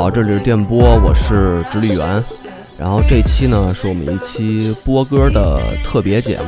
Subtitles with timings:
[0.00, 2.24] 好，这里是电波，我是直立员。
[2.78, 6.46] 然后这期呢，是我们一期播歌的特别节目。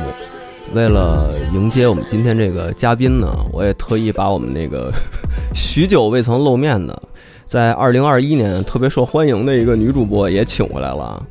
[0.73, 4.91] 为了迎接我们今天这个嘉宾呢，我也特意把我们那个
[5.53, 6.99] 许久未曾露面的，
[7.45, 11.23] 在二零二一年特别受欢迎的一个女主播也请回来了，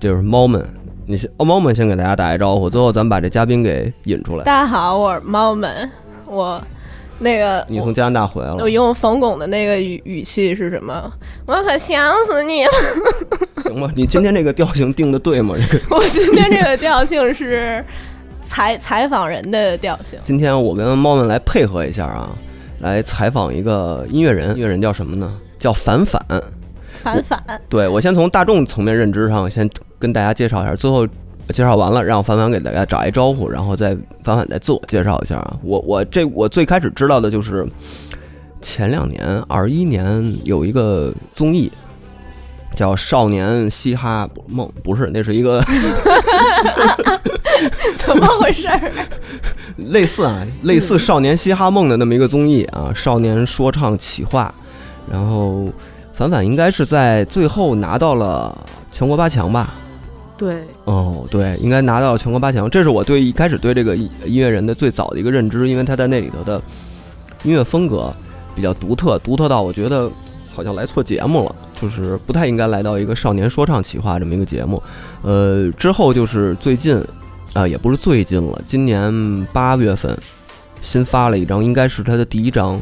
[0.00, 0.68] 就是猫们。
[1.06, 4.42] 你先，猫们先给大家打一招呼，最后咱们把这嘉宾给引出来。
[4.42, 5.88] 大家好，我是猫们，
[6.26, 6.60] 我。
[7.20, 8.56] 那个，你从加拿大回来了。
[8.60, 11.12] 我用冯巩的那个语语气是什么？
[11.46, 12.70] 我可想死你了。
[13.64, 15.56] 行吧，你今天这个调性定的对吗？
[15.68, 17.84] 这个，我今天这个调性是
[18.42, 20.18] 采采访人的调性。
[20.22, 22.30] 今天我跟猫们来配合一下啊，
[22.80, 24.56] 来采访一个音乐人。
[24.56, 25.34] 音乐人叫什么呢？
[25.58, 26.24] 叫反反。
[27.02, 27.60] 反反。
[27.68, 31.06] 对，我先从大众层面认知上先跟大家介绍一下，最后。
[31.52, 35.56] 介绍完了，让凡凡给大家打一招呼，然后再凡凡再自我介绍一下啊。
[35.62, 37.66] 我我这我最开始知道的就是
[38.60, 41.72] 前两年二一年有一个综艺
[42.76, 45.62] 叫《少年嘻哈梦》，不是，那是一个
[47.96, 48.68] 怎么回事？
[49.76, 54.52] 类似啊，类似《少年嘻哈梦》的那么一个综艺啊，少年说唱企划。
[55.10, 55.66] 然后
[56.12, 59.74] 凡凡应该是在最后拿到了全国八强吧。
[60.38, 66.62] 对，哦，对，应该拿到全国八强，这是我对一开始对这个音乐人的最早的一个认知，因为他在那里头的
[67.42, 68.14] 音乐风格
[68.54, 70.08] 比较独特，独特到我觉得
[70.54, 74.80] 好像来错节目了，就是不太应该来到一个少年说唱企划这么一个节目。
[75.22, 77.02] 呃，之后就是最近
[77.52, 80.16] 啊，也不是最近了，今年八月份
[80.80, 82.80] 新发了一张，应该是他的第一张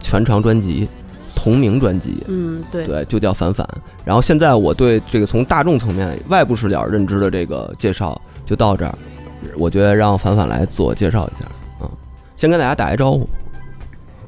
[0.00, 0.88] 全长专辑。
[1.36, 3.68] 同名专辑，嗯，对，对，就叫反反。
[4.04, 8.98] 然后现在我对这个从大众层面、外部视角认知的这个介绍就到这儿。
[9.56, 11.48] 我觉得让反反来自我介绍一下，
[11.82, 11.88] 嗯，
[12.34, 13.28] 先跟大家打一招呼。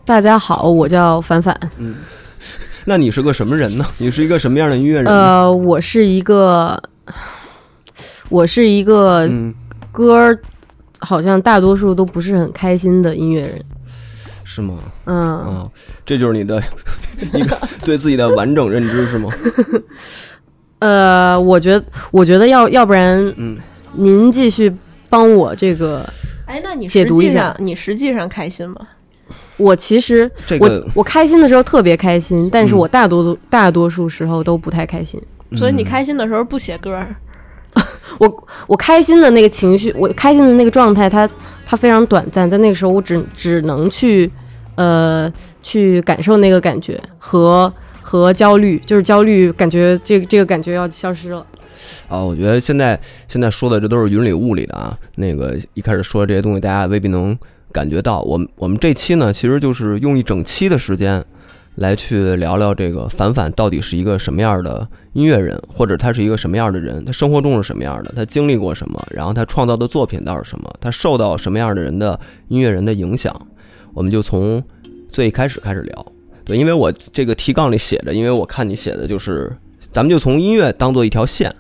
[0.04, 1.58] 大家好，我叫反反。
[1.78, 1.96] 嗯，
[2.84, 3.84] 那你是个什么人呢？
[3.96, 5.06] 你是一个什么样的音乐人？
[5.06, 6.80] 呃，我是一个，
[8.28, 9.28] 我是一个
[9.90, 10.38] 歌儿，
[11.00, 13.64] 好像大多数都不是很开心的音乐人。
[14.44, 14.74] 是吗？
[15.04, 15.70] 嗯，
[16.08, 16.60] 这就是你的
[17.34, 19.28] 一个 对自己的完整认知是吗？
[20.80, 23.58] 呃，我觉得，我觉得要要不然，嗯，
[23.92, 24.74] 您继续
[25.10, 26.02] 帮我这个，
[26.46, 28.76] 哎，那你解读一下，你实际上开心吗？
[29.58, 30.30] 我其实，
[30.60, 35.20] 我我开心的时候特别开心，但是我大多数大多数时候都不太开心。
[35.56, 37.04] 所以你开心的时候不写歌？
[38.18, 41.28] 我我开心的那个情绪，我开心的那个状态，它
[41.66, 44.30] 它非常短暂，在那个时候我只只能去，
[44.76, 45.30] 呃，
[45.62, 51.44] 去感受那个感觉和和焦虑，就是焦虑，感觉这个这个感觉要消失了。
[52.08, 52.98] 啊，我觉得现在
[53.28, 57.38] 现在说的这都是云里雾里的啊，那个一开始说的这些东西，大家未必能
[57.72, 58.20] 感觉到。
[58.22, 61.24] 我们我们这期呢，其实就是用一整期的时间。
[61.78, 67.04] 来去聊聊这个反反到底是一个什么样的音乐人，或者他是一个什么样的人？
[67.04, 68.12] 他生活中是什么样的？
[68.16, 69.00] 他经历过什么？
[69.12, 70.68] 然后他创造的作品到是什么？
[70.80, 72.18] 他受到什么样的人的
[72.48, 73.32] 音乐人的影响？
[73.94, 74.60] 我们就从
[75.18, 76.06] 最开始开始聊。
[76.44, 79.52] 对，因为我这个提纲里写着，因为我看你写的就是，
[79.90, 81.52] 咱们就从音乐当做一条线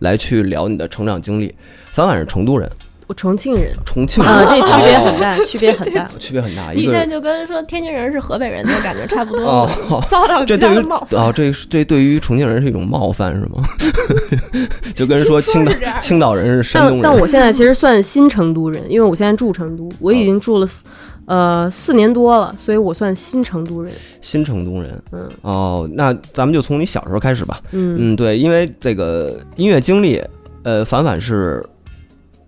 [0.00, 1.54] 来去聊你的成长经历。
[1.92, 2.68] 反反是成都人。
[3.06, 6.72] 我重庆人，重庆啊，这区别很大，区别很大， 区别很大。
[6.72, 9.70] 你现在就跟说天津人是河北人的感觉差不多，
[10.10, 10.78] 遭到这对于
[11.10, 13.62] 哦，这这对于重庆人是一种冒犯是吗？
[14.96, 17.02] 就跟说青岛青岛人是山东人。
[17.02, 20.82] 但我现在其实算新成都人，因为我现在住成都，我已经住了四
[21.26, 23.92] 呃四年多了，所以我算新成都人。
[24.20, 27.60] 新成都人，嗯哦，那咱们就从你小时候开始吧。
[27.72, 30.22] 嗯嗯，对，因为这个音乐经历，
[30.62, 31.64] 呃，反反是。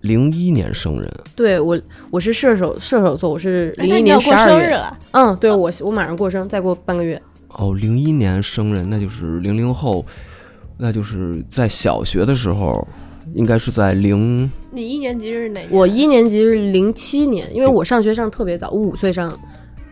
[0.03, 1.79] 零一年生人，对我
[2.09, 4.81] 我是射手射手座，我是零一年十二月。
[5.11, 7.21] 嗯，对我我马上过生，再过半个月。
[7.49, 10.07] 哦，零一年生人，那就是零零后，
[10.77, 12.87] 那就是在小学的时候，
[13.35, 14.51] 应该是在零。
[14.71, 15.61] 你一年级是哪？
[15.71, 19.39] 我一年级是零七年，因为我上学上特别早，我五岁上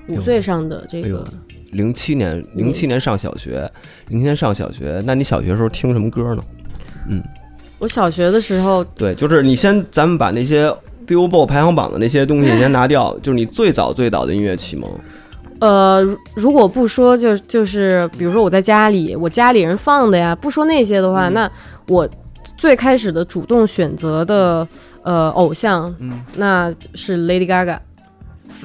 [0.09, 1.27] 五岁上的这个。
[1.73, 3.71] 零七年，零七年上小学，
[4.09, 6.43] 零七年上小学，那你小学时候听什么歌呢？
[7.09, 7.23] 嗯。
[7.79, 10.73] 我小学的时候，对，就是你先，咱们把那些
[11.07, 14.91] Billboard 排行榜的那些东西先拿掉， 就是你最早最早的音乐启蒙。
[15.59, 16.03] 呃，
[16.35, 21.51] 如果不说，就就是比如说我在家里，我家里人放的呀，不说那些的话，那
[21.89, 22.09] 我
[22.57, 24.67] 最开始的主动选择的
[25.03, 25.95] 呃偶像，
[26.35, 27.79] 那是 Lady Gaga。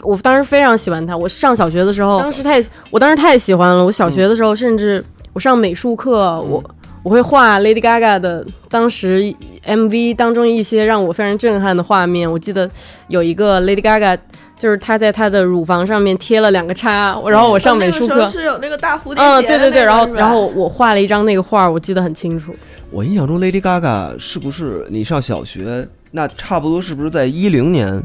[0.04, 3.84] 我当时非常喜欢她，我上小学的时候，当时太，我当时太喜欢了。
[3.84, 5.04] 我小学的时候，甚至
[5.34, 6.64] 我上美术课，我。
[7.04, 9.34] 我会画 Lady Gaga 的当时
[9.66, 12.32] MV 当中一些让我非常震撼的画面。
[12.32, 12.70] 我记得
[13.08, 14.16] 有一个 Lady Gaga
[14.62, 22.54] 就是她在她的乳房上面贴了两个叉，然后我上美术课，是有那个大蝴蝶结嗯，对对对，然后然后我画了一张那个画，我记得很清楚。
[22.92, 28.00] 我印象中 Lady Gaga 是不是你上小学那差不多是不是在一零年、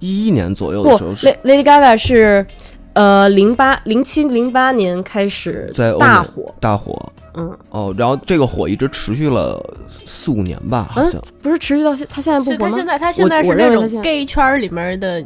[0.00, 2.44] 一一年左右的时候是，La-，Lady Gaga 是
[2.92, 6.94] 呃零八零七零八年开始在大火，大火
[7.34, 9.58] 嗯，哦，然后这个火一直持续了
[10.04, 11.18] 四五年吧，好像。
[11.42, 12.86] 不是持续到现，他现在不火吗是他现？
[12.86, 15.24] 在他现在是那种 gay 圈里面的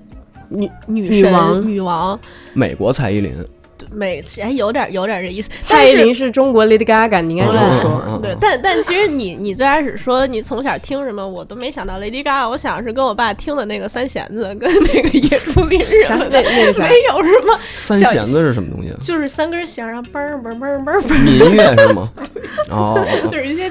[0.49, 2.21] 女女神女王女王，
[2.55, 3.33] 美国蔡依林，
[3.79, 5.51] 对美哎有点有点这意思。
[5.61, 8.19] 蔡依林是中国 Lady Gaga，你应该这么说。
[8.23, 14.61] 对，但但其实你你最开始说你从小听什么，我都没想到 Lady Gaga，我想是跟我爸听的那个三弦子跟
[14.95, 18.97] 那个野猪林什么的，那那没有什么，三弦子是什么东西啊？
[19.01, 22.11] 就是三根弦然后嘣嘣嘣嘣嘣儿，民乐是吗？
[22.71, 23.71] 哦就是一些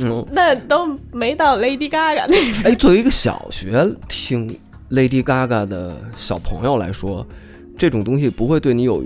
[0.00, 2.62] 嗯，那都没到 Lady Gaga 那种。
[2.64, 3.72] 哎，作为一个小学
[4.08, 4.58] 听
[4.90, 7.26] Lady Gaga 的小朋友来说，
[7.76, 9.04] 这种东西不会对你有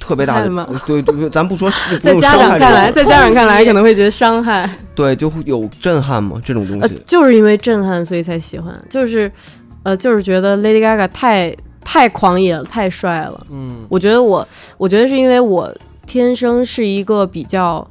[0.00, 4.68] 特别大的伤害吗 对对对，咱不说是 不在家用伤害长看来，在家长看来可能会觉得伤害。
[4.94, 6.40] 对，就会有震撼吗？
[6.44, 8.74] 这种东呃西，，就是因为震撼，所以才喜欢。
[8.90, 9.30] 就是，
[9.84, 13.46] 呃，就是觉得 Lady Gaga 太太狂野了，太帅了。
[13.50, 14.46] 嗯我觉得我，
[14.76, 15.72] 我觉得是因为我
[16.06, 17.86] 天生是一个比较，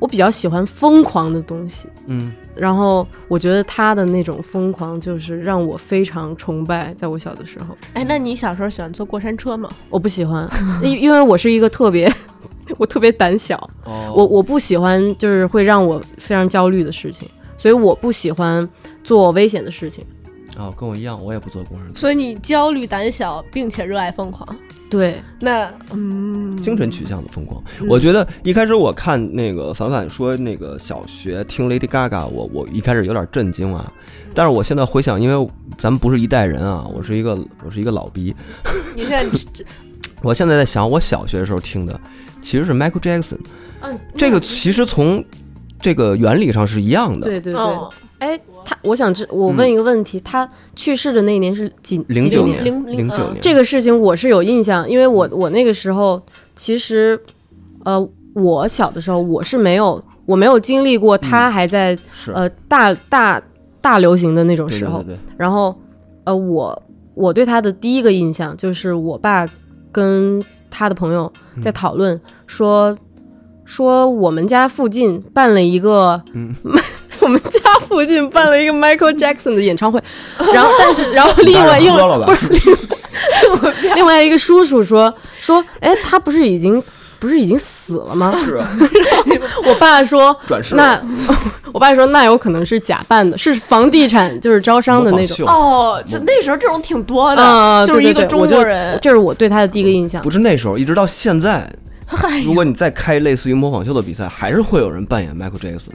[0.00, 1.86] 我比较喜欢疯狂的东西。
[2.06, 6.92] 嗯，然后我觉得他的那种疯狂，就是让我非常崇拜。
[6.94, 9.70] 在我小的时候，哎，那你小时候喜欢坐过山车吗？
[9.88, 10.48] 我不喜欢，
[10.82, 12.12] 因因为我是一个特别，
[12.78, 18.68] 我特别胆小，哦我我不喜欢就是会让我非常焦虑的事情，所以我不喜欢
[19.04, 20.04] 做危险的事情。
[20.58, 24.46] 哦，跟我一样，我也不做工人，所以你焦虑、胆小，并且热爱疯狂。
[24.90, 27.62] 对，那嗯，精神取向的疯狂。
[27.88, 33.90] 我觉得一开始我看那个凡凡说那个小学听 Lady Gaga，我我一开始有点震惊啊，
[34.34, 38.34] 但是我现在回想，因为咱们不是一代人啊，我是一个我是一个老逼，
[38.96, 39.24] 你现在
[40.22, 41.98] 我现在在想，我小学的时候听的
[42.42, 43.38] 其实是 Michael Jackson，
[43.80, 45.24] 嗯，这个其实从
[45.80, 47.28] 这个原理上是一样的。
[47.28, 47.62] 对对对。
[47.62, 47.88] 哦，
[48.18, 52.86] 哎，他，我想知，我问一个问题，他去世的那一年是几零九年，几几年？
[52.86, 56.20] 零零九年，这个事情我是有印象，因为我我那个时候
[56.54, 57.20] 其实，
[57.84, 62.32] 呃，我小的时候我是没有我没有经历过他还在、是。
[62.32, 63.42] 呃大大
[63.80, 65.16] 大流行的那种时候，对对。
[65.16, 65.74] 对然后
[66.24, 66.82] 呃我
[67.14, 69.46] 我对他的第一个印象就是我爸
[69.90, 72.96] 跟他的朋友在讨论说、
[73.64, 76.54] 说我们家附近办了一个，嗯
[77.22, 80.02] 我们家附近办了一个 Michael Jackson 的演唱会，
[80.52, 82.36] 然后但是 然后另外你因为喝了吧？
[83.94, 86.82] 另外一个叔叔说说，哎，他不是已经
[87.18, 88.32] 不是已经死了吗？
[88.44, 88.68] 是啊，
[89.66, 91.00] 我爸说，转世那
[91.72, 95.46] 我爸说那有可能是假扮的，是房地产就是招商的那种。
[95.46, 98.98] 哦，就那时候这种挺多的，啊，就是一个中国人。
[99.02, 100.30] 这是我对他的第一个印象不。
[100.30, 101.70] 是那时候，一直到现在，
[102.44, 105.90] 如果你再开类似于模仿秀的比赛，还是会有人扮演 Michael Jackson，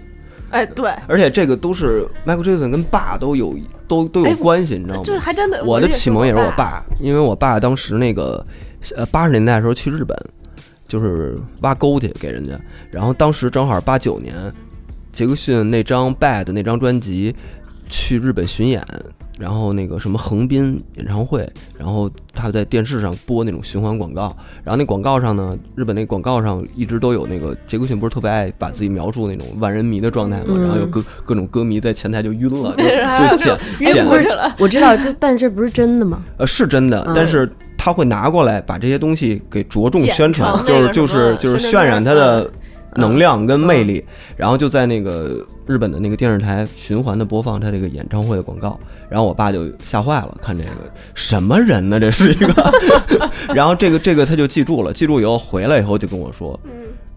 [0.55, 3.53] 哎，对，而且这个都是 Michael Jackson 跟爸都有
[3.89, 5.03] 都都有哎关系，你知道吗？
[5.03, 5.61] 就是还真的。
[5.65, 6.79] 我的启蒙也是我爸。
[6.79, 8.45] 爸，因为我爸当时那个
[8.95, 10.17] 呃八十年代的时候去日本，
[10.87, 12.57] 就是挖沟去给人家，
[12.89, 14.33] 然后当时正好八九年，
[15.11, 17.35] 杰克逊那张《Bad》那张专辑
[17.89, 18.81] 去日本巡演，
[19.37, 30.61] 然后那个什么横滨演唱会，然后他在电视上播那种循环广告，然后那广告上呢，日本那广告上一直都有那个杰克逊不是特别爱把自己描述那种万人迷的状态嘛，嗯。
[30.61, 34.55] 然后有各各种歌迷在前台就晕了， 就然后就剪 晕过去了。
[34.57, 36.21] 我知道，这但这不是真的吗？
[36.37, 37.13] 呃，是真的，嗯。
[37.15, 42.49] 但是他会拿过来把这些东西给着重宣传，就是就是就是渲染他的
[42.95, 44.03] 能量跟魅力，
[44.35, 50.69] 然后就在那个日本的那个电视台循环的播放他这个演唱会的广告，然后我爸就吓坏了，看这个
[51.13, 51.99] 什么人呢？
[51.99, 52.53] 这是一个，
[53.53, 56.59] 然后这个这个他就记住了，记住以后回来以后就跟我说。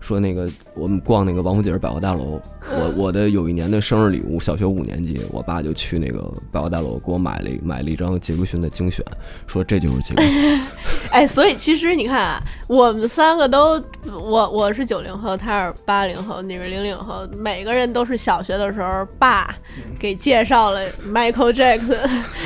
[0.01, 2.41] 嗯说那个我们逛那个王府井百货大楼，
[2.71, 9.05] 我我的有一年的生日礼物，小学五年级，我爸就去那个百货大楼给我买了一买了一张杰克逊的精选，
[9.49, 10.61] 说这就是杰克逊。
[11.11, 19.53] 哎，所以其实你看啊，我们三个都，我我是九零后，他是八零后，你是零零后，每个人都是小学的时候爸
[19.99, 21.99] 给介绍了 Michael Jackson。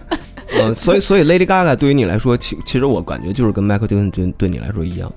[0.52, 5.12] 嗯，所以所以 Lady Gaga 对于你来说，其其实我感觉就是跟 Michael Jackson 对对你来说一样。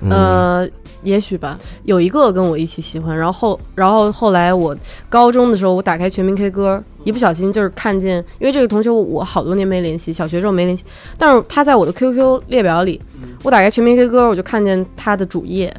[0.00, 0.68] 嗯、呃，
[1.02, 1.58] 也许吧。
[1.84, 4.76] 有一个跟我一起喜欢，然后后然后后来我
[5.08, 10.84] 高中的时候，我打开全民 K 歌，一不小心就是看见，因为这个同学我好多年没联系，小学时候没联系，
[11.16, 13.00] 但是他在我的 QQ 列表里，
[13.42, 15.74] 我打开全民 K 歌，我就看见他的主页，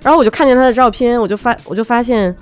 [0.00, 2.34] 然后我就看见他的照片，我就发我就发现，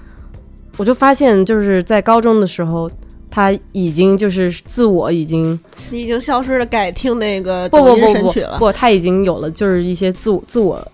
[0.77, 2.91] 我就发现就是在高中的时候，
[3.35, 5.59] 他已经就是自我已经
[5.91, 8.59] 你已经消失了，改听那个不不不不了。
[8.59, 10.87] 不，他已经有了就是一些自我自我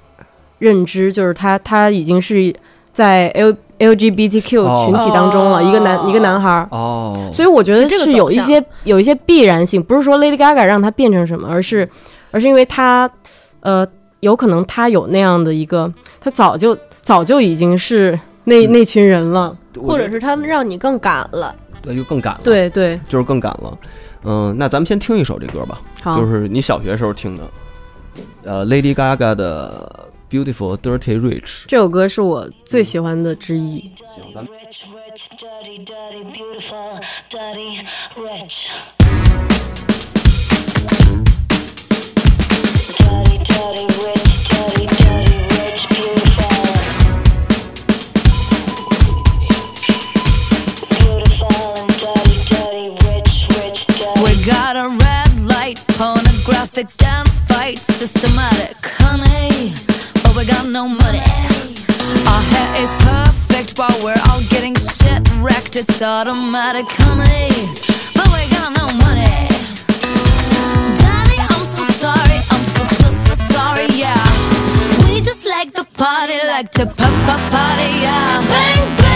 [0.61, 2.55] 认知，就是他他已经是
[2.93, 6.69] 在 L LGBTQ 哦群体当中了，一个男一个男孩儿。
[6.71, 11.89] 哦，所以我觉得这个是有一些有一些必然性，不是说 Lady Gaga 让他变成什么，而是
[12.31, 13.11] 而是因为他
[13.61, 13.85] 呃
[14.21, 19.57] 有可能他有那样的一个，他早就早就已经是那、嗯那群人了。
[19.81, 21.55] 或者是他让你更敢了，
[21.89, 23.79] 对就更赶了，，对对，就是更赶了。
[24.25, 25.81] 嗯，那咱们先听一首这歌吧，
[26.17, 27.51] 就是你小学时候听的，
[28.45, 30.09] 呃，Lady Gaga 的
[30.45, 31.41] 《Beautiful Dirty Rich》。
[31.67, 33.91] 这首歌是我最喜欢的之一。
[34.05, 38.69] 行，咱们 Rich, rich, dirty, dirty, beautiful, dirty, rich.
[42.99, 45.58] Dirty, dirty, rich, dirty, dirty,
[54.49, 59.75] got a red light, pornographic dance fight, systematic, honey.
[60.23, 61.21] But we got no money.
[62.33, 65.77] Our hair is perfect while we're all getting shit wrecked.
[65.77, 67.51] It's automatic, honey.
[68.17, 69.37] But we got no money.
[70.97, 72.39] Daddy, I'm so sorry.
[72.53, 74.17] I'm so, so, so sorry, yeah.
[75.05, 78.41] We just like the party, like to pop, pop, party, yeah.
[78.49, 79.08] Bang, bang.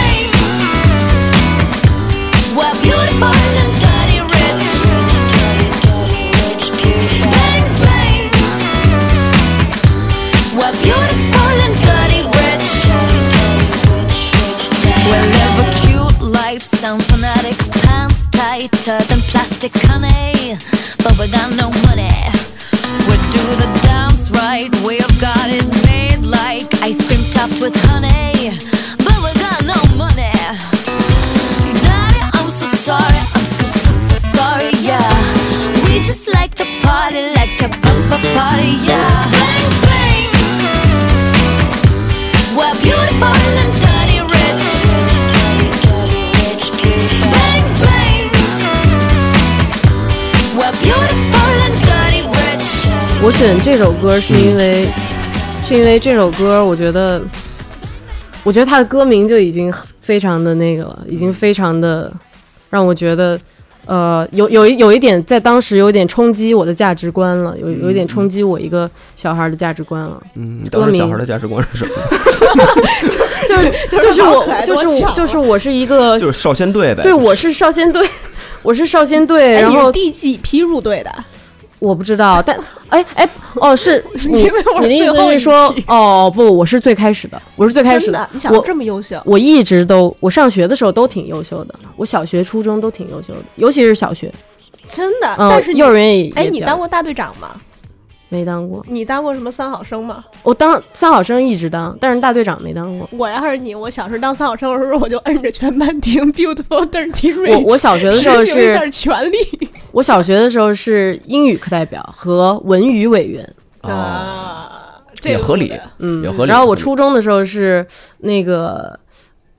[38.35, 39.23] Party, yeah.
[53.25, 54.85] 我选这首歌是因为，
[55.65, 57.23] 是因为这首歌，我觉得，
[58.43, 62.13] 我觉得它的歌名就已经非常的那个了，已经非常的
[62.69, 63.39] 让我觉得，
[63.87, 71.93] 呃，有有一有一点在当时有点冲击我的价值观了，有有一点冲击我一个小孩的价值观了，嗯，你当时小孩的价值观是什么？
[73.49, 77.03] 就是就是就是我就是我就是我是一个，就是少先队呗。
[77.03, 78.07] 对我是少先队，
[78.63, 81.13] 我是少先队，哎，然后第几批入队的？
[81.83, 82.57] 我不知道，但
[82.91, 89.21] 哎哎哦，是 你因为你的意思是说哦不，我是最开始的，我是最开始真的，你想我这么优秀？
[89.25, 94.33] 我一直都我上学的时候都挺优秀的，我小学、初中都挺优秀的，尤其是小学，
[94.89, 95.27] 真的？
[95.39, 97.49] 嗯、但是幼儿园也哎，你当过大队长吗？
[98.33, 98.83] 没当过？
[98.89, 100.25] 你当过什么三好生吗？
[100.43, 103.07] 我当三好生一直当，但是大队长没当过。
[103.13, 107.53] 我要是你，我小时候当三好生的时候，我就摁着全班听 Beautiful Dirty Rich。
[107.53, 109.37] 我我小学的时候是，权力
[109.93, 113.47] 我小学的时候是英语课代表和文娱委员，
[113.83, 114.73] 哦，啊，
[115.15, 117.87] 这也合理嗯也合理然后我初中的时候是
[118.21, 118.99] 那个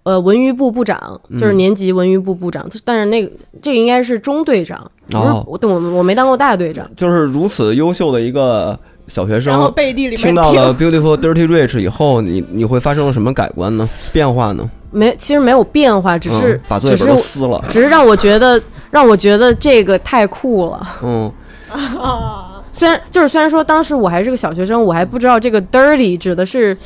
[0.03, 3.31] 呃文娱部部长，就是嗯年级文娱部部长，但是那个
[3.61, 6.85] 这个应该是中队长，不是哦我我我没当过大队长。
[6.95, 13.87] 就是如此优秀的一个小学生然后生，背地里面听到了《Beautiful Dirty Rich》以后，你你会发生了什么改观呢？
[14.11, 14.69] 变化呢？
[14.91, 17.63] 没，其实没有变化，只是、嗯把作业只是本都撕了。
[17.69, 20.87] 只是让我觉得让我觉得这个太酷了。
[21.01, 21.31] 嗯，
[21.71, 26.77] 啊， 虽然就是虽然说当时我还是个小学生，我还不知道这个 dirty 指的是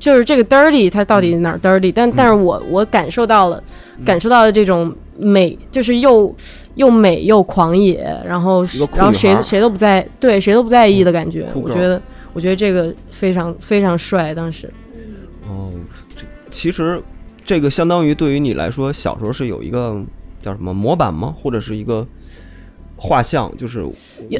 [0.00, 3.62] 就是这个 dirty 它到底哪儿 dirty，但但是我我感受到了
[4.04, 6.34] 感受到了这种美，就是又
[6.76, 8.64] 又美又狂野，然后
[8.96, 12.00] 然后谁谁都不在对谁都不在意的感觉，酷我觉得
[12.32, 14.72] 我觉得这个非常非常帅，当时。
[15.46, 15.70] 哦，
[16.16, 17.02] 这其实
[17.44, 20.02] 这个相当于对于你来说，小时候是有一个
[20.40, 21.34] 叫什么模板吗？
[21.42, 22.06] 或者是一个
[22.96, 23.84] 画像，就是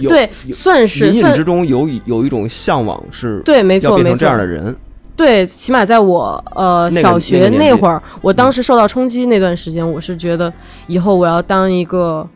[0.09, 4.75] 对算是算隐隐之中有一有一种向往是对没错没要变成这样错的人。
[5.21, 10.51] 对，起码在我呃那个小学那会儿，我当时受到冲击那段时间，我是觉得
[10.87, 12.27] 以后我要当一个，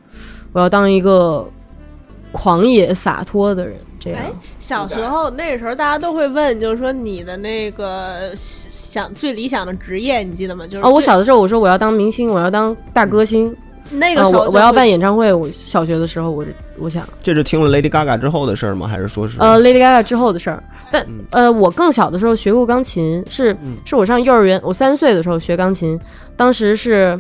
[0.52, 1.48] 我要当一个
[2.30, 4.30] 狂野洒脱的人，这样哎。
[4.58, 10.66] 小时候那时候大家都会问，就是说你的那个想最理想的职业，你记得吗？
[10.66, 15.32] 就是哦，我小的时候我说我要当明星，我要当大歌星啊，那个时候我我要办演，演唱会。
[15.32, 16.44] 我小学的时候，我
[16.78, 18.88] 我想，这是听了 Lady Gaga 之后的事儿吗？
[18.88, 20.62] 还是说是呃，Lady Gaga 之后的事儿。
[20.90, 25.98] 但嗯呃，我更小的时候学过钢琴，是嗯是我上幼儿园，我三岁的时候学钢琴，
[26.36, 27.18] 当时是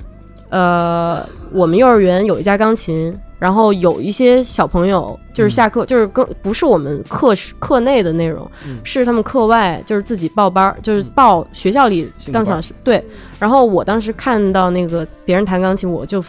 [0.50, 8.78] 呃，我们幼儿园有一架钢琴，然后有一些小朋友就是下课，就是跟不是我们课时课内的内容，嗯。
[8.82, 13.04] 是他们课外就是自己报班儿，就是报学校里当小时对。
[13.38, 16.24] 然后我当时看到那个别人弹钢琴，我就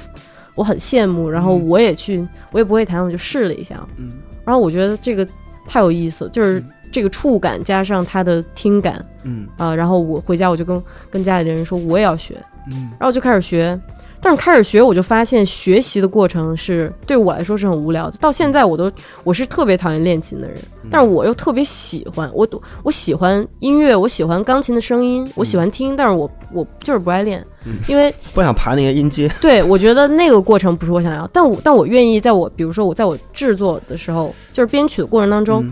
[0.55, 4.11] 我很羡慕，然后嗯我也去，我也不会弹，我就试了一下，嗯。
[4.43, 5.25] 然后我觉得这个
[5.69, 9.47] 太有意思，就是这个触感加上他的听感嗯。
[9.55, 12.35] 啊、然后我回家我就跟跟家里的人说我也要学，
[12.73, 12.91] 嗯。
[12.99, 13.79] 然后就开始学。
[14.25, 18.17] 但是开始学，我就发现学习的过程是对我来说是很无聊的。
[18.17, 18.91] 到现在我都
[19.23, 20.57] 我是特别讨厌练琴的人，
[20.89, 22.47] 但是我又特别喜欢我
[22.81, 27.45] 我喜欢音乐，我喜欢钢琴的声音，我喜欢听，但是我我就是不爱练，
[27.87, 29.31] 因为不想爬那些音阶。
[29.39, 35.71] 对我觉得那个过程不是我想要，但我但我愿意在我比如说我在我制作的时候，就是编曲的过程当中，嗯。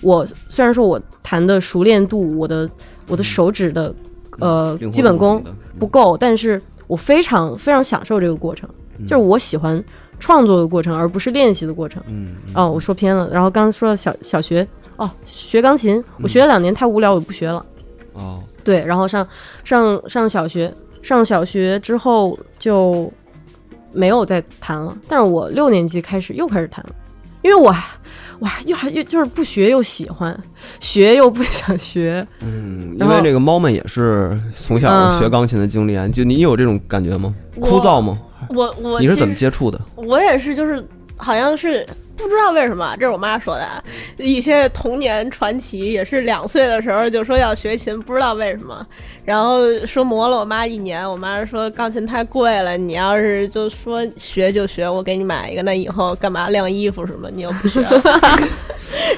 [0.00, 2.68] 我虽然说我弹的熟练度，我的
[3.08, 3.94] 我的手指的
[4.40, 5.42] 呃基本功
[5.78, 8.68] 不够，但是我非常非常享受这个过程，
[9.02, 9.82] 就是我喜欢
[10.18, 12.02] 创作的过程，而不是练习的过程。
[12.06, 13.28] 嗯嗯哦，我说偏了。
[13.30, 14.66] 然后刚刚说到小小学，
[14.96, 17.64] 哦，学钢琴，我学了两年太无聊，我不学了。
[18.12, 19.26] 哦对，然后上
[19.64, 23.12] 上上小学，上小学之后就
[23.92, 24.96] 没有再弹了。
[25.06, 26.94] 但是我六年级开始又开始弹了，
[27.42, 27.74] 因为我
[28.44, 30.38] 还我还又还又就是不学又喜欢，
[30.80, 32.26] 学又不想学。
[32.40, 37.34] 嗯，因为这个猫们也是从小嗯学钢琴的经历啊，就你有这种感觉吗？
[37.60, 38.18] 枯燥吗？
[38.50, 39.80] 我我你是怎么接触的？
[39.94, 43.82] 我也是，就是好像是不知道为什么，这是我妈说的啊。
[44.16, 48.86] 一些童年传奇也是两岁的时候就说要学琴，不知道为什么，
[49.24, 51.08] 然后说磨了我妈一年。
[51.08, 57.80] 我妈说钢琴太贵了，你要是就说学就学，我给你买一个，那以后干嘛晾衣服什么，你又不学。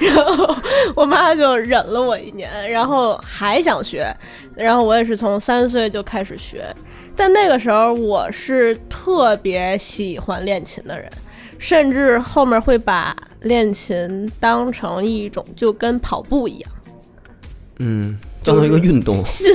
[0.01, 0.55] 然后
[0.95, 4.15] 我妈就忍了我一年，然后还想学，
[4.55, 6.65] 然后我也是从三岁就开始学，
[7.17, 11.11] 但那个时候我是特别喜欢练琴的人，
[11.59, 16.71] 甚至后面会把练琴当成一种就跟跑步一样。
[17.79, 19.25] 嗯，当成一个运动。
[19.27, 19.55] 心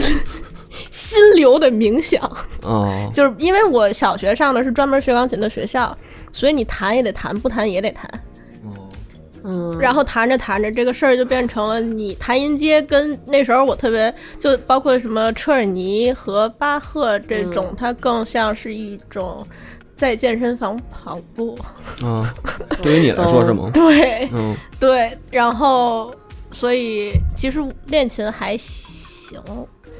[0.92, 2.22] 心流的冥想。
[2.64, 5.98] 哦，就是因为我小学上的是专门学钢琴的学校，
[6.32, 8.10] 所以你弹也得弹，不弹也得弹。
[9.44, 19.44] 嗯，然后弹着弹着，这个事儿就变成了你弹音阶跟那时候我特别就包括什么车尔尼和巴赫这种，它更像是一种
[20.02, 21.56] 在健身房跑步。
[22.04, 22.26] 嗯，
[22.82, 23.70] 对于你来说是吗？
[23.72, 26.12] 对嗯对，然后
[26.52, 29.40] 所以其实练琴还行。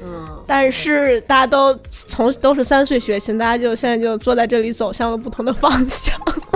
[0.04, 6.12] 嗯，但是大家都从都是三岁学琴，大家就现在就坐在这里走向了不同的方向。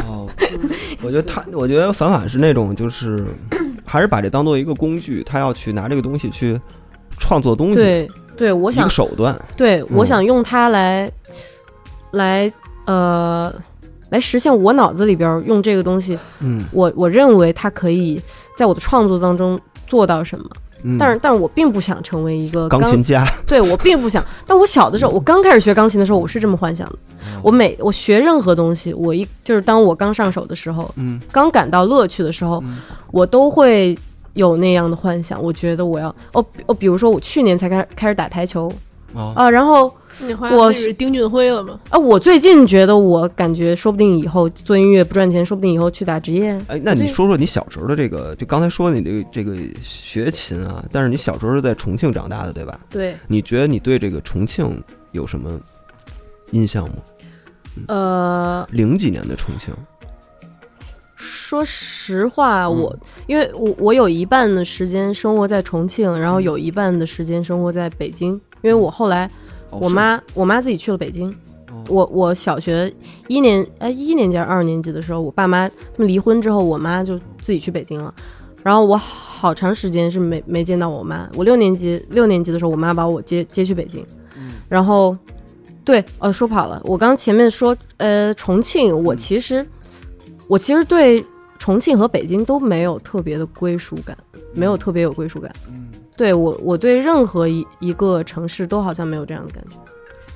[0.08, 0.28] 哦，
[1.00, 3.24] 我觉得他，我觉得反反是那种就是
[3.84, 6.60] 还是把这当做一个工具，他要去拿这个东西去
[7.16, 9.40] 创作东西，对对，我想一个手段。
[9.56, 11.08] 对，我嗯想用它来，
[12.10, 12.52] 来
[12.86, 13.54] 呃，
[14.08, 18.20] 来实现我脑子里边用这个东西，嗯我我认为它可以
[18.56, 20.44] 在我的创作当中做到什么。
[20.82, 24.22] 嗯，但是，但是我并不想成为一个钢琴家，对我并不想。
[24.46, 26.94] 但我小的时候，我刚开始学钢琴的时候，我是这么幻想的。
[26.94, 26.98] 哦
[27.42, 32.62] 我每我学任何东西，我一就是当我刚上手的时候，嗯刚感到乐趣的时候，
[33.10, 33.98] 我都会
[34.34, 35.42] 有那样的幻想。
[35.42, 38.70] 我觉得我要哦哦，比如说我去年才开开始打台球
[39.14, 39.94] 哦啊，然后
[40.52, 41.78] 我是丁俊晖了吗？
[41.90, 46.52] 啊，我最近觉得我感觉说不定以后做音乐不赚钱，说不定以后去打职业。
[46.68, 52.78] 哎，那你说说你小时候的这个，就刚才说你这个这个学琴啊，但是你小时候是在重庆长大的，对吧？
[52.90, 55.58] 对，你觉得你对这个重庆有什么
[56.50, 56.96] 印象吗？
[57.88, 59.74] 呃，零几年的重庆，
[61.14, 69.30] 说实话，嗯我因为我我有一半的时间生活在重庆，然后有一半的时间生活在北京，因为我后来
[69.70, 71.30] 我妈我妈自己去了北京。
[71.30, 71.34] 哦
[71.88, 72.92] 我我小学
[73.28, 78.12] 一年哎一年级还是二年级的时候，我爸妈他们离婚之后，我妈就自己去北京了。
[78.64, 81.28] 然后我好长时间是没没见到我妈。
[81.36, 84.04] 我六年级六年级的时候，我妈把我接接去北京。
[84.68, 85.16] 然后
[85.84, 86.82] 对，呃，说跑了。
[86.84, 89.64] 我刚前面说，呃，重庆，我其实
[90.48, 91.24] 我其实对
[91.56, 94.16] 重庆和北京都没有特别的归属感，
[94.56, 95.52] 没有特别有归属感。
[95.68, 95.84] 嗯
[96.16, 99.76] 对我，我对任何一一个城市都好像没有这样的感觉。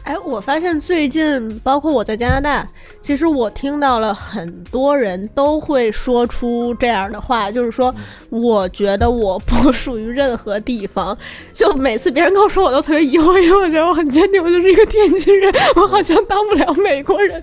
[0.03, 2.69] 哎，我发现最近，包括我在加拿大，
[3.01, 7.95] 其实我听到了很多人都会说出这样的话，就是说，
[8.29, 11.17] 我觉得我不属于任何地方。
[11.55, 17.43] 就每次别人跟我说，我都特别疑惑，因为我觉得我很坚定，我就是一个天津人，我好像当不了美国人。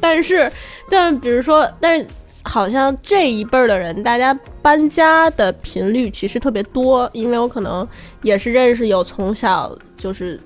[0.00, 0.50] 但是，
[0.88, 2.06] 但比如说，但是。
[2.44, 7.86] 好像这一辈儿的人，大家搬家的频率其实特别多，因为我可能
[8.22, 10.38] 也是认识有从小就是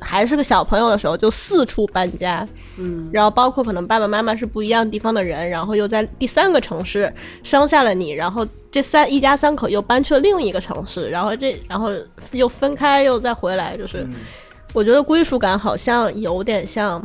[0.00, 2.46] 还是个小朋友的时候就四处搬家，
[2.78, 11.90] 嗯，然后包括可能爸爸妈妈是不一样地方的人，然后又在第三个城市生下了你，然后这三一家三口又搬去了另一个城市，然后这然后
[12.32, 14.14] 又分开又再回来，就是、嗯。
[14.72, 17.02] 我觉得归属感好像有点像，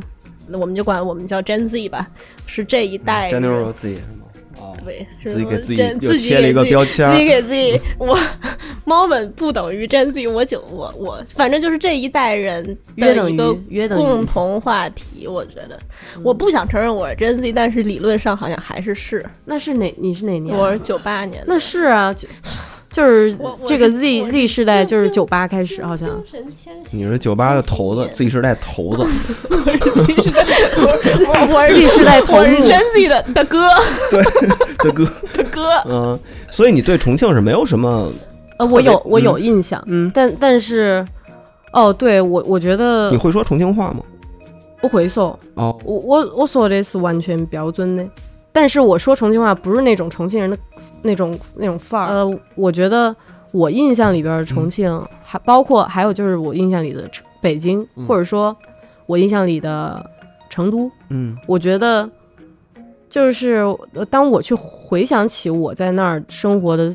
[0.48, 2.06] 那我们就管我们叫 Gen Z 吧，
[2.54, 3.32] 是这一代人。
[3.32, 4.18] 詹妞说自己是吗？
[4.60, 8.20] 啊，对，是自己给自己真自己又贴了一个给自己标签儿自己给自己，我
[8.84, 13.56] 猫们不等于 Gen Z，我就我我，反正就是这一代人的一个
[13.96, 15.26] 共同话题。
[15.26, 15.80] 我觉得，
[16.24, 19.26] 我不想承认我是 Gen Z，但是理论上好像还是是。
[19.46, 19.96] 那是哪？
[19.98, 20.56] 你是哪年？
[20.56, 22.14] 我是九八年，那是啊，
[22.92, 26.10] 就就是这个 Z Z 世代，就是精九八开始，好像。
[26.92, 29.04] 你是酒吧的头子，Z 世 代头子，
[29.50, 29.56] 我
[31.54, 33.70] 我是 Z 世代头我是目 Gen Z 的的哥
[34.12, 34.22] 对
[34.84, 35.62] 的哥，的哥。
[35.86, 38.12] 嗯，所以你对重庆是没有什么，
[38.58, 41.06] 呃，我有我有印象，嗯，但但是，
[41.72, 44.02] 哦，对我我觉得你会说重庆话吗？
[44.82, 48.04] 不会说，哦，我我我说的是完全标准的，
[48.52, 50.58] 但是我说重庆话不是那种重庆人的
[51.02, 52.08] 那种那种范儿。
[52.08, 53.16] 呃，我觉得
[53.52, 58.06] 我印象里边的重庆，还包括还有就是我印象里的成北京，嗯。
[58.06, 58.56] 或者说
[59.06, 60.06] 我印象里的
[60.50, 61.38] 成都，嗯。
[61.48, 62.10] 我觉得
[63.10, 66.94] 就是呃当我去回想起我在那儿生活的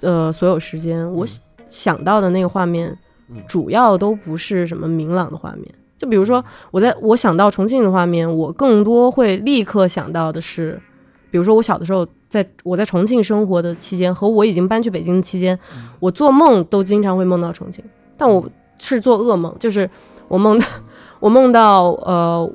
[0.00, 2.96] 呃所有时间，我想想到的那个画面
[3.28, 5.66] 嗯，主要都不是什么明朗的画面。
[5.96, 10.80] 就比如说，我在我想到重庆的画面，我更多会立刻想到的是，
[11.32, 15.58] 比如说我小的时候，在我在重庆生活的期间，和我已经搬去北京的期间，
[15.98, 17.82] 我做梦都经常会梦到重庆，
[18.18, 19.88] 但我是做噩梦，就是
[20.28, 20.66] 我梦到
[21.20, 22.52] 我梦到呃，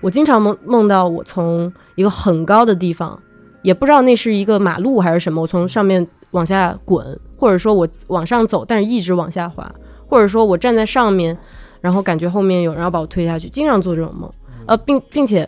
[0.00, 3.20] 我经常梦梦到我从一个很高的地方，
[3.60, 9.70] 也不知道那是一个马路还是什么，我从上面往下滚，或者说我往上走，但是一直往下滑，
[10.08, 11.36] 或者说我站在上面，
[11.82, 14.30] 然后感觉后面有人要把我推下去，经常做这种梦，
[14.66, 15.46] 呃，并并且。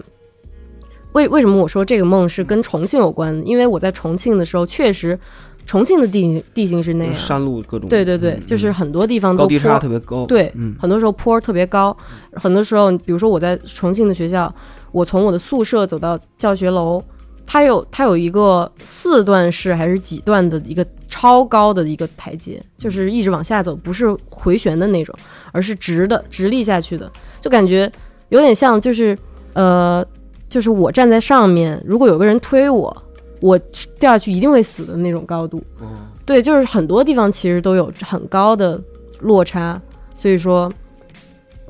[1.18, 3.42] 为为什么我说这个梦是跟重庆有关？
[3.44, 5.18] 因为我在重庆的时候，确实
[5.66, 10.74] 重庆的地地形是那样，山路各种，对对对，嗯就是很多地方都高低差坡特别高，对，嗯。
[10.80, 11.94] 很多时候坡儿特别高，
[12.34, 14.54] 很多时候，比如说我在重庆的学校，
[14.92, 17.02] 我从我的宿舍走到教学楼，
[17.46, 25.14] 它有它有一个四段式还是几段的一个超高的一个台阶，就是一直往下走，不是回旋的那种，
[25.52, 27.90] 而是直的直立下去的，就感觉
[28.28, 29.16] 有点像就是
[29.54, 30.06] 呃，
[30.48, 33.02] 就是我站在上面，如果有个人推我，
[33.40, 33.58] 我
[33.98, 35.62] 掉下去一定会死的那种高度。
[35.80, 35.88] 嗯
[36.24, 38.78] 对，就是很多地方其实都有很高的
[39.20, 39.80] 落差，
[40.16, 40.70] 所以说，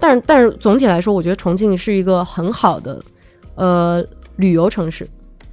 [0.00, 3.00] 但是但是总体来说，我觉得重庆是一个很好的
[3.54, 4.04] 呃
[4.36, 5.08] 旅游城市。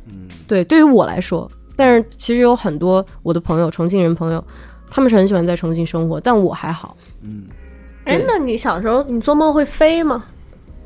[0.08, 4.44] 嗯对，对于我来说，但是其实有很多我的朋友，重庆人朋友，
[4.90, 7.44] 他们是很喜欢在重庆生活，但我还好，嗯，
[8.06, 10.26] 哎，那你小时候你做梦会飞吗？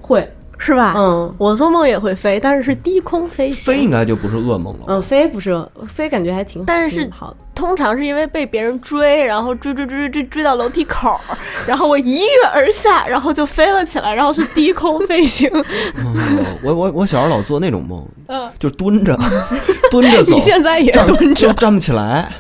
[0.02, 0.94] 会，是吧？
[0.96, 3.74] 嗯我做梦也会飞，但是是低空飞行。
[3.74, 7.36] 飞应该就不是噩梦了，嗯，飞不是飞，感觉还挺，但是好。
[7.56, 11.20] 通常是因为被别人追，然后追追追追追追到楼梯口，
[11.68, 15.50] 然后我一跃而下，然后就飞了起来，然后是低空飞行。
[15.98, 16.16] 嗯
[16.64, 19.18] 我我我小时候老做那种梦，嗯，就是蹲着
[19.92, 22.32] 蹲着走，你现在也蹲着，就站不起来，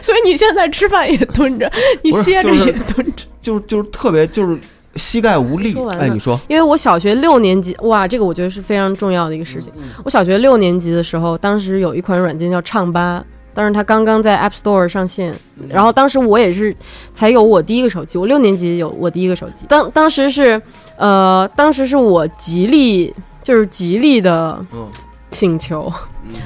[0.00, 1.68] 所以你现在吃饭也蹲着，
[2.02, 3.24] 你歇着也蹲着。
[3.42, 4.56] 就是就是特别就是
[4.96, 5.76] 膝盖无力。
[5.98, 9.72] 哎，你说，因为我小学六年级，哇，这个我觉得是非常重要的一个事情。
[10.04, 15.34] 我小学六年级的时候，当时有一款软件叫唱吧，当时它刚刚在 App Store 上线，
[15.68, 16.74] 然后当时我也是
[17.12, 19.66] 才有我第一个手机，我六年级有我第一个手机。
[19.68, 20.60] 当当时是，
[20.96, 24.88] 呃，当时是我极力就是极力的嗯。
[25.28, 25.92] 请求，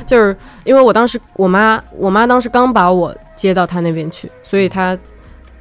[0.05, 4.99] 就是因为我当时我妈我妈当时刚把我接到她那边去，所以她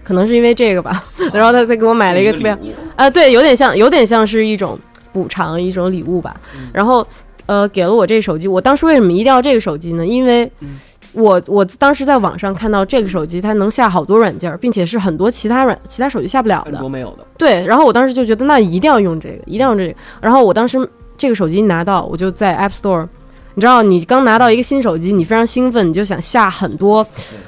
[0.03, 2.57] 可能是因为这个吧，然后他再给我买了一个特别
[2.95, 4.77] 啊，对，有点像，有点像是一种
[5.11, 6.35] 补偿，一种礼物吧。
[6.73, 7.05] 然后，
[7.45, 8.47] 呃，给了我这个手机。
[8.47, 10.05] 我当时为什么一定要这个手机呢？
[10.05, 10.51] 因为
[11.13, 16.89] 我我当时在网上看到这个手机它能下好多软件儿，并且是很多其他软其他手机下不了的安卓。
[16.89, 19.95] 没有的，对，然后我当时就觉得那一定要用这个，一定要用这个。
[20.21, 20.77] 然后我当时
[21.17, 23.07] 这个手机拿到，我就在 App Store。
[23.59, 27.05] 你知道，你刚拿到一个新手机，你非常兴奋，你就想下很多、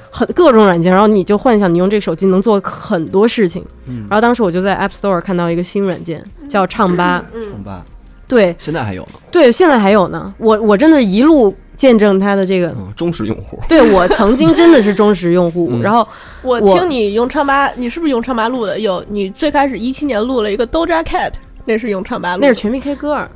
[0.09, 3.63] 很各种软件，然后你就幻想你用这个手机能做很多事情。
[3.87, 7.23] 嗯然后当时我就在 App Store 看到一个新软件，叫唱吧。
[7.33, 7.85] 唱吧，
[8.27, 10.33] 对现在还有呢，对，现在还有呢。
[10.37, 15.69] 我我真的一路见证它的这个，嗯，忠实用户，对我曾经真的是忠实用户。
[15.71, 16.05] 嗯然后
[16.41, 18.77] 我我听你用唱吧，你是不是用唱吧录的？
[18.77, 21.31] 有，你最开始一七年录了一个 Doja Cat，
[21.65, 23.29] 那是用唱吧那是全民 K 歌儿，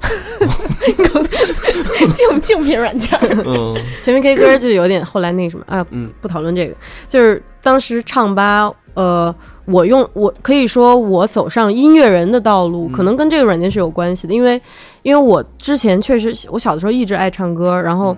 [2.13, 3.43] 竞竞品软件儿。
[3.45, 3.75] 嗯。
[4.01, 6.09] 全民 K 歌就有点后来那什么啊，嗯。
[6.21, 6.75] 不讨论这个，
[7.07, 9.33] 就是当时唱吧，呃，
[9.65, 14.61] 我用我可以说我走上音乐人的道路，嗯可能跟这个软件是有关系的，因为
[15.03, 18.15] 因为我之前确实我小的时候一直爱唱歌，然后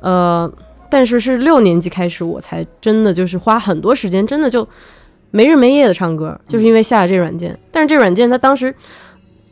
[0.00, 0.50] 呃，
[0.88, 4.66] 但是是六年级开始我才真的就是花很多时间，真的就
[5.30, 7.58] 没日没夜的唱歌，就是因为下了这软件。
[7.72, 8.74] 但是这软件它当时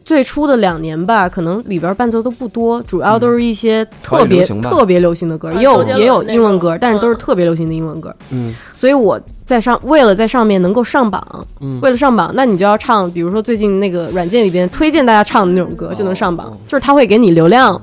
[0.07, 8.14] 最初的两年吧，可能里边伴奏都不多，主要都是一些特别、特别流行的歌，啊也有也有英文歌，但是都是嗯特别流行的英文歌。
[8.31, 8.55] 嗯。
[8.77, 11.81] 所以我在上为了在上面能够上榜，嗯。
[11.83, 16.57] 为了上榜，那你就要唱，比如说最近那个软件里边推荐大家唱的那种歌就能上榜，哦。
[16.69, 17.83] 就是它会给你流量，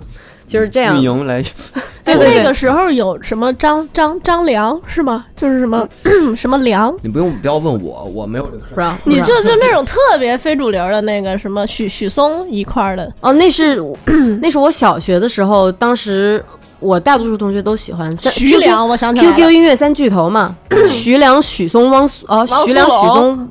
[0.53, 0.95] 就是这样。
[0.95, 1.01] 运。
[1.01, 1.41] 营来
[2.05, 2.37] 对对对。
[2.37, 5.25] 那个时候有什么张张张良是吗？
[5.35, 5.87] 就是什么
[6.37, 8.95] 什么良，你不用不要问我，我没有这个事儿。
[9.05, 13.81] 你就就那种特别非主流的那个什么许许嵩一块儿的，哦，那是
[14.41, 16.43] 那是我小学的时候，当时
[16.79, 20.55] 我大多数同学都喜欢三徐良，我想起来 QQ，音乐三巨头嘛，
[20.89, 23.49] 徐良、许嵩、汪苏哦徐良、许嵩、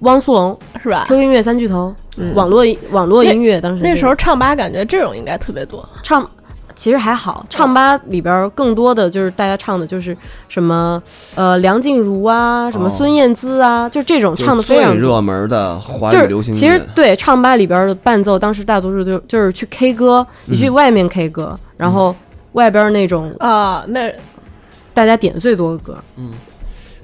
[0.00, 0.58] 汪苏泷。
[0.80, 1.92] 是吧？，QQ 音乐三巨头，
[2.34, 6.28] 网络网络音乐当时那时候唱吧感觉这种应该特别多，唱。
[6.78, 10.16] 其实还好，唱吧里边儿更多的就是大家唱的就是
[10.48, 11.02] 什么
[11.34, 12.90] 呃梁静茹啊，什么哦。
[12.90, 22.14] 孙燕姿啊，就这种唱的非常热门的华语流行其实对唱吧里边的伴奏，当时大多数就就是去 K 歌，你去外面 K 歌，然后
[22.52, 24.08] 外边那种啊，那
[24.94, 26.32] 大家点最多的歌，嗯。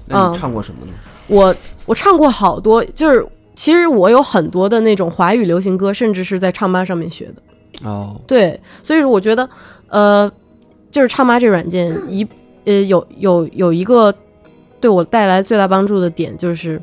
[0.06, 0.92] 那你嗯唱过什么呢？
[1.26, 1.52] 我
[1.84, 7.34] 我唱过好多，就是其实我有很多的那种华语流行歌，甚至是在唱吧上面学的。
[7.82, 9.48] 哦，对，所以我觉得，
[9.88, 10.30] 呃，
[10.90, 12.26] 就是唱吧这软件一
[12.64, 14.14] 呃有有有一个
[14.80, 16.80] 对我带来最大帮助的点，就是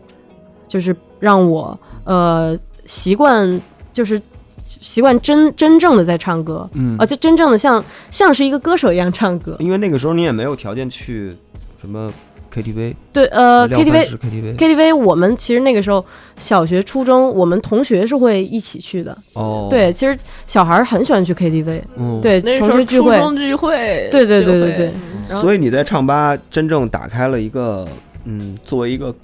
[0.68, 3.62] 就是让我呃习惯
[3.94, 4.22] 就是
[4.68, 9.56] 习惯真真正的在唱歌，嗯而且真正的像像是一个歌手一样唱歌。
[9.60, 11.36] 因为那个时候你也没有条件去
[11.80, 12.12] 什么
[12.54, 16.04] KTV，对，呃，KTV 是 KTV，KTV，我们其实那个时候
[16.38, 19.18] 小学、初中，我们同学是会一起去的。
[19.36, 22.20] 哦，，对，其实小孩儿很喜欢去 KTV，嗯，。
[22.22, 24.94] 对，那时候同学聚会，初中聚会，对对对对对。
[25.40, 27.88] 所以你在唱吧真正打开了一个，
[28.26, 29.16] 嗯，作为一个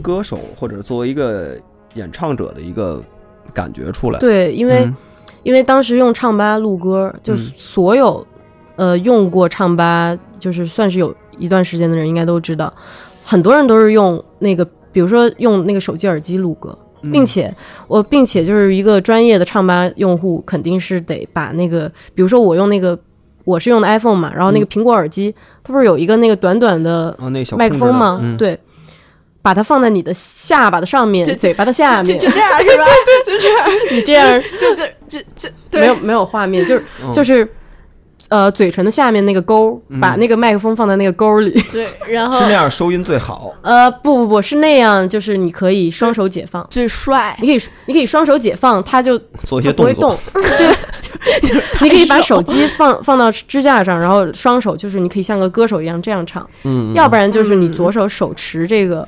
[0.00, 1.56] 歌手或者作为一个
[1.94, 3.02] 演唱者的一个
[3.52, 4.20] 感觉出来。
[4.20, 4.96] 对，因为、嗯
[5.42, 8.26] 因为当时用唱吧录歌，就嗯所有、
[8.74, 12.72] 呃用过唱吧，就是算是有一段时间的人应该都知道，
[13.24, 16.76] 很多人都是用那个，比如说用那个手机耳机录歌。
[17.02, 17.54] 嗯并且
[17.86, 22.98] 我，并且就是一个专业的唱吧用户，肯定是得把那个，比如说我用那个，
[23.44, 27.16] 我是用的 iPhone 嘛，然后那个嗯苹果耳机，它不是有一个那个短短的
[27.56, 28.18] 麦克风吗？
[28.20, 28.58] 嗯、，对，
[29.40, 32.84] 把它放在你的下巴的上面，就嘴巴的下面，就就这样是吧？
[33.24, 37.48] 就这样，你这样就就就就没有没有画面，就是嗯就是
[38.28, 41.50] 呃嘴唇的下面那个沟，把那个麦克风放在那个沟里。
[41.72, 43.52] 对，然后是那样收音最好。
[43.62, 47.36] 呃，不不不是那样，就是你可以双手解放，最帅。
[47.40, 50.16] 你可以你可以双手解放，它就做一些它不会动。
[50.32, 50.42] 动作。
[50.58, 56.94] 对，就是你可以把手机放 放到支架上，然后双手就是你可以像个歌手一样这样唱，嗯，嗯。
[56.94, 59.06] 要不然就是你左手手持这个，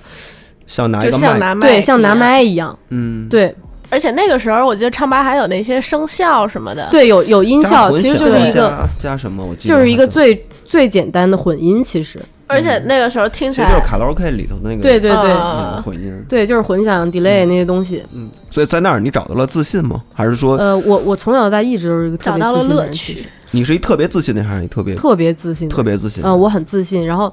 [0.66, 2.18] 像拿一个麦，像拿麦对，像拿一样。
[2.18, 3.54] 麦一样，嗯，对
[3.90, 15.34] 而且那个时候我记得唱吧还有那些声效什么的，对，有有音效，其实就是一个加加什么，我记得就是一个最最简单的混音，其实而且那个时候听起来其实就是卡拉 OK 里头的那个对对对
[15.82, 16.24] 混音。
[16.26, 18.02] 对，就是混响 delay 那些东西。
[18.14, 20.02] 嗯，所以在那儿你找到了自信吗？
[20.14, 23.26] 还是说呃，我我从小到大一直都是一个找到了乐趣。
[23.50, 26.22] 你是一特别自信的，还是你特别特别自信，特别自信？
[26.24, 27.06] 嗯、我很自信。
[27.06, 27.30] 然后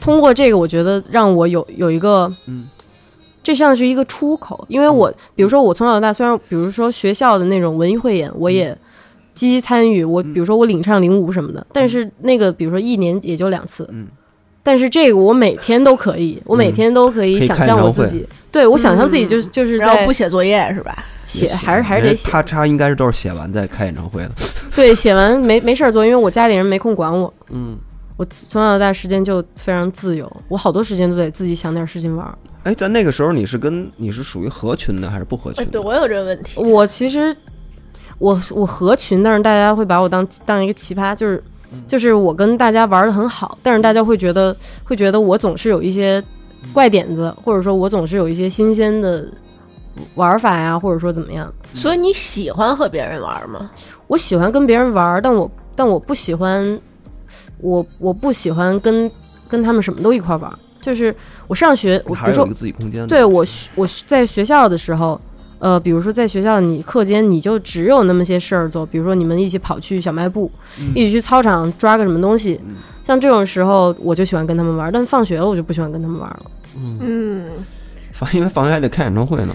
[0.00, 2.66] 通过这个，我觉得让我有有一个，嗯，
[3.44, 8.76] 这像是一个出口，因为我比如说我从小到大，虽然比如说学校的那种文艺汇演，我也
[9.34, 14.08] 积极参与，我比如说我领唱领舞什么的，但是那个比如说一年也就两次，嗯。
[14.66, 21.04] 但是这个我每天都可以，我每天都可以想象我自己，对我想象自己就就是然后在不写作业是吧？
[21.22, 24.30] 写，还是还是得写，啪嚓，应该是都是写完再开演唱会的。
[24.74, 27.76] 对，写完没没事儿做，因为我家里人没空管我，嗯，
[28.16, 32.38] 我从小到大时间就非常自由，我好多时间都得自己想点事情玩儿。
[32.62, 35.72] 哎，在那个时候你是跟你是属于合群的还是不合群哎，的？
[35.72, 36.60] 对我有这个问题。
[36.60, 37.36] 我其实
[38.18, 41.42] 我我合群，但是大家会把我当当一个奇葩，就是
[41.88, 46.22] 就是我跟大家玩的很好，但是大家会觉得会觉得我总是有一些
[46.72, 49.28] 怪点子，或者说我总是有一些新鲜的
[50.14, 51.52] 玩法呀，或者说怎么样。
[51.74, 53.68] 所以你喜欢和别人玩吗？
[54.06, 56.80] 我喜欢跟别人玩儿，但我但我不喜欢，
[57.64, 59.10] 我我不喜欢跟
[59.48, 60.58] 跟他们什么都一块儿玩儿。
[60.82, 61.14] 就是
[61.46, 63.06] 我上学，我比如说还是有一个自己空间的。
[63.06, 65.18] 对我学我在学校的时候，
[65.58, 72.60] 呃，比如说在学校你课间你就只有那么些事儿做，比如说你们一起跑去小卖部，嗯一起去操场抓个什么东西，
[73.02, 76.50] 像这种时候我就喜欢跟他们玩儿，但放学了我就不喜欢跟他们玩儿了。
[77.00, 77.48] 嗯，
[78.12, 79.54] 放因为放学还得看演唱会呢。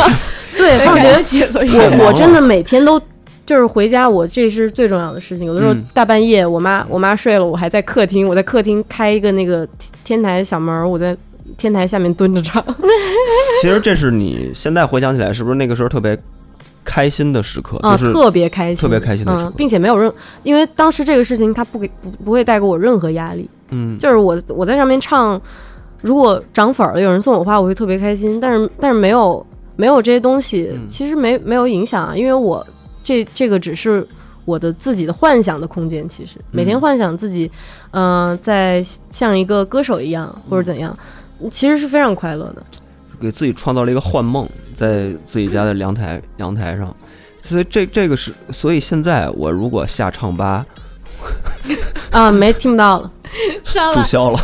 [0.56, 2.98] 对，放学写作业我我真的每天都
[3.50, 5.44] 就是回家，我这是最重要的事情。
[5.44, 9.66] 有的时候嗯大半夜，我妈我妈睡了，我还在客厅，我在客厅开一个那个
[10.04, 11.16] 天台小门儿，我在
[11.58, 12.64] 天台下面蹲着唱。
[13.60, 16.16] 其实这是你现在回想起来，是不是那个时候特别
[16.84, 17.76] 开心的时刻？
[17.78, 20.12] 啊，就是特别开心，特别开心的时刻嗯，并且没有任，
[20.44, 25.42] 因为当时这个事情它不给不不会带给我任何压力，嗯，就是我我在上面唱，
[26.02, 32.64] 如果涨粉儿了，有人送我花，我会特别开心，但是但是没有没有这些东西，嗯其实没没有影响啊，因为我
[33.02, 34.06] 这这个只是
[34.44, 37.50] 我的自己的幻想的空间，其实每天嗯幻想自己，
[37.92, 40.96] 嗯、在像一个歌手一样或者怎样，
[41.50, 42.62] 其实是非常快乐的。
[43.20, 46.94] 给自己创造了一个幻梦，在自己家的阳台 阳台上。
[47.42, 50.64] 所以这这个是，所以现在我如果下唱吧
[52.10, 53.10] 啊，没听不到了，
[53.64, 53.94] 上了。
[53.94, 54.38] 注销了，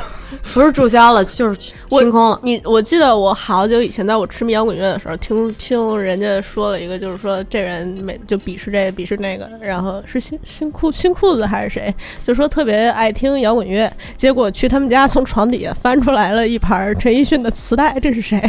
[0.52, 1.56] 不是注销了，就是
[1.88, 2.40] 清空了。
[2.42, 18.40] 你我记得我好久以前在我痴迷摇滚乐的时候，听听人家说了一个，就是说这人每就鄙视这个鄙视那个，然后是新新裤新裤子还是谁，就说特别爱听摇滚乐，结果去他们家从床底下翻出来了一盘陈奕迅的磁带，这是谁？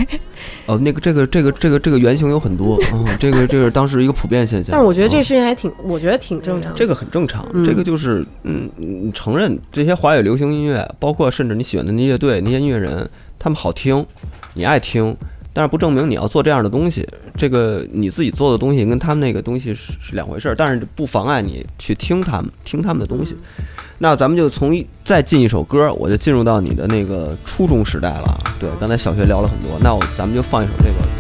[0.66, 4.72] 哦，那个这个这个这个这个原型有很多，嗯，这个这个当时一个普遍现象。
[4.72, 6.78] 但是我觉得这嗯事情还挺，我觉得挺正常的。
[6.78, 14.06] 这个很正常，嗯这个就是嗯，你承认这些华语流行音乐，包括甚至你喜欢的那乐队、那些音乐人，他们好听，
[14.54, 15.14] 你爱听，
[15.52, 17.06] 但是不证明你要做这样的东西。
[17.36, 23.36] 这个你自己做的东西跟他们那个东西是是两回事儿，但是不妨碍你去听他们听他们的东西。
[23.98, 28.40] 那咱们就从一再进一首歌，我就进入到你的那个初中时代了。
[28.60, 31.17] 对，刚才小学聊了很多，那我咱们就放一首这个。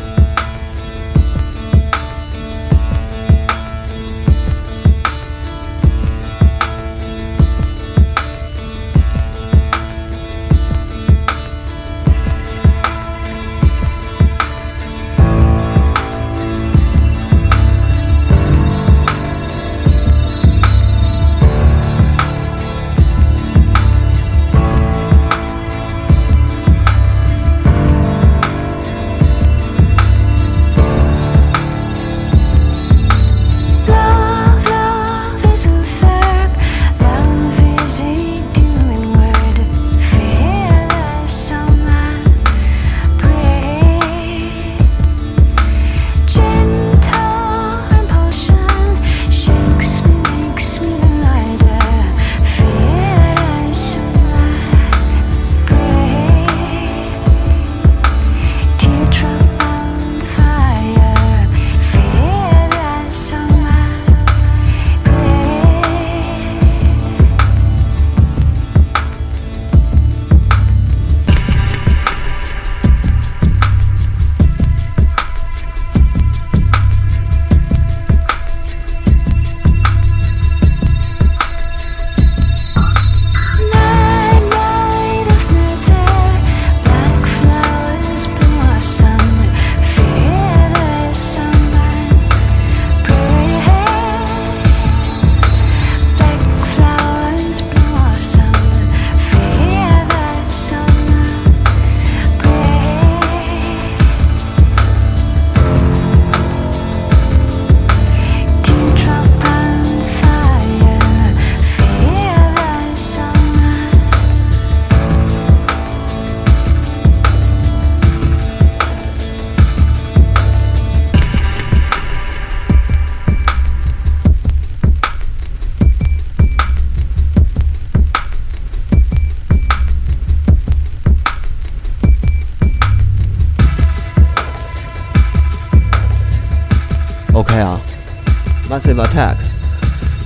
[138.88, 139.36] ，Massive Attack，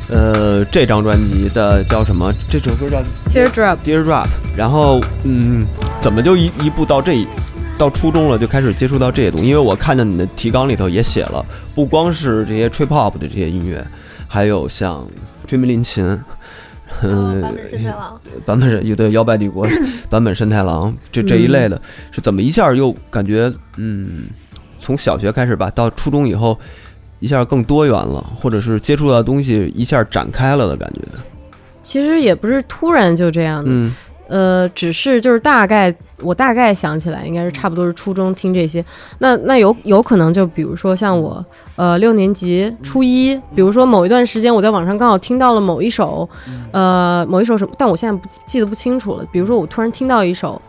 [0.10, 2.32] 呃，这张专辑的叫什么？
[2.50, 4.28] 这首歌叫 Teardrop，Teardrop。
[4.56, 5.66] 然后，嗯，
[6.02, 7.28] 怎么就一一步到这一
[7.78, 9.48] 到初中了，就开始接触到这些东西？
[9.48, 11.44] 因为我看着你的提纲里头也写了，
[11.74, 13.86] 不光是这些 trip hop 的这些音乐，
[14.28, 15.08] 还有像
[15.48, 16.06] 追名林琴，
[17.02, 19.66] 嗯、版本 神太郎，版本是有的摇摆帝国
[20.10, 21.82] 版本神太郎这这一类的，
[22.12, 24.26] 是怎么一下又感觉嗯，
[24.80, 26.60] 从小学开始吧，到初中以后
[27.22, 31.00] 一下更多元了，或者是接触到的东西一下展开了的感觉。
[31.82, 33.96] 其实也不是突然就这样的，嗯
[34.28, 38.84] 呃，只是就是大概我大概想起来，应该是差不多是初中听这些。
[39.20, 41.44] 那那有有可能就比如说像我
[41.76, 46.28] 呃六年级初一，比如说某一段时间我在网上刚好听到了某一首，
[46.72, 49.26] 呃某一首什么，但我现在不记得不清楚了。
[49.32, 50.62] 比如说我突然听到一首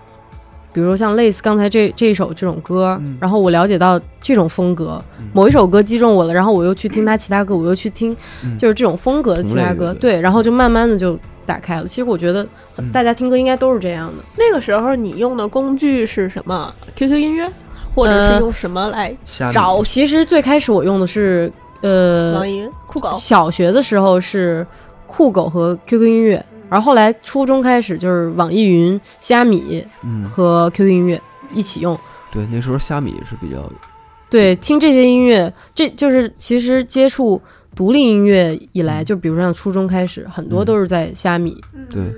[0.72, 3.16] 比如说像类似刚才这这一首这种歌，嗯。
[3.20, 5.02] 然后我了解到这种风格，
[5.32, 8.56] 某一首歌击中我了，然后我又去听他其他歌，我又去听嗯。
[8.56, 11.86] 就是这种风格的其他歌，对对，然后就慢慢的就打开了。
[11.86, 12.46] 其实我觉得
[12.78, 12.90] 嗯。
[12.92, 14.24] 大家听歌应该都是这样的。
[14.36, 17.50] 那个时候你用的工具是什么？QQ 音乐，
[17.94, 19.14] 或者是呃用什么来
[19.52, 19.82] 找？
[19.84, 21.52] 其实最开始我用的是
[21.82, 23.10] 呃网易云、酷狗？
[23.12, 24.66] 小学的时候是
[25.06, 31.20] 酷狗和 QQ 音乐，然后后来初中开始就是网易云、虾米嗯，和 QQ 音乐
[31.52, 31.98] 一起用。
[32.32, 33.70] 对，那时候虾米是比较
[34.30, 37.38] 对，听这些音乐，这就是其实接触
[37.76, 41.60] 独立音乐以来，就比如像初中开始，很多嗯都是在虾米。
[41.90, 42.10] 对，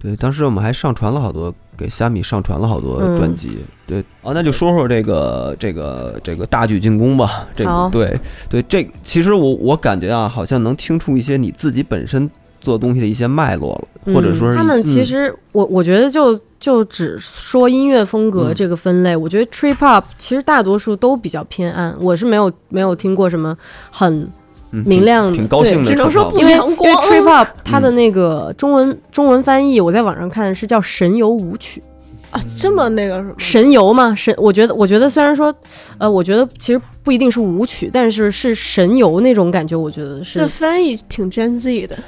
[0.00, 3.58] 对，当时我们还上传了好多，给虾米上传了好多嗯专辑。
[3.86, 7.46] 对，哦，那就说说这个这个这个大举进攻吧。
[7.54, 8.18] 这对
[8.48, 12.30] 对，这其实我我感觉啊，好像能听出一些你自己本身
[12.62, 14.84] 做东西的一些脉络了，或者说是嗯、他们嗯。
[14.84, 23.54] 其实我我觉得就就只说音乐风格嗯这个分类，我觉得 trip hop 其实大多数都比较偏暗，我是没有没有听过什么
[23.90, 24.26] 很
[24.70, 26.88] 明亮的挺高兴的对只能说不阳光。
[26.88, 31.82] 因为 trip hop 它的那个中文、中文翻译，我在网上看是叫神游舞曲，
[32.30, 33.34] 啊，这么那个什么？
[33.36, 35.54] 神游嘛，神，我觉得我觉得虽然说，
[35.98, 40.38] 呃，我觉得其实不一定是舞曲，但是是神游那种感觉，我觉得是。
[40.38, 41.98] 这翻译挺 Gen Z 的，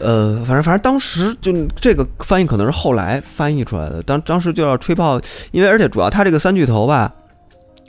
[0.00, 5.20] 呃，反正反正当时就这个翻译可能是后来翻译出来的，当当时就要吹泡，
[5.52, 7.12] 因为而且主要他这个三巨头吧，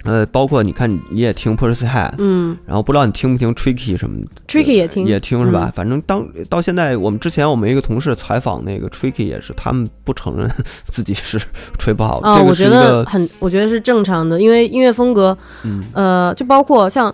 [0.03, 5.72] 呃，包括你看你你也听 Percy Head，嗯然后不知道你听不听 Tricky 什么的，tricky 也听也听是吧？
[5.72, 10.49] 嗯反正当到现在，我们之前我们一个同事采访那个 Tricky 也是，他们不承认
[10.88, 11.39] 自己是
[11.78, 17.14] 吹不好，啊、这我觉个是一个得很，我觉得是正常的，因为音乐风格，嗯呃，就包括像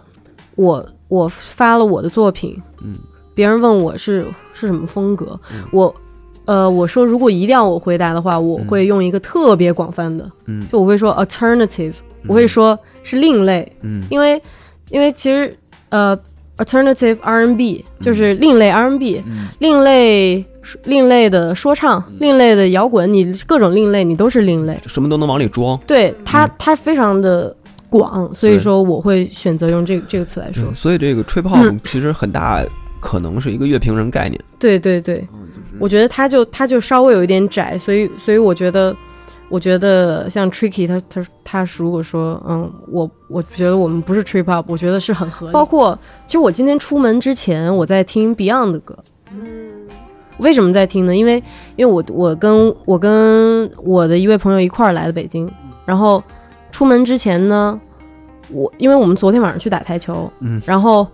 [0.56, 2.96] 我我发了我的作品，嗯
[3.38, 4.26] 别人问我是
[4.56, 5.64] 是什么风格，嗯。
[5.72, 5.94] 我
[6.46, 10.66] 呃我说如果一定要我回答的话，我会用一个特别广泛的，嗯。
[10.72, 11.94] 就我会说 alternative，、
[12.26, 14.04] 我会说是另类，嗯。
[14.10, 14.42] 因为
[14.90, 15.56] 因为其实
[15.90, 16.18] 呃
[16.58, 19.46] alternative R&B 就是另类 R&B，、嗯。
[19.60, 20.44] 另类
[20.86, 24.76] 另类的说唱，另类的摇滚，你各种另类你都是另类。
[24.88, 25.80] 什么都能往里装。
[25.86, 27.56] 对它，它非常的
[27.90, 30.64] 广，所以说我会选择用这个这个词来说。
[30.74, 32.64] 所以这个吹泡其实很大
[33.08, 34.38] 可能是一个乐评人概念。
[34.60, 35.48] 对对对，嗯
[35.80, 38.94] 我觉得他就他就稍微有一点窄，所以所以我觉得，
[39.48, 45.54] 我觉得像 Tricky 他他他如果说嗯，我我觉得我们不是 trip hop，我觉得是很合理。
[45.54, 48.98] 包括其实我今天出门之前我在听 Beyond 的歌，
[49.32, 49.88] 嗯
[50.40, 51.16] 为什么在听呢？
[51.16, 51.42] 因为
[51.78, 55.50] 因为我我跟我跟我的一位朋友一块儿来的北京，
[55.86, 56.22] 然后
[56.72, 57.80] 出门之前呢，
[58.50, 61.08] 我因为我们昨天晚上去打台球，嗯然后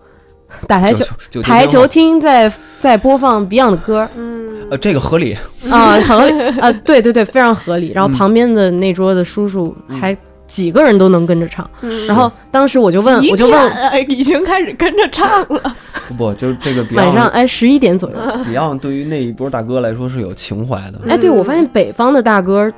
[0.68, 1.06] 打台球
[1.41, 5.38] 台球厅在在播放 Beyond 的歌，嗯，呃，这个合理。
[5.70, 6.60] 啊，很合理。
[6.60, 7.91] 啊，对对对，非常合理。
[7.93, 8.14] 然后嗯。
[8.14, 12.08] 旁边的那桌的叔叔还几个人都能跟着唱，嗯。
[12.08, 15.76] 然后当时我就问，我就问哎，已经开始跟着唱了。
[16.10, 20.99] 不 不，就是这个晚上哎十一点左右，Beyond 对于那一波大哥来说是有情怀的。
[21.08, 22.72] 哎，对我发现北方的大哥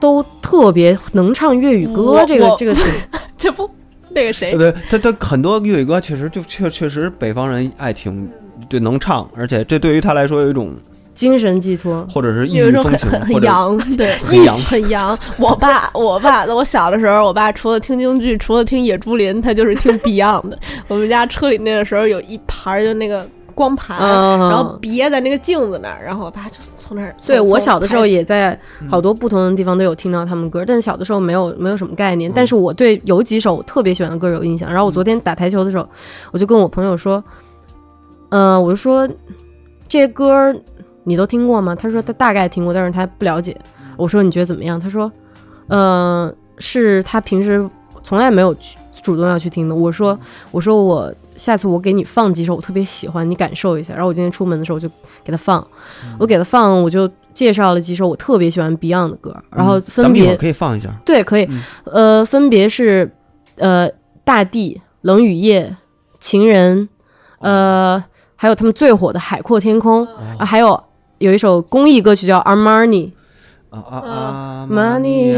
[0.00, 2.84] 都特别能唱粤语歌这个这个挺
[3.38, 3.70] 这不
[4.14, 4.72] 那个谁对？
[4.90, 8.28] 他他很多粤语歌确实就确确实北方人爱听，
[8.68, 10.74] 对能唱，而且这对于他来说有一种
[11.14, 12.06] 精神寄托。
[12.10, 15.18] 或者是一种域风情，很很很洋，对，很洋很洋。
[15.38, 20.58] 我爸，我爸，我小的时候，我爸除了听京剧，除了听野猪林，他就是听 Beyond 的。
[20.88, 27.14] 我们家车里那个时候有一盘儿就那个光盘，嗯然后别在那个镜子那儿，然后我爸就从那儿。
[27.26, 32.32] 对我小的时候，也在嗯好多不同的地方都有听到他们歌，但小的时候没有没有什么概嗯念。
[32.34, 34.70] 但是我对有几首我特别喜欢的歌有印象。
[34.70, 35.88] 然后我昨天打台球的时候，
[36.32, 37.22] 我就跟我朋友说，
[38.30, 39.08] 呃，我就说
[39.88, 40.54] 这些歌
[41.04, 41.74] 你都听过吗？
[41.74, 43.56] 他说他大概听过，但是他不了解。
[43.96, 44.78] 我说你觉得怎么样？
[44.78, 45.10] 他说，
[45.68, 47.68] 呃，是他平时
[48.02, 49.74] 从来没有去主动要去听的。
[49.74, 50.18] 我说
[50.50, 53.94] 我说我下次我给你放几首我特别喜欢，你感受一下。
[53.94, 54.88] 然后我今天出门的时候就
[55.24, 55.66] 给他放，
[56.18, 60.90] 我给他放，我就介绍了几首我特别喜欢 Beyond 的歌，然后分别、儿可以放一下。
[61.04, 63.10] 对可以，嗯呃，分别是
[63.56, 63.90] 呃
[64.24, 65.76] 大地、冷雨夜、
[66.18, 66.88] 情人，
[67.38, 68.02] 呃，
[68.36, 70.06] 还有他们最火的海阔天空，
[70.38, 70.82] 啊，还有
[71.18, 73.12] 有一首公益歌曲叫 Armani。
[73.70, 75.34] 啊啊啊 Money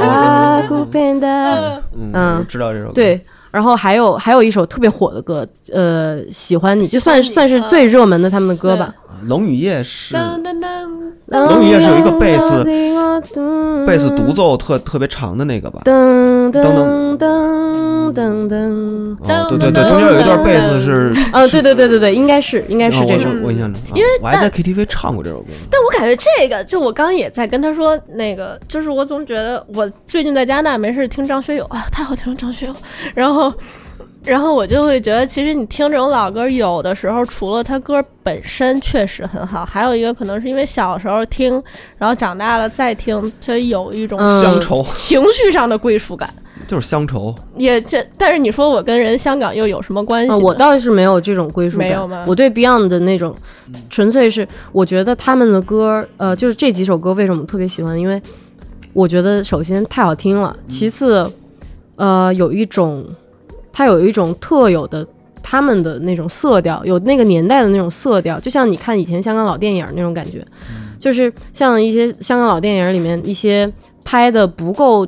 [0.00, 1.82] 啊 a g u p e n d a
[2.12, 2.92] 嗯， 知道这首歌。
[2.94, 3.20] 对，
[3.50, 8.92] 然后还有还有一首特别火的歌，呃，喜欢你，就算算是最热门的他们的歌吧。
[9.26, 10.90] 啊，冷雨夜是当当当，
[11.28, 15.82] 冷雨夜是有一个贝斯斯贝斯独奏特特别长的那个吧？
[15.84, 23.28] 噔噔噔噔噔噔，哦，对对对，中间有一段贝斯是，啊，对对对对对，应该是应该是这首。
[23.42, 25.68] 我印象中，因为啊我还在 KTV 唱过这首歌呢。
[25.70, 32.74] 但我感觉这个，就我刚刚也在跟他说，那个就是我总觉得我最近在加拿大没事听张学友啊，太好听了张学友，
[33.14, 33.52] 然后。
[34.26, 41.62] 然后我就会觉得，其实你听这种老歌，有的时候除了他歌本身确实很好，还有一个可能是因为小时候听，
[41.96, 46.28] 然后长大了再听，就有一种嗯乡愁情绪上的归属感。
[46.66, 51.86] 就是乡愁，也这，但是你说我跟人香港又有什么关系啊，我倒是没有这种归属感。
[51.86, 53.32] 没有吗我对 Beyond 的那种，
[53.88, 57.96] 纯粹是我觉得他们的歌，呃，就是这几首歌为什么特别喜欢？
[57.96, 58.20] 因为
[58.92, 61.30] 我觉得首先太好听了，其次，
[61.94, 63.06] 呃，有一种
[63.76, 65.06] 它有一种特有的
[65.42, 70.42] 他们的那种色调，有那个年代的那种色调，就像你看以前香港老电影那种感觉，
[70.98, 73.70] 就是像一些香港老电影里面一些
[74.02, 75.06] 拍的不够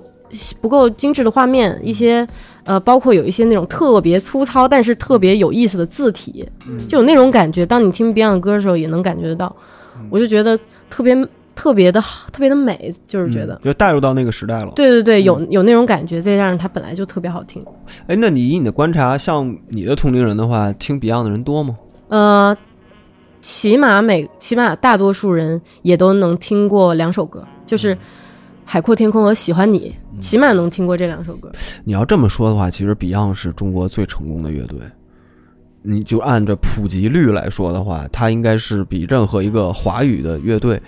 [0.60, 2.28] 不够精致的画面，一些
[2.64, 6.46] 呃，包括有一些那种特别粗糙但是特别有意思的字体，
[6.90, 7.64] 就有那种感觉。
[7.64, 9.56] 当你听 Beyond 的歌的时候，也能感觉得到。
[10.10, 10.56] 我就觉得
[10.90, 11.16] 特别
[11.58, 13.54] 特别的好，特别的美，就是觉得。
[13.56, 14.70] 嗯就带入到那个时代了。
[14.76, 17.60] 对对对，有有那种感觉，再加上它本来就特别好听。
[18.06, 21.76] 哎，那你以你的观察，像你的同龄人的话，听 Beyond 的人多吗？
[22.10, 22.56] 呃，
[23.40, 27.92] 起码每起码大多数人也都能听过两首歌，就是
[28.64, 31.50] 《海阔天空》和《喜欢你》，起码能听过这两首歌。
[31.82, 34.78] 你要这么说的话，其实 Beyond 是中国最成功的乐队。
[35.82, 40.80] 你就按照普及率来说的话，它应该是比任何一个华语的乐队，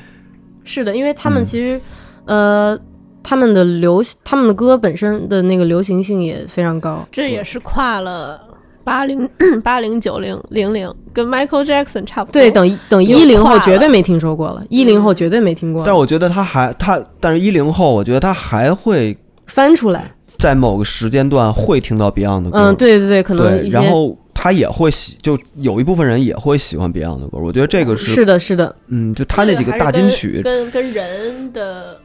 [0.64, 1.80] 是的，因为他们嗯其实，
[2.26, 2.78] 呃，
[3.22, 7.06] 他们的流他们的歌本身的那个流行性也非常高。
[7.10, 8.40] 这也是跨了
[8.84, 9.28] 八零、
[9.62, 12.40] 八零、九零、零零，跟 Michael Jackson 差不多。
[12.40, 15.86] 对，等一等又一零后绝对没听说过了，一零后绝对没听过了。
[15.86, 32.00] 但我觉得他还他，但是一零后，我觉得他还会翻出来，在某个时间段会听到 Beyond 的歌，嗯，对对对，可能对，然后他也会喜，就有一部分人也会喜欢 Beyond 的歌，我觉得这个是，是的，是的，嗯，就他那几个大金曲，跟跟人的，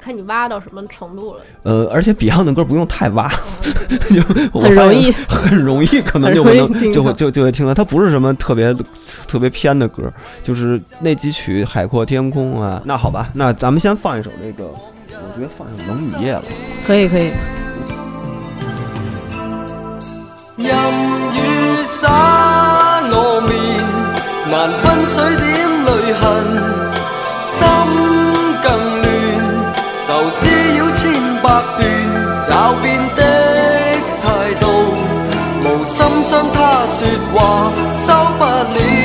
[0.00, 1.40] 看你挖到什么程度了。
[1.64, 3.28] 呃，而且 Beyond 的歌不用太挖，
[4.14, 4.22] 就
[4.60, 8.72] 很容易 很容易，可能就会容易听到能就会就就会听到，它不是什么特别
[9.26, 10.04] 特别偏的歌，
[10.44, 12.80] 就是那几曲《海阔天空》啊。
[12.84, 16.44] 那好吧，那咱们先放一首那个，我觉得放一首《冷雨夜》吧。
[16.86, 17.30] 可以可以。
[21.94, 22.08] 任雨洒
[23.10, 23.50] 我面，
[24.50, 25.44] 難分水點
[25.86, 25.88] 淚
[26.20, 26.22] 痕，
[27.44, 27.56] 心
[28.62, 28.66] 更
[29.02, 29.06] 亂，
[30.04, 31.02] 愁思擾千
[31.42, 31.46] 百
[31.78, 31.82] 段，
[32.42, 32.48] 驟
[32.82, 32.84] 變
[33.14, 33.20] 的
[34.20, 34.24] 態
[34.58, 34.62] 度，
[35.62, 36.98] 無心傷他說
[37.32, 37.38] 話
[37.94, 38.06] 收
[38.38, 39.03] 不了。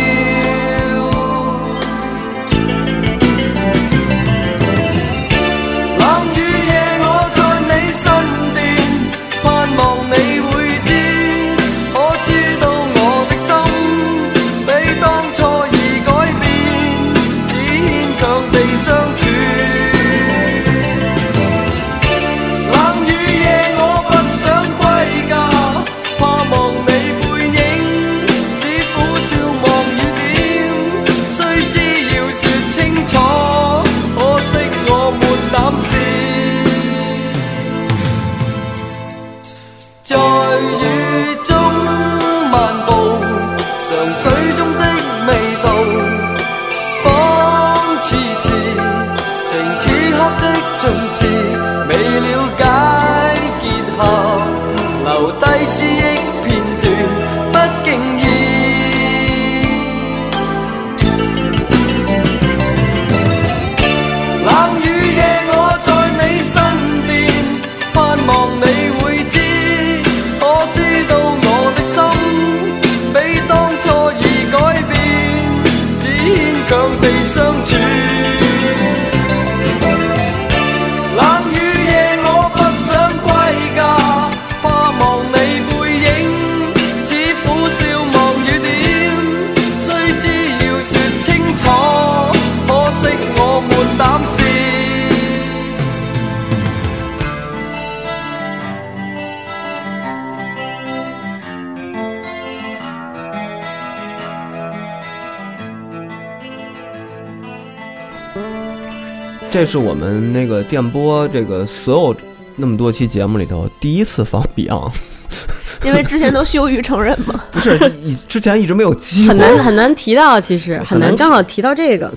[109.60, 112.16] 这是我们那个电波这个所有
[112.56, 114.94] 那么多期节目里头第一次放 Beyond，
[115.84, 117.44] 因为之前都羞于承认嘛。
[117.52, 122.10] 不是以之前一直没有机会，很难很难提到，其实很难刚好提到这个。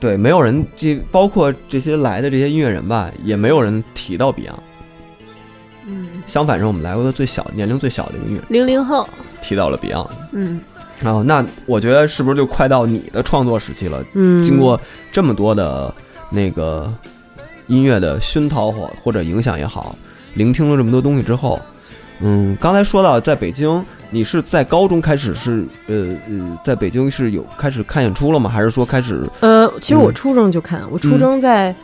[0.00, 4.54] 对，没有人这包括这些来的这些音乐人吧，也没有人提到 Beyond。
[5.86, 9.06] 嗯，相反是我们来过的最小年龄最小的一个乐，零零后，
[9.42, 10.08] 提到了 Beyond。
[10.32, 10.58] 嗯，
[11.02, 14.02] 然后，那我觉得是不是就快到你的创作时期了？
[14.14, 14.80] 嗯，经过
[15.12, 15.94] 这么多的
[16.30, 16.92] 那个
[17.66, 19.96] 音乐的熏陶或或者影响也好，
[20.34, 21.60] 聆听了这么多东西之后，
[22.20, 28.48] 嗯，刚才说到在北京，你是在高中开始是呃呃，在北京是有开始看演出了吗？
[28.48, 31.74] 还是说开始呃，其实我嗯初中就看，我初中在、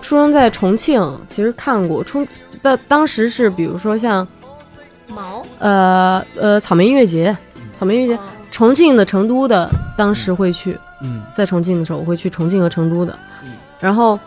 [0.00, 2.02] 初中在重庆，其实看过。
[2.02, 2.26] 初
[2.62, 4.26] 当当时是比如说像
[5.08, 7.36] 毛，呃呃草莓音乐节，
[7.76, 8.20] 草莓音乐节，
[8.50, 10.78] 重庆的、成都的，当时会去。
[11.02, 13.18] 嗯在重庆的时候，我会去重庆和成都的。
[13.80, 14.18] 然后，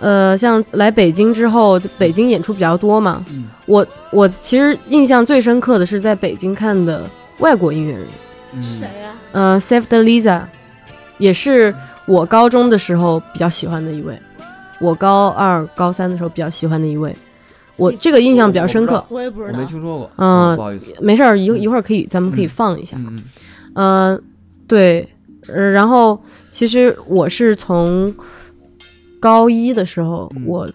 [0.00, 3.24] 呃，像来北京之后，北京演出比较多嘛。
[3.30, 8.06] 嗯我我其实印象最深刻的是在北京看的外国音乐人，
[8.60, 9.14] 谁呀？
[9.32, 10.42] 呃，Save the Lisa，
[11.16, 11.74] 也是
[12.06, 14.20] 我高中的时候比较喜欢的一位，
[14.80, 17.16] 我高二、高三的时候比较喜欢的一位，
[17.76, 19.02] 我这个印象比较深刻。
[19.08, 19.66] 我也不知道我没。
[19.66, 22.98] 听说过，嗯不好意思，没事儿，一一会儿可以，咱们可以放一下。
[22.98, 23.22] 嗯嗯
[23.76, 24.22] 嗯、
[24.68, 25.08] 对，
[25.48, 28.14] 呃，然后其实我是从
[29.24, 30.70] 高一的时候，嗯我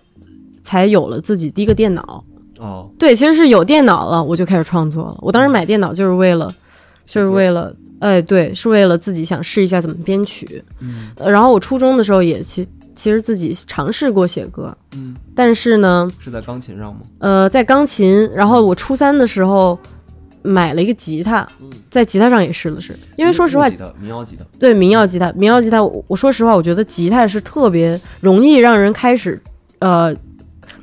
[0.63, 2.23] 才有了自己第一个电脑。
[2.57, 5.17] 哦，对，其实是有电脑了，我就开始创作了。
[5.21, 6.51] 我当时买电脑就是为了，
[7.05, 10.63] 就是为了，哎，对，是为了自己想试一下怎么编曲。
[10.79, 16.99] 嗯呃然后我初中的时候也其其实自己尝试过写歌，嗯，但是呢，是在钢琴上吗？
[17.19, 19.77] 呃，在钢琴，然后我初三的时候
[20.41, 21.47] 买了一个吉他，
[21.89, 23.69] 在吉他上也试了试，因为说实话，
[23.99, 29.41] 民谣吉他，对民谣吉他，民谣吉他，我我说实话，我觉得吉他是特别容易让人开始
[29.79, 30.15] 呃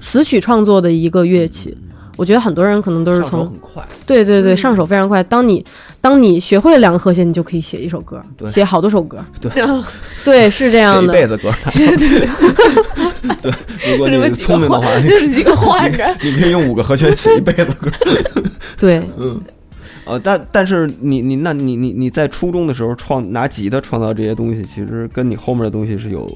[0.01, 1.77] 词曲创作的一个乐器。
[2.17, 5.23] 我觉得很多人可能都是上手从很快，对对对嗯上手非常快。
[5.25, 5.65] 当你
[6.01, 9.25] 当你学会了两个和弦，你就可以写一首歌，对写好多首歌。
[9.41, 9.51] 对
[10.25, 11.13] 对，是这样的。
[11.13, 11.53] 一辈子歌。
[13.43, 13.53] 对，
[13.93, 16.17] 如果你聪明的话，你这是几个换着。
[16.23, 17.91] 你可以用五个和弦写一辈子歌。
[18.79, 19.41] 对，嗯，
[20.05, 26.31] 呃，但但是你你那你你你在初中的时候创拿吉他创造这些东西，其实跟你后面的东西是有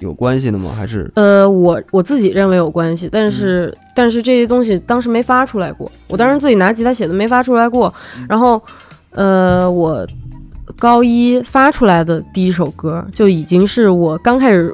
[0.00, 0.72] 有关系的吗？
[0.76, 3.88] 还是呃，我我自己认为有关系，但是、嗯。
[3.96, 8.26] 但是这些东西当时没发出来过，我当时自己拿吉他写的没发出来过，嗯。
[8.28, 8.62] 然后
[9.10, 10.06] 呃，我
[10.78, 14.72] 高一发出来的第一首歌就已经是我刚开始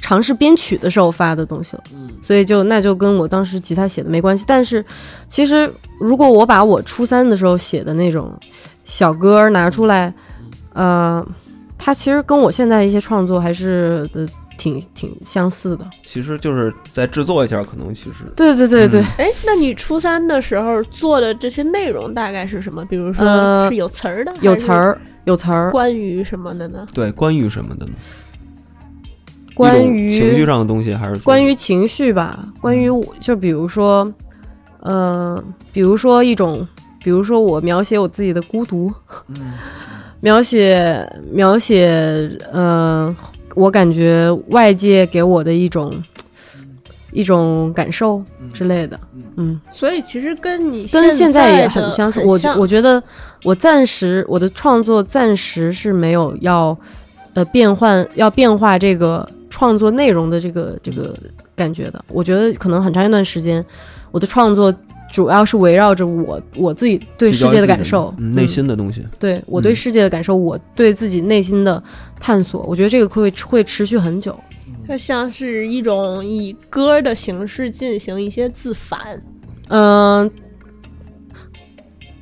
[0.00, 2.08] 尝试编曲的时候发的东西了，嗯。
[2.22, 4.44] 所以就那就跟我当时吉他写的没关系。
[4.48, 4.82] 但是
[5.28, 5.70] 其实
[6.00, 8.32] 如果我把我初三的时候写的那种
[8.84, 10.14] 小歌拿出来，
[10.72, 11.22] 呃，
[11.76, 14.26] 它其实跟我现在一些创作还是的
[14.56, 15.88] 挺挺相似的。
[16.04, 22.84] 其实就是再制作一下，可能其实对对对对，嗯哎，那你初三的时候做的这些内容大概是什么？
[22.84, 26.86] 比如说呃是有词儿的，有词，儿有词儿，关于什么的呢？
[26.94, 27.92] 对关于什么的呢？
[29.54, 34.10] 关于情绪上的东西，还是关于情绪吧，关于我就比如说，
[34.80, 35.42] 呃，
[35.72, 36.66] 比如说一种，
[37.04, 38.90] 比如说我描写我自己的孤独，
[39.28, 39.52] 嗯
[40.20, 43.14] 描写描写，呃，
[43.54, 46.02] 我感觉外界给我的一种
[47.12, 48.22] 一种感受
[48.54, 48.98] 之类的，
[49.36, 52.22] 嗯，所以其实跟你跟现在也很相似。
[52.24, 53.02] 我觉我觉得
[53.44, 56.76] 我暂时我的创作暂时是没有要
[57.34, 61.14] 呃变换要变化这个创作内容的这个这个
[61.54, 62.02] 感觉的。
[62.08, 63.64] 我觉得可能很长一段时间，
[64.10, 64.74] 我的创作
[65.12, 69.06] 主要是围绕着我我自己对世界的感受，嗯内心的东西。
[69.18, 71.80] 对我对嗯世界的感受，我对自己内心的
[72.18, 72.62] 探索。
[72.62, 74.34] 我觉得这个会会持续很久。
[74.88, 78.98] 它像是一种以歌的形式进行一些自反。
[79.68, 80.28] 嗯、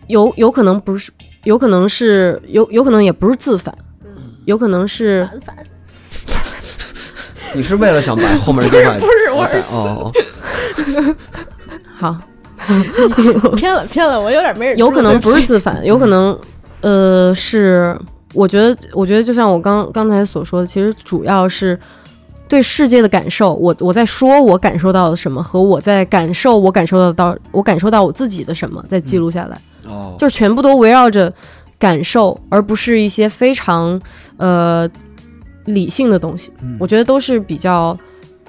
[0.09, 1.11] 有有可能不是，
[1.45, 3.73] 有可能是有有可能也不是自反，
[4.45, 5.57] 有可能是反反
[7.55, 11.15] 你是为了想把后面这句话 不是我哦哦，
[11.97, 12.21] 好，
[13.57, 14.77] 偏了偏了，我有点没人。
[14.79, 16.39] 有可能不是自反，有可能
[16.81, 17.99] 呃是，
[18.35, 21.79] 我觉得我觉得就像我刚刚才所说的，其实主要是。
[22.49, 29.57] 对世界的感受，我我在说我感受到的什么，和我在感受我感受得到我感受到我自己的什么，在记录下来。
[29.89, 31.33] 哦，就是全部都围绕着
[31.79, 34.03] 感受，而不是一些非常
[34.37, 34.91] 呃
[35.67, 36.53] 理性的东西。
[36.61, 37.97] 嗯我觉得都是比较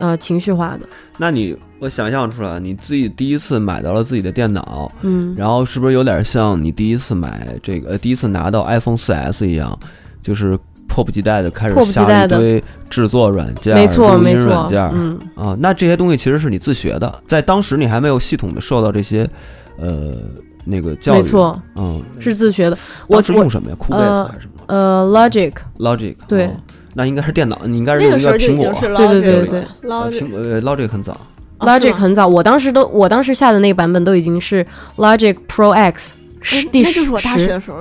[0.01, 0.81] 呃情绪化的。
[1.17, 9.79] 那你我想象出来，你自己第一次买到了自己的电脑，嗯，然后是不是有点像你第一次买这个，呃第一次拿到 iPhone 4S 一样，
[10.21, 19.29] 就是迫不及待的开始下了一堆制作软件、没错录没错音软件，嗯，啊，那这些东西其实是你自学的，在当时你还没有系统的受到这些
[19.77, 20.17] 呃
[20.65, 22.77] 那个教育，没错，嗯，是自学的。
[23.07, 23.75] 我是用什么呀？
[23.79, 26.15] 酷贝斯呃还是什么呃，Logic，？Logic？
[26.27, 26.51] 对哦
[26.93, 31.13] 那应该是电脑，你应该是用一个苹果对对对呃 Logic 苹果呃 Logic 很早，
[31.59, 34.65] 哦 Logic 很早，我当时都我当时下的那个版本都已经是
[34.97, 37.77] Logic Pro X 十第那就是我大学，的时候，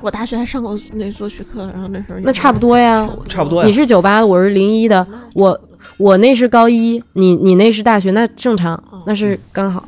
[0.00, 3.08] 我大学还上过那作曲课，然后那时候那差不多呀。
[3.28, 5.60] 差不多呀你是九八的，我是零一的，我
[5.96, 9.84] 我那是高一，你你那是大学，那正常，那是刚好，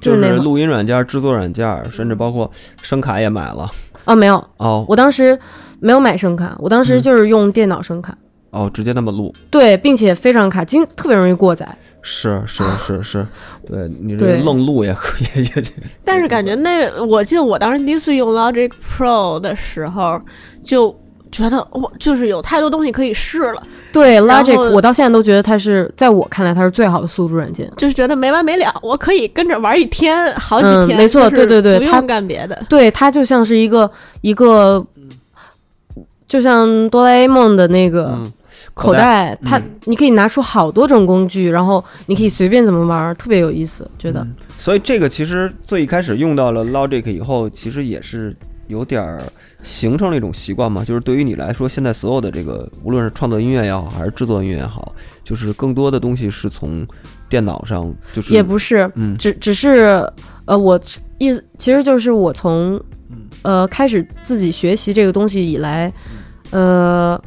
[0.00, 3.68] 就是录音软件、制作软件，甚至包括声卡也买了。
[4.04, 5.38] 啊没有，哦我当时
[5.82, 8.16] 没有买声卡，我当时嗯就是用电脑声卡，
[8.50, 11.68] 哦，直接那么录，对，并且非常卡，经特别容易过载。
[12.04, 13.26] 是是是是，
[13.66, 15.62] 对你这愣录也可以，也
[16.04, 20.20] 但是感觉那，我记得我当时第一次用 Logic Pro 的时候，
[20.64, 20.96] 就
[21.30, 23.62] 觉得我就是有太多东西可以试了，
[23.92, 27.70] 对 Logic，我到现在都觉得它是在我看来它是最好的宿主软件。
[27.76, 30.88] 就是觉得没完没了，我可以跟着玩一天、好几天。
[30.88, 32.60] 嗯没错对对对它不用干别的。
[32.68, 33.88] 对，它就像是一个
[34.22, 34.84] 一个，
[36.32, 38.32] 就像哆啦 A 梦的那个嗯，
[38.72, 39.70] 口袋，它嗯。
[39.84, 44.26] 你可以拿出好多种工具，然后你可以随便怎么玩儿，特别有意思，觉得。
[44.56, 48.34] 所以这个其实最一开始用到了 Logic 以后，其实也是
[48.68, 49.22] 有点儿
[49.62, 56.86] 形成了一种习惯嘛，就是对于你来说，现在所有的这个，无论是创作音乐也好，还是制作音乐也好，就是更多的东西是从
[57.28, 59.14] 电脑上，就是也不是，嗯。
[59.18, 60.10] 只只是
[60.46, 60.80] 呃，我
[61.18, 62.82] 意思其实就是我从
[63.42, 65.92] 呃开始自己学习这个东西以来，
[66.52, 67.20] 呃，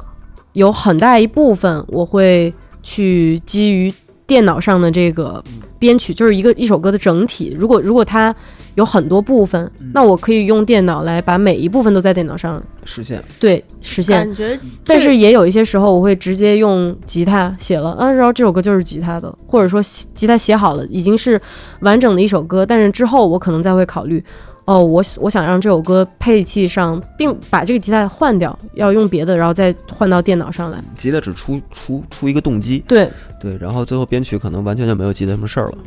[0.53, 3.93] 有很大一部分我会去基于
[4.25, 5.43] 电脑上的这个
[5.77, 7.55] 编曲，就是一个一首歌的整体。
[7.59, 8.33] 如果如果它
[8.75, 13.23] 有很多部分，那我可以用电脑来把每一部分都在电脑上实现。
[13.39, 14.17] 对实现。
[14.17, 19.81] 感觉，但是也有一些时候，我会直接用吉他写了，啊，然后这首歌就是吉他的，或者说
[20.13, 21.39] 吉他写好了，已经是
[21.79, 24.21] 完整的一首歌，但是之后我可能再会考虑，
[24.65, 30.83] 哦，我我想让这首歌配器上，并把这个吉他换掉，要用别的，然后再换到电脑上来。
[30.97, 33.07] 吉他只出出出一个动机，对，
[33.39, 35.77] 对，然后最后编曲可能完全就没有吉他什么事儿了。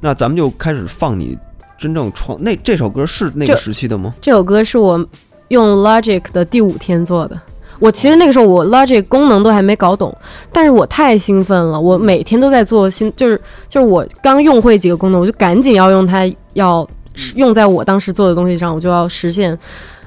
[0.00, 1.36] 那咱们就开始放你
[1.78, 4.14] 真正创那这首歌是那个时期的吗？
[4.22, 5.06] 这首歌是我
[5.48, 7.38] 用 Logic 的第五天做的。
[7.80, 10.16] 我其实那个时候我 Logic 功能都还没搞懂，
[10.52, 16.88] 但是我太兴奋了，我每天都在做新，就是就是我刚用会几个功能，我就赶紧要用它，要
[17.36, 19.58] 用在我当时做的东西上，我就要实现。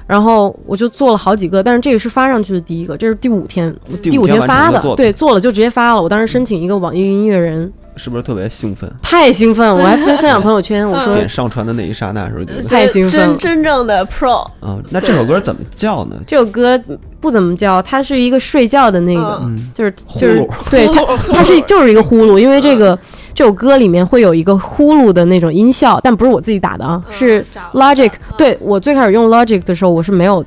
[0.06, 4.80] 然后我就做了好几个，但是这个是发上去的第一个，这是第五天，我第五天发的。
[4.96, 6.02] 对，做了就直接发了。
[6.02, 8.90] 我当时申请一个网易云音乐人，是不是特别兴奋？
[9.02, 13.26] 太兴奋了，我还分分享朋友圈，我 说点上传的那一刹那时候觉得 太兴奋了。
[13.26, 16.16] 真真正的 Pro，啊，那这首歌怎么叫呢？
[16.26, 16.80] 这首歌
[17.20, 19.70] 不怎么叫，它是一个睡觉的那个，嗯。
[19.74, 21.04] 就是就是对它
[21.34, 22.98] 它是就是一个呼噜，因为这个嗯
[23.34, 28.18] 这首歌里面会有一个呼噜的那种音效，但不是我自己打的啊，嗯是 Logic 的。
[28.36, 30.44] 对我最开始用 Logic 的时候，我是没有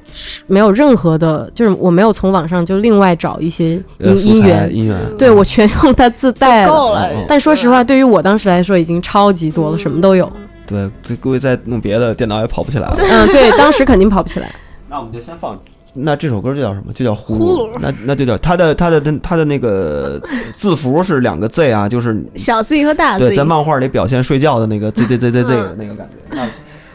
[0.48, 6.74] 没有任何的，就是我没有从网上就另外找一些音音源，音源，对我全用它自带了
[7.14, 7.26] 嗯。
[7.28, 10.32] 但说实话，对于我当时来说已经超级多了，什么都有。
[10.68, 12.94] 对，这各位再弄别的，电脑也跑不起来了。
[12.98, 14.54] 嗯，对，当时肯定跑不起来。
[14.90, 15.60] 那我们就先放。
[15.94, 16.94] 那这首歌就叫什么？
[16.94, 20.22] 就叫呼呼噜那那就叫它的它的它的那个
[20.56, 26.36] 字符是两个 Z 啊，就是小 Z 和大 Z，对，在漫画里表现睡觉的那个 Z Z Z Z Z 嗯的那个感觉。
[26.36, 26.48] 那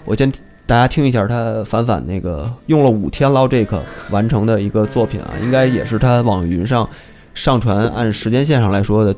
[0.05, 0.31] 我先
[0.67, 3.69] 大家听一下他反反那个用了五天 Logic
[4.11, 6.89] 完成的一个作品啊，应该也是他网云上
[7.35, 9.15] 上传按时间线上来说的。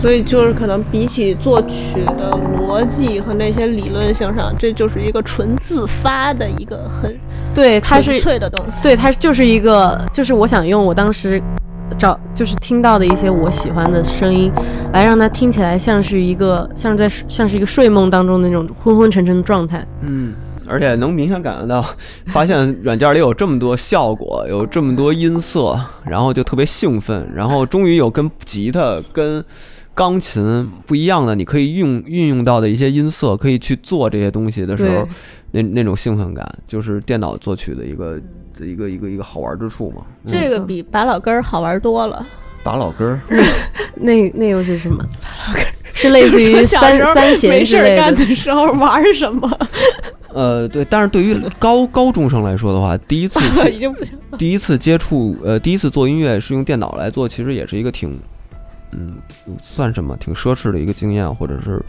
[0.00, 7.14] 所以就是可能比起作曲的逻辑和那些理论性上，这就是一个纯自发的一个很
[7.54, 8.82] 对，它是纯粹的东西。
[8.82, 11.42] 对，它就是一个，就是我想用我当时
[11.98, 14.50] 找，就是听到的一些我喜欢的声音，
[14.92, 19.86] 来让它听起来像是一个，像是在像是一个睡梦当中的那种昏昏沉沉的状态。
[20.00, 20.32] 嗯，
[20.66, 21.84] 而且能明显感觉到，
[22.26, 29.44] 发现软件里有这么多效果，有这么多音色，然后就特别兴奋，然后终于有跟吉他、跟
[29.94, 35.06] 钢琴不一样的，你可以用运用到的一些音色，可以去做这些东西的时候，
[35.52, 38.18] 那那种兴奋感，就是电脑作曲的一个
[38.60, 40.02] 一个一个一个好玩之处嘛。
[40.24, 42.26] 嗯这个比拔老根儿好玩多了。
[42.62, 43.20] 拔老根儿，
[43.96, 44.98] 那那又是什么？
[45.22, 45.64] 拔老根
[45.94, 47.76] 是类似于 三三弦没事。
[47.96, 49.58] 干的时候玩什么？
[50.32, 54.38] 呃，对，但是对于高高中生来说的话，第一次已经不行了。
[54.38, 58.16] 第一次接触，呃，第一次做音乐是用电脑来做，其实也是一个挺，
[58.92, 59.16] 嗯，
[59.62, 61.82] 算什么，挺奢侈的一个经验，或者是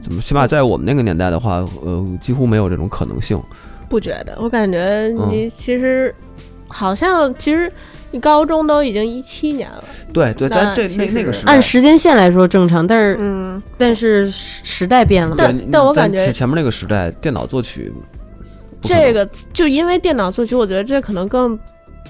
[0.00, 3.40] 怎么，起码在我们那个年代的话，呃，几乎没有这种可能性。
[3.88, 4.78] 不觉得，我感觉
[5.18, 6.14] 嗯你其实
[6.68, 7.70] 好像其实
[8.10, 15.36] 你高中都已经一七年了，对对，咱这那那个时代，按时间线来说正常，但是嗯，但是时时代变了嘛。
[15.38, 17.92] 但但我感觉咱前前面那个时代，电脑作曲
[18.82, 21.28] 这个就因为电脑作曲，我觉得这可能。
[21.28, 21.58] 更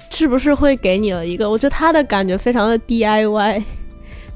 [0.09, 3.61] 是不是会给你了一个，我觉得他的感觉非常的 DIY，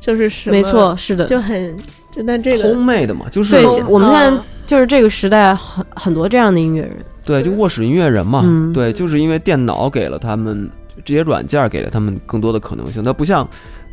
[0.01, 1.25] 就是什么没错，，是的。
[1.25, 1.77] 就很
[2.11, 6.97] 就但这个 homemade 嘛，就是对嗯，我们现在嗯就是这个时代很很多这样的音乐人。
[7.23, 10.69] 对，就卧室音乐人嘛，嗯对，就是因为电脑给了他们
[11.05, 13.01] 这些软件，给了他们更多的可能性。
[13.03, 13.47] 那不像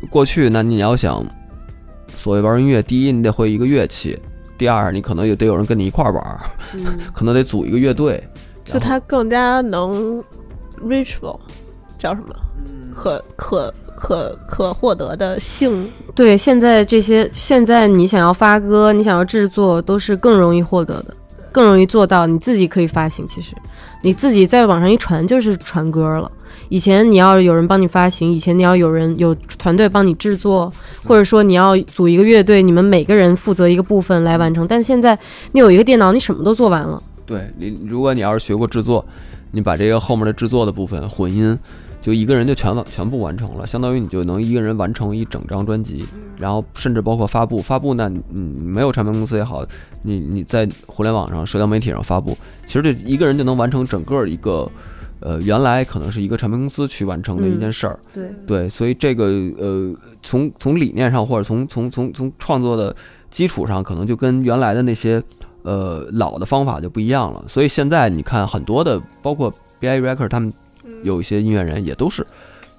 [0.09, 1.23] 过去，那你要想
[2.15, 4.17] 所谓玩音乐，第一你得会一个乐器，
[4.57, 6.39] 第二你可能也得有人跟你一块玩儿，
[7.13, 8.21] 可能得组一个乐队。
[8.65, 10.23] 就它更加能
[10.83, 11.39] reachable，
[11.97, 12.35] 叫什么？
[12.67, 21.13] 嗯可可可可获得的性，对，现在这些现在你想要发歌，你想要制作，都是更容易获得的，
[21.51, 22.25] 更容易做到。
[22.25, 23.53] 你自己可以发行，其实
[24.01, 26.31] 你自己在网上一传就是传歌了。
[26.69, 30.71] 以前你要有人帮你发行，以前你要有人有团队帮你制作，
[31.03, 34.67] 或者说你要组一个乐队，你们每个人负责一个部分来完成。
[34.67, 35.17] 但现在
[35.51, 37.01] 你有一个电脑，你什么都做完了。
[37.25, 39.05] 对你，如果你要是学过制作，
[39.51, 41.57] 你把这个后面的制作的部分混音，
[42.01, 46.05] 就一个人就全完全部完成了，相当于你就能一个人完成一整张专辑，
[46.37, 49.65] 然后甚至包括发布，发布呢，你你没有唱片公司也好，
[50.01, 54.71] 你你在互联网上、社交媒体上发布，其实这一个人就能完成整个一个，
[55.19, 57.99] 呃，原来可能是一个唱片公司去完成的一件事儿。
[58.13, 59.25] 对，对，所以这个
[59.57, 59.93] 呃，
[60.23, 62.95] 从从理念上或者从从从从创作的
[63.29, 65.21] 基础上，可能就跟原来的那些
[65.63, 67.43] 呃老的方法就不一样了。
[67.45, 69.99] 所以现在你看很多的，包括 B.I.
[69.99, 70.51] Record 他们
[71.03, 72.25] 有一些音乐人也都是，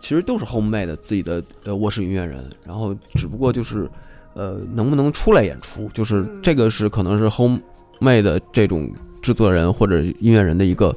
[0.00, 3.88] 其实都是 homemade 的自己的呃卧室音乐人，然后只不过就是
[4.34, 8.90] 呃能不能出来演出，就是这个是可能是 homemade 的这种
[9.20, 10.96] 制作人或者音乐人的一个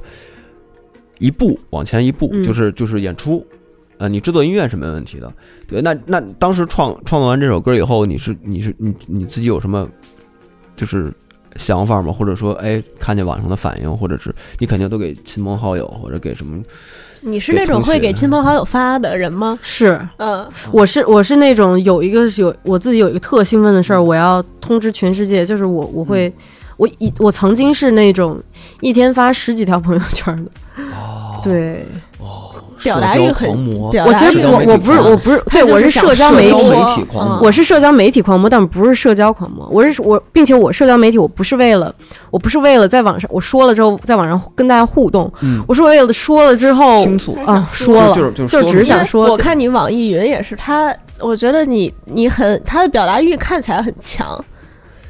[1.18, 3.46] 一步往前一步，嗯就是就是演出。
[3.96, 5.32] 呃，你制作音乐是没问题的，
[5.68, 5.80] 对。
[5.80, 9.88] 那那当时创创作完这首歌以后，你是你是你你自己有什么
[10.74, 11.14] 就是
[11.54, 12.12] 想法吗？
[12.12, 16.60] 或者说，哎，看见网上的反应，或者是你肯定都给亲朋好友或者给什么？
[17.24, 19.58] 你是那种会给亲朋好友发的人吗？
[19.62, 26.32] 是嗯，我是我是那种有一个有我自己有一个特兴奋的事儿，我要通知全世界，就是我我会。
[26.76, 28.36] 我以我曾经是那种
[28.80, 30.50] 一天发十几条朋友圈的，
[31.40, 31.86] 对
[32.84, 39.66] 表达欲很社交狂魔，表我其实我我不是我不是对我是社交媒体我体狂魔嗯我是社交媒体狂魔，但不是社交狂魔。
[39.70, 41.92] 我是我，并且我社交媒体我不是为了，
[42.30, 54.44] 我不是为了在网上我说了之后在网上跟大家互动，嗯我是为了说了之后倾诉啊说了，就是就是就只是想说，我看你网易云也是，他我觉得你你很他的表达欲看起来很强，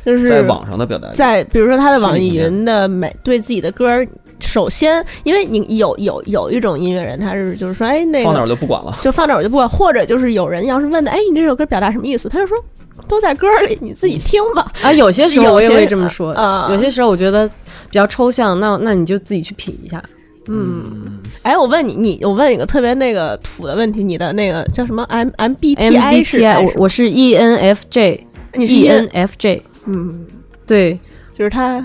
[0.04, 4.06] 就是在网上的表达，在比如说他的网易云的每对自己的歌儿，
[4.40, 8.96] 首先因为你有有有一种音乐人，他是就是说，哎，那放那儿个就不管了。
[9.00, 12.28] 就放那儿我就不管，或者就是有人要是问的，哎，你这首歌表达什么意思？
[12.28, 12.56] 他就说
[13.08, 14.70] 都在歌里，你自己听吧。
[14.82, 20.02] 啊，有些时候我也会有些这么说，啊有些时候我觉得比较抽象，那那你就自己去品一下。
[20.46, 28.20] 嗯，哎，我问你，你我问一个特别那个土的问题，你的那个叫什么 M MBTI 干什么我我是 E ENFJ
[28.52, 30.26] 你是 ENFJ，嗯，
[30.66, 30.98] 对。
[31.32, 31.84] 就是他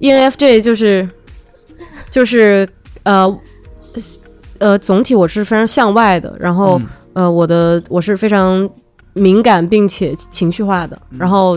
[0.00, 1.08] ENFJ 就是
[2.10, 2.68] 就是
[3.04, 3.38] 呃
[4.58, 6.86] 呃，总体我是非常向外的，然后、嗯。
[7.14, 8.68] 呃，我的我是非常
[9.12, 11.56] 敏感并且情绪化的，然后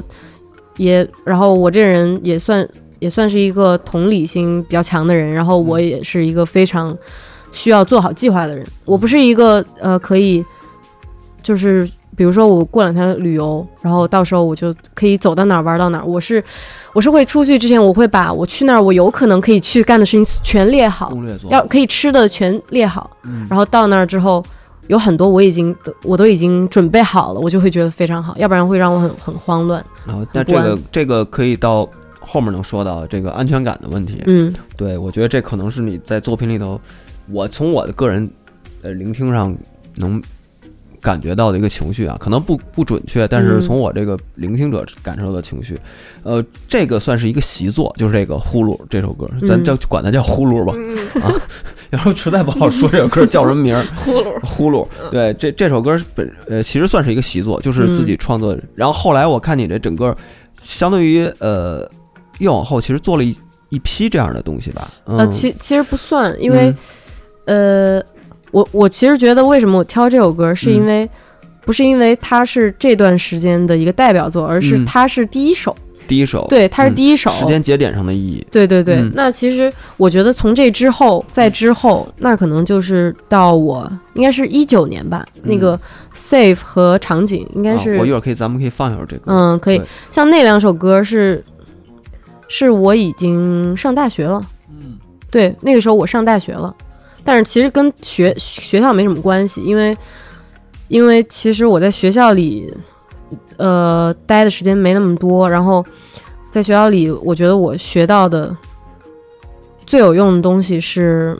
[0.75, 2.67] 也然后我这人也算
[2.99, 6.95] 也算是一个同理心比较强的人，然后我也是一个非常
[7.51, 10.45] 需要做好计划的人，我不是一个呃可以
[11.41, 11.89] 就是。
[12.15, 16.05] 比如说我过两天旅游，然后到时候我就可以走到哪儿玩到哪儿。
[16.05, 16.43] 我是
[16.93, 24.43] 我是会出去之前，我会把我去那儿我有可能可以去干的事情全列好，攻略做要可以吃的全列好，嗯然后到那儿之后，
[24.87, 29.83] 有很多我已经都我都已经准备好了，我就会觉得非常好，要不然会让我很很慌乱。
[30.05, 31.87] 然后那不安这个这个可以到
[32.19, 34.23] 后面能说到这个安全感的问题。
[34.25, 36.81] 嗯对，我觉得这可能是你在作品里头，
[37.31, 38.27] 我从我的个人
[38.81, 39.55] 呃聆听上
[39.95, 40.21] 能
[41.07, 43.61] 感觉到的一个情绪啊，可能不不准确，但是嗯。
[43.61, 45.79] 从我这个聆听者感受到的情绪，
[46.23, 50.73] 呃，这个算是一个习作，就是这个《呼噜》这首歌，咱嗯叫管它叫呼噜吧，
[51.21, 51.31] 啊，
[51.91, 58.61] 要说实在不好说这首歌叫什么名儿， 呼噜，呼噜，对，这这首歌本呃其实算是一个习作，就是自己嗯创作的。
[58.75, 60.13] 然后后来我看你这整个，
[60.61, 61.89] 相当于呃
[62.39, 63.33] 越往后其实做了一
[63.69, 64.89] 一批这样的东西吧。
[65.05, 66.73] 嗯、呃，其其实不算，因为、
[67.45, 68.01] 呃，
[68.51, 71.09] 我我其实觉得为什么我挑这首歌，是因嗯为、
[71.65, 75.75] 不是因为它是这段时间的一个代表作，而是嗯它是第一首，
[76.07, 77.29] 第一首，对，它是嗯第一首。
[77.31, 78.45] 时间节点上的意义。
[78.49, 85.77] 对对对，嗯那其实我觉得从这之后，再之后，那可能就是到我应该是一九年吧，那个
[86.15, 89.23] Safe 和场景应该啊是、我一会儿可以，咱们可以放一会儿这个。
[89.25, 89.81] 嗯，可以。
[90.09, 91.43] 像那两首歌是，
[92.47, 94.41] 是我已经上大学了。
[94.69, 94.97] 嗯，
[95.29, 96.73] 对，那个时候我上大学了，
[97.27, 99.97] 但是其实跟学学校没什么关系，因为
[100.87, 102.73] 因为其实我在学校里，
[103.57, 105.85] 呃，待的时间没那么多，然后
[106.49, 108.55] 在学校里，我觉得我学到的
[109.85, 111.37] 最有用的东西是，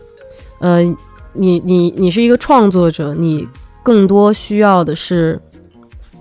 [0.60, 0.84] 呃，
[1.32, 3.48] 你你你是一个创作者，你
[3.82, 5.40] 更多需要的是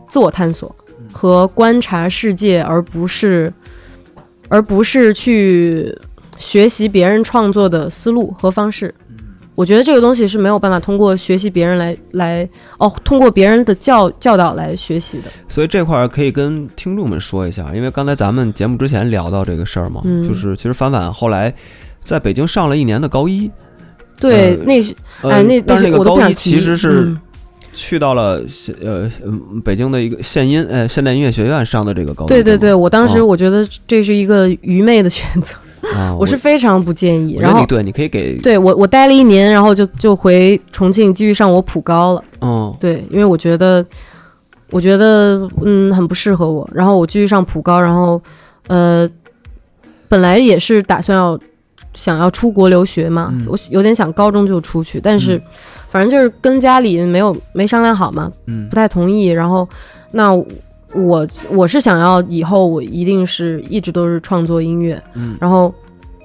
[0.07, 0.73] 自我探索
[1.13, 3.53] 和观察世界，而不是
[4.49, 5.93] 而不是去
[6.39, 8.95] 学习别人创作的思路和方式。
[9.57, 12.49] 我觉得这个东西是没有办法通过学习别人来来
[12.79, 15.25] 哦，通过别人的教教导来学习的。
[15.49, 20.23] 所以这块儿可以跟听众们说一下，因为刚才咱们节目之前聊到这个事儿嘛，嗯。
[20.23, 21.53] 就是其实凡凡后来
[22.05, 23.51] 在北京上了一年的高一，
[24.21, 24.83] 对，呃那
[25.31, 27.21] 哎，那但是那个高一其实是嗯。
[27.79, 33.27] 去到了现呃嗯北京的一个现音呃现代音乐学院上的这个高一，对对对，我当时哦。
[33.27, 35.55] 我觉得这是一个愚昧的选择，
[35.95, 37.37] 啊，我是非常不建议。
[37.41, 42.25] 然后对，你可以给对我我待了一年，然后就就回重庆继续上我普高了。
[42.41, 43.85] 嗯对，因为我觉得，
[44.71, 46.69] 我觉得嗯很不适合我。
[46.73, 48.21] 然后我继续上普高，然后
[48.69, 49.09] 呃，
[50.09, 51.39] 本来也是打算要
[51.95, 55.43] 想要出国留学嘛，嗯我有点想高中就出去，但是、嗯
[55.89, 59.29] 反正就是跟家里没有没商量好嘛，嗯不太同意。
[59.29, 59.67] 然后
[60.11, 60.31] 那
[60.95, 65.73] 我我是想要以后我一定是一直都是创作音乐，嗯然后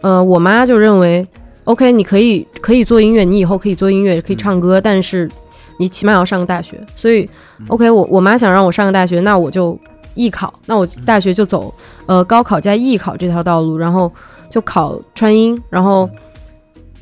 [0.02, 1.28] 呃，我妈就认为
[1.66, 5.30] ，OK，你可以可以做音乐，你以后可以做音乐，可以唱歌，但是
[5.78, 6.80] 你起码要上个大学。
[6.96, 7.30] 所以
[7.68, 9.78] ，OK，我我妈想让我上个大学，那我就
[10.14, 11.74] 艺考，那我大学就走
[12.06, 14.12] 呃高考加艺考这条道路，然后
[14.50, 16.10] 就考川音，然后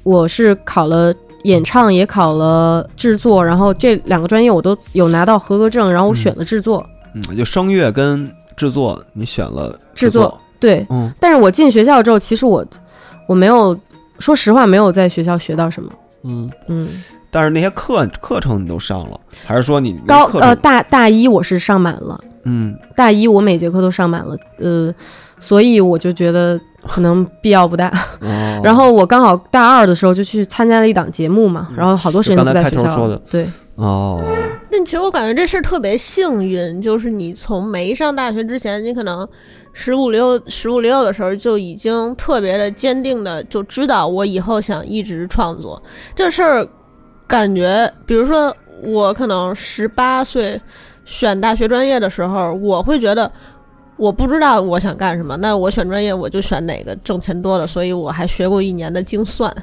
[0.04, 1.14] 我是考了。
[1.44, 6.86] 演唱也考了制作，然后这两个专业我都有拿到合格证，然后我选了制作。
[6.86, 6.99] 嗯，
[7.38, 12.66] 就声乐跟制作，你选了制作，作对，嗯但是我进学校之后，其实我
[13.28, 13.78] 我没有，
[14.20, 15.90] 说实话没有在学校学到什么。
[16.24, 16.90] 嗯，嗯，
[17.32, 24.94] 但是那些课课程你都上了，还是说你高呃大大一我是上满了，嗯大一我每节课都上满了，呃，
[25.40, 27.88] 所以我就觉得可能必要不大。
[28.20, 33.08] 哦， 然后我刚好大二的时候就去参加了一档节目嘛，然后好多时间都在学校。
[33.32, 34.22] 对，哦，
[34.72, 39.28] 但其实我感觉这事儿特别幸运，就是你从没上大学之前，你可能
[39.74, 45.82] 十五六十五六的时候就已经特别的坚定的就知道我以后想一直创作
[46.16, 46.68] 这事儿。
[47.28, 48.52] 感觉，比如说
[48.82, 50.60] 我可能十八岁
[51.06, 53.32] 选大学专业的时候，我会觉得
[54.00, 59.54] 我不知道我想干什么，那我选专业我就选哪个挣钱多的，所以我还学过一年的精算，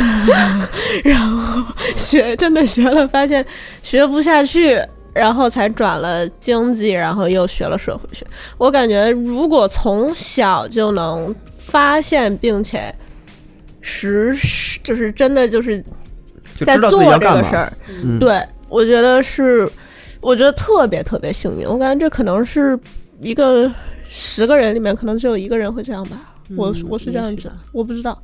[1.04, 1.62] 然后
[1.94, 3.44] 学真的学了，发现
[3.82, 4.80] 学不下去，
[5.12, 8.26] 然后才转了经济，然后又学了社会学。
[8.56, 12.94] 我感觉如果从小就能发现并且
[13.82, 14.34] 实
[14.82, 15.84] 就是真的就是
[16.64, 19.70] 在就知道自己做要干嘛这个事儿，嗯，对我觉得是，
[20.20, 21.66] 我觉得特别特别幸运。
[21.66, 22.78] 我感觉这可能是
[23.20, 23.70] 一个
[24.08, 26.20] 十个人里面可能只有一个人会这样吧。
[26.56, 28.16] 我嗯我是这样子我不知道。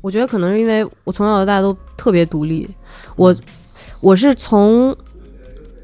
[0.00, 2.68] 我觉得可能是因为我从小到大都特别独立，
[3.16, 3.34] 我
[4.00, 4.96] 我是从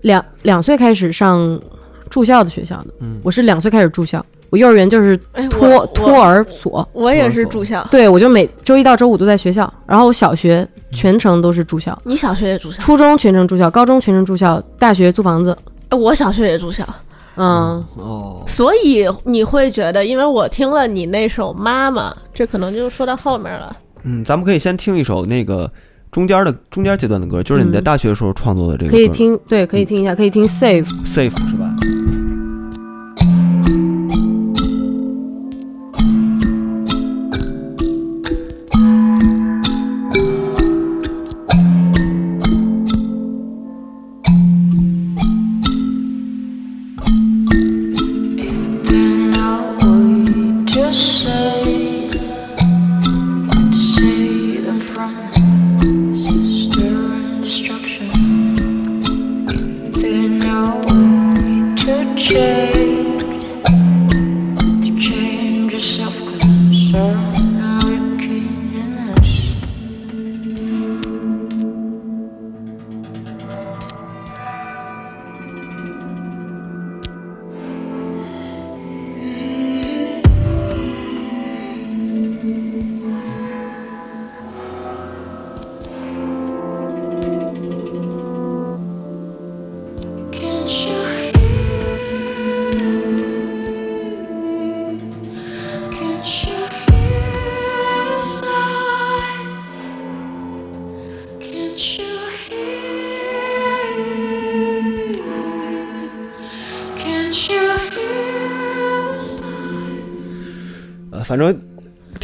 [0.03, 1.61] 两两岁开始上
[2.09, 7.86] 住校的学校的，嗯我是两岁开始住校，我幼儿园就是哎，托我托儿所，我也是住校。
[7.91, 12.78] 对我就每周一到周五都在学校，然后我小学全程都是住校，你小学也住校？
[12.78, 15.59] 初中全程住校，高中全程住校，大学租房子，
[15.89, 16.86] 哎我小学也住校。
[17.39, 23.74] 嗯，哦，所以你会觉得，因为我听了你那首《妈妈》，这可能就说到后面了。
[24.03, 25.70] 嗯，咱们可以先听一首那个
[26.11, 27.84] 中间的中间阶段的歌，就是你在嗯。
[27.84, 31.74] 大学的时候创作的这个歌，可以听，对，可以听一下，可以听 Safe》，Safe 是吧？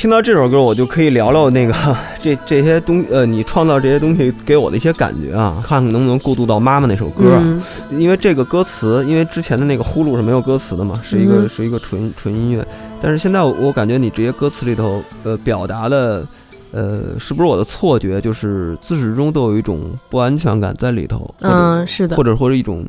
[0.05, 1.72] 听到这首歌，我就可以聊聊那个
[2.20, 7.40] 这这些东呃，你创造这些东西给我的一些感觉啊，看看能不能过渡到妈妈那首歌啊。
[7.42, 7.62] 嗯
[7.98, 12.62] 因为这个歌词，因为之前的那个呼噜是没有歌词的嘛，是一个、嗯是一个纯纯音乐。
[13.00, 16.26] 但是现在我我感觉你这些歌词里头，呃，表达的，
[16.72, 18.20] 呃，是不是我的错觉？
[18.20, 22.86] 就是自始至终都有一种不安全感在里头，嗯，是的或，者或者一种，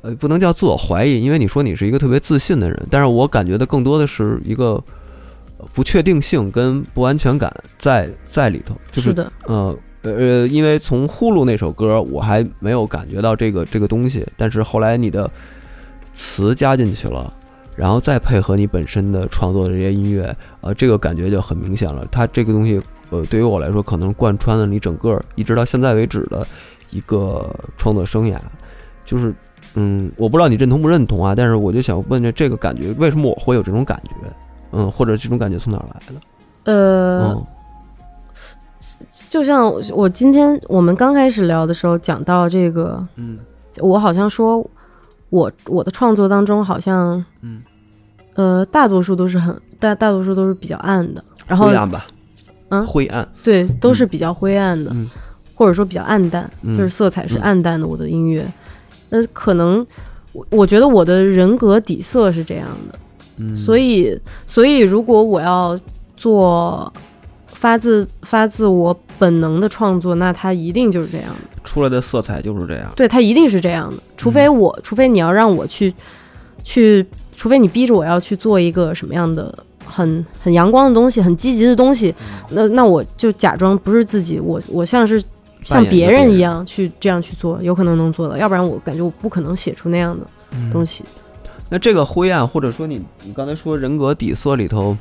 [0.00, 4.82] 呃，不能叫自我怀疑，因为你说你是一个特别自信的人，但是我感觉的更多的是一个呃
[5.74, 9.14] 不确定性跟不安全感在在里头，就是
[9.46, 15.30] 呃呃，因为从《呼噜》那首歌，我还没有感觉到这个这个东西，但是后来你的
[16.14, 17.32] 词加进去了，
[17.76, 22.06] 然后再配合你本身的创作的这些音乐，呃，这个感觉就很明显了。
[22.10, 22.80] 它这个东西，
[23.10, 26.46] 呃，对于我来说，可能贯穿了你整个一直到现在为止的
[26.90, 28.38] 一个创作生涯，
[29.04, 29.34] 就是。
[29.74, 34.10] 嗯，我不知道你认同不认同啊，但是我就想问这这个感觉，为什么我会有这种感觉？
[34.72, 36.72] 嗯，或者这种感觉从哪儿来的？
[36.72, 37.46] 呃，嗯。
[39.30, 43.38] 就像我今天我们刚开始聊的时候讲到这个，嗯。
[43.80, 44.68] 我好像说
[45.30, 47.62] 我我的创作当中好像，嗯，
[48.34, 52.06] 呃，大多数都是很大大多数都是比较暗的，然后灰暗吧，
[52.70, 55.08] 嗯灰暗，对都是比较灰暗的，嗯。
[55.54, 57.86] 或者说比较暗淡，嗯就是色彩是暗淡的。
[57.86, 58.50] 我的音乐，
[59.10, 59.86] 呃，可能
[60.32, 62.98] 我我觉得我的人格底色是这样的，
[63.38, 65.78] 嗯，所以所以如果我要
[66.16, 66.92] 做
[67.52, 71.60] 发自发自我本能的创作，那它一定就是这样的。
[71.64, 72.90] 出来的色彩就是这样。
[72.96, 75.92] 对，它一定是这样的，除非我，除非你要让我去
[76.64, 77.04] 去，
[77.36, 82.14] 除非你逼着我要去做一个什么样的很很阳光的东西，很积极的东西，
[82.50, 85.22] 那那我就假装不是自己，我我像是
[85.64, 90.26] 像别人一样去这样去做，有可能能做的，要不然我感觉我不可能写出那样的
[90.72, 91.04] 东西。
[91.68, 94.96] 那这个灰暗，或者说你你刚才说人格底色里头，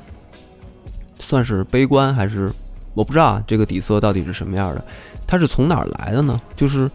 [1.19, 2.51] 算是悲观还是
[2.93, 3.43] 我不知道啊？
[3.47, 4.83] 这个底色到底是什么样的？
[5.25, 6.39] 它是从哪儿来的呢？
[6.55, 6.89] 就是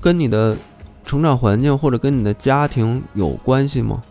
[0.00, 0.56] 跟你的
[1.04, 4.02] 成长环境或者跟你的家庭有关系吗？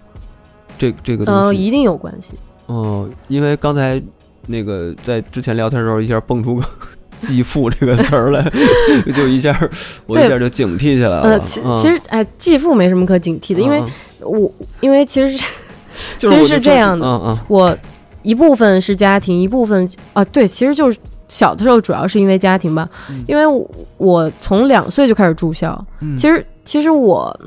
[0.77, 2.33] 这这个呃，东西，一定有关系。
[2.67, 4.01] 哦、因为刚才
[4.47, 6.63] 那个在之前聊天的时候，一下蹦出个
[7.21, 8.43] “继父”这个词儿来，
[9.15, 9.57] 就一下
[10.05, 11.21] 我一下就警惕起来了。
[11.21, 13.87] 呃，其实哎，继父没什么可警惕的，因为嗯
[14.21, 15.45] 我因为其实是
[16.19, 17.77] 其实是这样的嗯嗯我
[18.23, 27.37] 一部分是家庭，一部分啊，对，其实就是小的时候主要是因为家庭吧，嗯因为我我从两岁就开始住校，嗯其实其实我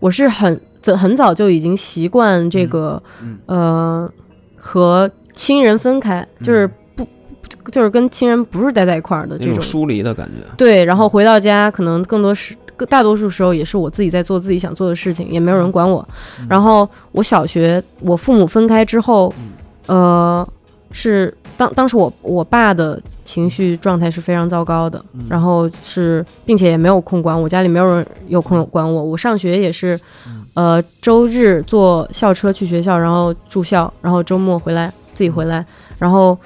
[0.00, 4.10] 我是很早很早就已经习惯这个、嗯呃
[4.60, 6.72] 和亲人分开，就是不
[7.70, 9.54] 就是跟亲人不是待在一块儿的这种。
[9.54, 10.44] 种疏离的感觉。
[10.56, 12.54] 对，然后回到家，可能更多是，
[12.88, 16.06] 大多数时候也是我自己在做自己想做的事情，也没有人管我。
[16.48, 19.32] 然后我小学，我父母分开之后，
[19.86, 20.46] 呃，
[20.92, 29.02] 是当当时我我爸的情绪状态是非常糟糕的，然后是并且也没有空管我，家里没有人有空管我。
[29.02, 29.98] 我上学也是，
[30.54, 35.64] 呃，周日坐校车去学校，然后住校，然后周末回来自己回来，
[35.98, 36.38] 然后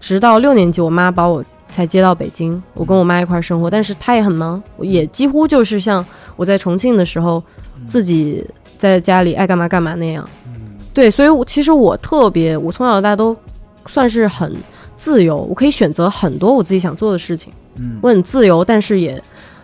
[0.00, 6.04] 直到六年级，我妈把我才接到北京，我跟我妈一块儿生活，但是她也很忙，也几乎就是像
[6.36, 7.42] 我在重庆的时候，
[7.86, 8.44] 自己
[8.78, 10.28] 在家里爱干嘛干嘛那样。
[10.94, 13.36] 对，所以我其实我特别，我从小到大都
[13.86, 14.52] 算是很
[14.96, 19.22] 自由，我可以选择很多我自己想做的事情，嗯，我很自由，但是也，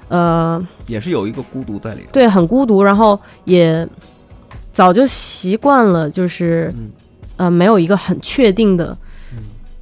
[0.09, 2.09] 呃，也是有一个孤独在里头。
[2.13, 3.89] 对，很孤独，然后也
[4.71, 6.91] 早就习惯了，就是、嗯
[7.37, 8.97] 呃，没有一个很确定的，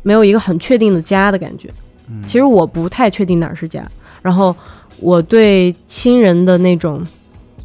[0.02, 1.70] 没有一个很确定的家的感觉。
[2.08, 2.22] 嗯。
[2.26, 3.86] 其实我不太确定哪儿是家，
[4.20, 4.54] 然后
[4.98, 7.06] 我对亲人的那种，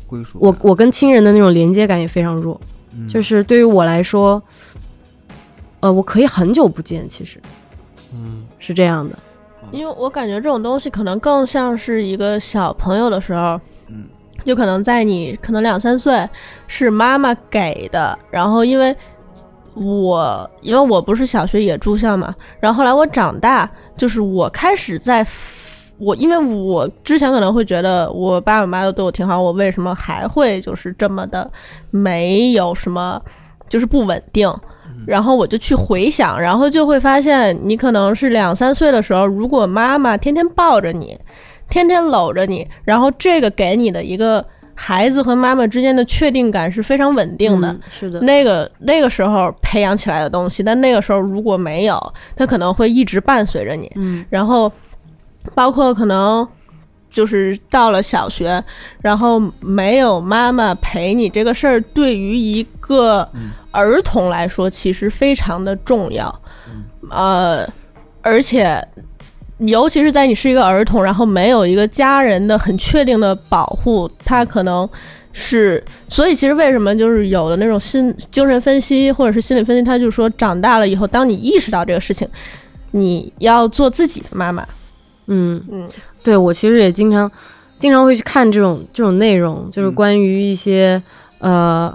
[0.07, 2.59] 归属，我我跟亲人的那种连接感也非常弱，
[2.93, 3.07] 嗯。
[3.07, 4.41] 就是对于我来说，
[5.79, 7.39] 呃，我可以很久不见，其实。
[8.13, 8.45] 嗯。
[8.59, 9.17] 是这样的。
[9.71, 14.05] 因为我感觉这种东西可能更像是一个小朋友的时候，嗯，
[14.45, 16.25] 就可能在你可能两三岁
[16.67, 18.95] 是妈妈给的，然后因为
[19.79, 25.25] 我因为我不是小学也住校嘛，然后后来我长大，就是我开始在
[25.97, 31.49] 我因为我之前可能会觉得我爸爸妈妈都对我挺好，我为什么还会就是这么的
[31.89, 33.21] 没有什么
[33.69, 34.51] 就是不稳定？
[35.05, 41.17] 然后我就去回想，然后就会发现，你可能是两三岁的时候，如果妈妈天天抱着你，
[41.69, 44.43] 天天搂着你，然后这个给你的一个
[44.79, 47.71] 孩子和妈妈之间的确定感是非常稳定的。
[47.71, 53.91] 嗯是的，那个那个时候培养起来的东西，但那个时候如果没有，它可能会一直伴随着你。
[53.95, 54.71] 嗯然后
[55.55, 56.47] 包括可能
[57.09, 58.63] 就是到了小学，
[59.01, 63.27] 然后没有妈妈陪你这个事儿，对于一个
[63.71, 66.41] 儿童来说，其实非常的重要。
[67.09, 67.67] 呃，
[68.21, 68.85] 而且
[69.59, 74.87] 尤其是在你是一个儿童，然后没有一个家人的很确定的保护，他可能
[75.33, 82.27] 是，所以其实为什么就是有的那种心精神分析或者是心理分析，他就说长大了以后，当你意识到这个事情，
[82.91, 84.65] 你要做自己的妈妈。
[85.27, 85.89] 嗯嗯，
[86.23, 87.29] 对我其实也经常
[87.79, 91.01] 经常会去看这种这种内容，就是关于一些、
[91.39, 91.93] 呃，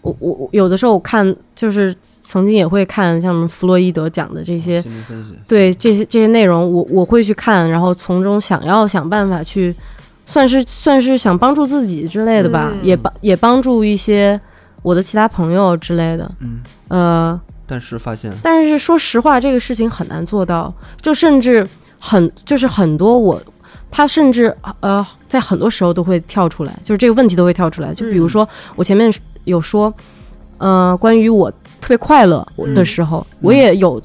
[0.00, 1.94] 我我我有的时候我看就是
[2.32, 9.76] 曾经也会看像什么弗洛伊德讲的这些心理分析，对这些这些内容，我我会去看，然后从中想要想办法去，
[10.24, 14.40] 算是算是想帮助自己之类的吧，嗯也帮也帮助一些
[14.80, 16.34] 我的其他朋友之类的。
[16.40, 20.72] 嗯，呃，但是发现但是说实话，这个事情很难做到，
[21.02, 21.68] 就甚至
[21.98, 23.42] 很就是很多我。
[23.90, 27.92] 他甚至呃，在很多时候都会跳出来，就是这个问题都会跳出来。
[27.92, 29.12] 就比如说我前面
[29.44, 29.92] 有说，
[30.56, 31.52] 呃，关于我
[31.82, 34.00] 特别快乐的时候，我也有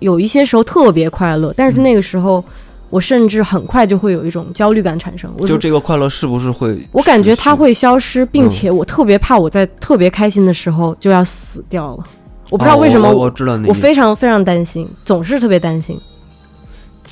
[0.00, 2.44] 有一些时候特别快乐，但是那个时候
[2.90, 5.32] 我甚至很快就会有一种焦虑感产生。
[5.38, 6.76] 我就这个快乐是不是会？
[6.90, 12.04] 我感觉它会消失，并且我特别怕我在特别开心的时候就要死掉了。
[12.50, 15.98] 我不知道为什么我知道你我非常非常担心，总是特别担心。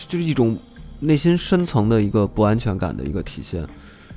[0.08, 0.58] 就是一种
[0.98, 3.64] 内心深层的一个不安全感的一个体现。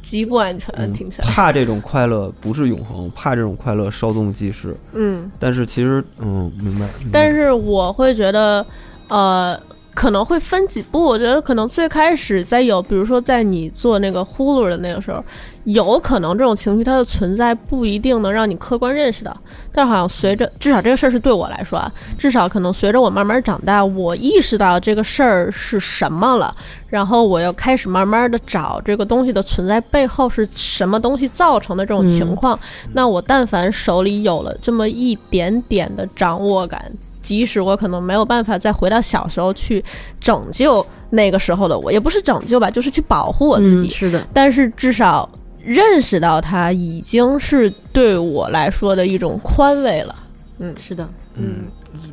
[0.04, 1.28] 极不安全，嗯听起来。
[1.28, 4.76] 怕这种快乐不是永恒，怕这种快乐稍纵即逝。
[4.94, 6.86] 嗯，但是其实，嗯，明白。
[7.00, 8.64] 明白但是我会觉得，
[9.08, 9.60] 呃，
[9.94, 11.04] 可能会分几步。
[11.04, 15.24] 我觉得可能最开始在有，比如说在你做那个呼噜的那个时候，
[15.66, 19.36] 有可能这种情绪它的存在不一定能让你客观认识到，
[19.72, 26.54] 但是好像随着至少这个事儿是对我来说啊，至少可能随着我慢慢长大，我意识到这个事儿是什么了，
[26.88, 32.60] 然后我又开始慢慢的找这个东西的存在背后是什么东西造成的这种情况。
[32.94, 36.92] 那我但凡手里有了这么一点点的掌握感。
[37.22, 39.82] 即使我可能没有办法再回到小时候去
[40.20, 43.88] 拯救那个时候的我，也不是拯救吧，就是去保护我自己。
[43.88, 45.30] 嗯，是的，但是至少
[45.64, 50.16] 认识到它已经是对我来说的一种宽慰了。
[50.60, 51.64] 嗯是的，嗯，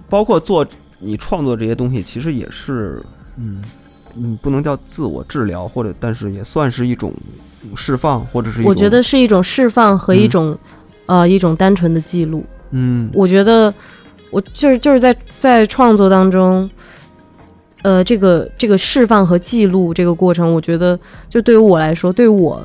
[0.09, 0.67] 包括做
[0.99, 3.03] 你创作这些东西，其实也是，
[3.37, 3.63] 嗯，
[4.17, 7.13] 嗯，不能叫自我治疗，或者但是也算是一种
[7.75, 10.31] 释放，或者是一种我觉得，是一种释放和一嗯。
[10.31, 10.59] 种、
[11.07, 12.45] 呃一种单纯的记录。
[12.71, 13.73] 嗯，我觉得
[14.31, 16.71] 我就是就是在在创作当中，
[17.83, 20.97] 呃，这个这个释放和记录这个过程，我觉得
[21.29, 22.65] 就对于我来说，对于我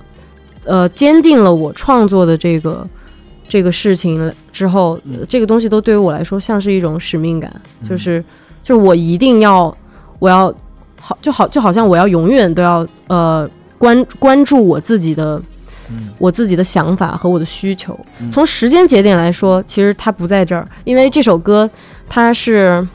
[0.66, 2.88] 呃坚定了我创作的这个
[3.48, 7.50] 这个事情之后，呃这个东西都对于我来说像是一种使命感，
[7.82, 8.24] 就是
[8.62, 9.76] 就是我一定要
[10.20, 10.54] 我要
[11.00, 15.42] 好就好就好像我要永远都要呃关关注我自己的。
[16.18, 17.96] 我自己的想法和我的需求，
[18.32, 21.70] 从时间节点来说，其实它不在这儿，因为这首歌
[22.10, 22.86] 它是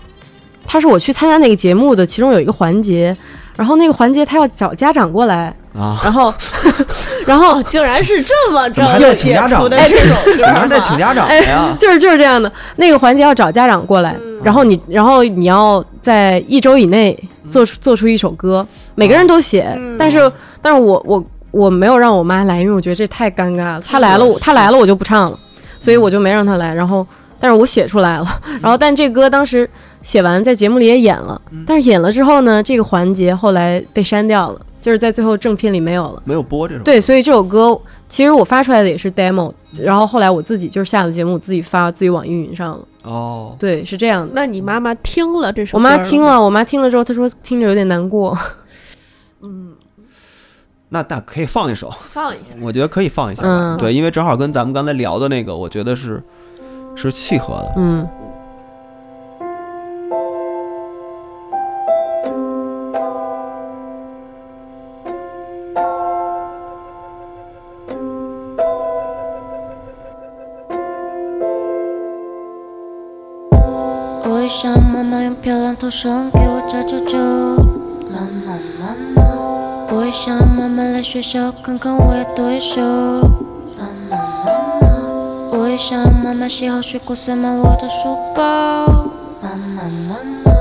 [0.67, 3.17] 它是我去参加那个节目的其中有一个环节，
[3.55, 6.35] 然后那个环节他要找家长过来，啊，然后
[7.27, 10.99] 然后哦，竟然是这么 着得请家长写出的这首歌你还得请？
[10.99, 17.17] 家长哎呀，就是就是这样的，那个环节要找家长过来，然后你然后你要在一周以内
[17.49, 20.31] 做出做出一首歌，每个人都写，但是
[20.61, 25.39] 但是我我我没有让我妈来，因为我觉得这太尴尬了，她来了我她来了我就不唱了，
[25.79, 27.07] 所以我就没让她来，然后
[27.39, 28.27] 但是我写出来了，
[28.61, 29.69] 然后但这歌当时
[30.03, 36.23] 写完在节目里也演了，但是演了之后呢，这个环节后来被删掉了，就是在最后正片里没有了。
[36.25, 39.53] 没有播这首，对，所以这首歌其实我发出来的也是 demo，
[39.83, 42.85] 然后后来我自己就是下了节目，我自己发自己网易云上了。
[43.03, 44.33] 哦，对，是这样的。
[44.35, 48.37] 那你妈妈听了这首我歌我，妈听了，我妈听了之后，她说听着有点难过。
[49.43, 49.75] 嗯
[50.93, 52.53] 那那可以放一首，放一下。
[52.61, 56.21] 我觉得可以放一下吧，嗯对，因为正好跟咱们刚才聊的那个，我觉得是
[56.97, 57.75] 是契合的。
[57.77, 58.07] 嗯，
[75.43, 77.17] 漂亮头绳给我扎啾啾，
[78.13, 79.23] 妈妈妈妈。
[79.91, 82.79] 我也想妈妈来学校看看我有多优秀，
[83.79, 85.59] 妈妈妈妈。
[85.59, 88.87] 我也想妈妈洗好水果塞满我的书包，
[89.41, 90.53] 妈妈妈妈。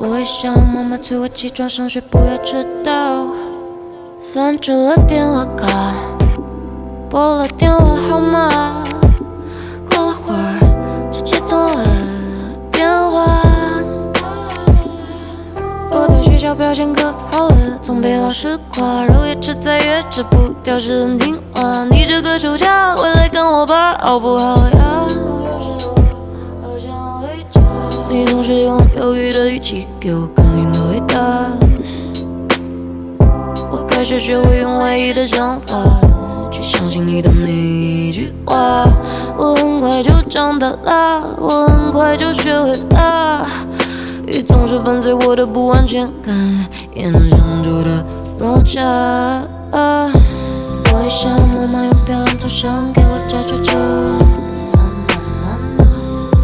[0.00, 3.28] 我也想妈妈催我起床上学不要迟到，
[4.34, 5.94] 翻着了电话卡，
[7.08, 8.74] 拨了电话号码。
[16.46, 21.84] 校表现可好了，总被老师夸，肉越吃再越吃不掉，是很听话。
[21.90, 25.06] 你这个手下，回来跟我玩好不好呀？
[28.08, 31.16] 你总是用犹豫的语气给我肯定的回答。
[33.72, 35.82] 我开始学会用怀疑的想法
[36.52, 38.84] 去相信你的每一句话。
[39.36, 43.44] 我很快就长大啦，我很快就学会啦。
[44.26, 46.34] 雨总是伴随我的不安全感，
[46.94, 48.04] 也能享受的
[48.38, 48.82] 融洽。
[49.72, 53.78] 我也想妈妈用漂亮头上给我扎球球。
[54.72, 55.84] 妈妈妈妈，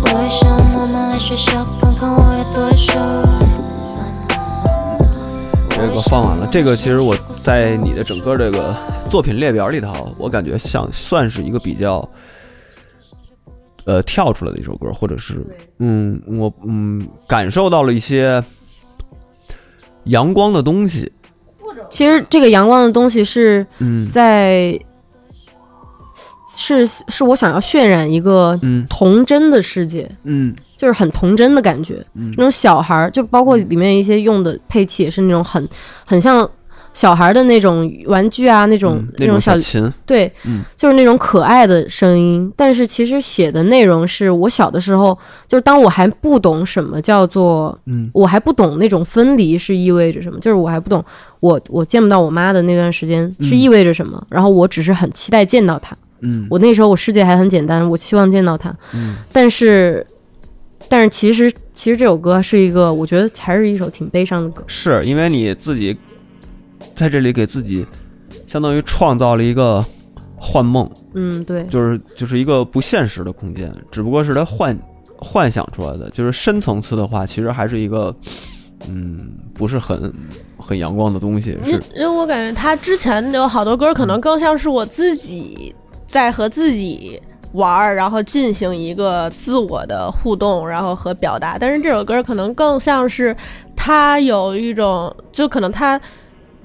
[0.02, 2.92] 我也想妈妈来学校看看我有多优秀。
[5.70, 8.72] 这个放完了，这个其实我在你的整个这个
[9.10, 12.08] 作品列表里头，我感觉像算是一个比较，
[13.84, 15.44] 呃，跳出来的一首歌，或者是，
[15.78, 18.42] 嗯，我嗯感受到了一些
[20.04, 21.10] 阳光的东西，
[21.88, 24.08] 其实这个阳光的东西是嗯。
[24.10, 24.78] 在，
[26.54, 28.86] 是是我想要渲染一个嗯。
[28.88, 30.54] 童真的世界，嗯。
[30.76, 32.04] 就是很童真的感觉。
[32.14, 32.32] 嗯。
[32.36, 35.68] 那种小孩儿，就包括里面一些用的配器也是那种很
[36.04, 36.48] 很像
[36.92, 42.52] 小孩儿的那种玩具啊，那种、嗯那种小小琴，对，嗯就是那种可爱的声音。
[42.56, 45.16] 但是其实写的内容是我小的时候，
[45.48, 51.02] 就是当我还不懂什么叫做，嗯我还不懂那种分离是意味着什么，就是我还不懂
[51.40, 55.96] 我我见不到我妈的那段时间是嗯意味着什么，然后我只是很期待见到她。
[56.20, 58.72] 嗯我那时候我世界还很简单，我希望见到她。
[58.94, 60.06] 嗯但是，
[60.88, 64.62] 但是其实其实这首歌是一个，我觉得还是一首挺悲伤的歌。
[64.66, 65.96] 是因为你自己
[66.94, 67.86] 在这里给自己
[68.46, 69.84] 相当于创造了一个
[70.36, 74.78] 幻梦，嗯，对，就是就是一个不现实的空间，只不过是他幻
[75.16, 76.10] 幻想出来的。
[76.10, 78.14] 就是深层次的话，其实还是一个
[78.88, 80.12] 嗯，不是很
[80.58, 81.56] 很阳光的东西。
[81.64, 85.74] 因是因为我感觉他之前有好多歌，可能更像是我自己
[86.06, 87.20] 在和自己
[87.52, 91.56] 玩儿，然后进行一个自我的互动，然后和表达。
[91.56, 93.36] 但是这首歌可能更像是
[93.76, 96.00] 他有一种，就可能他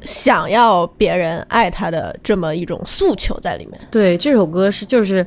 [0.07, 3.79] 想要别人爱他的这么一种诉求在里面。
[3.91, 5.23] 对，这首歌是就是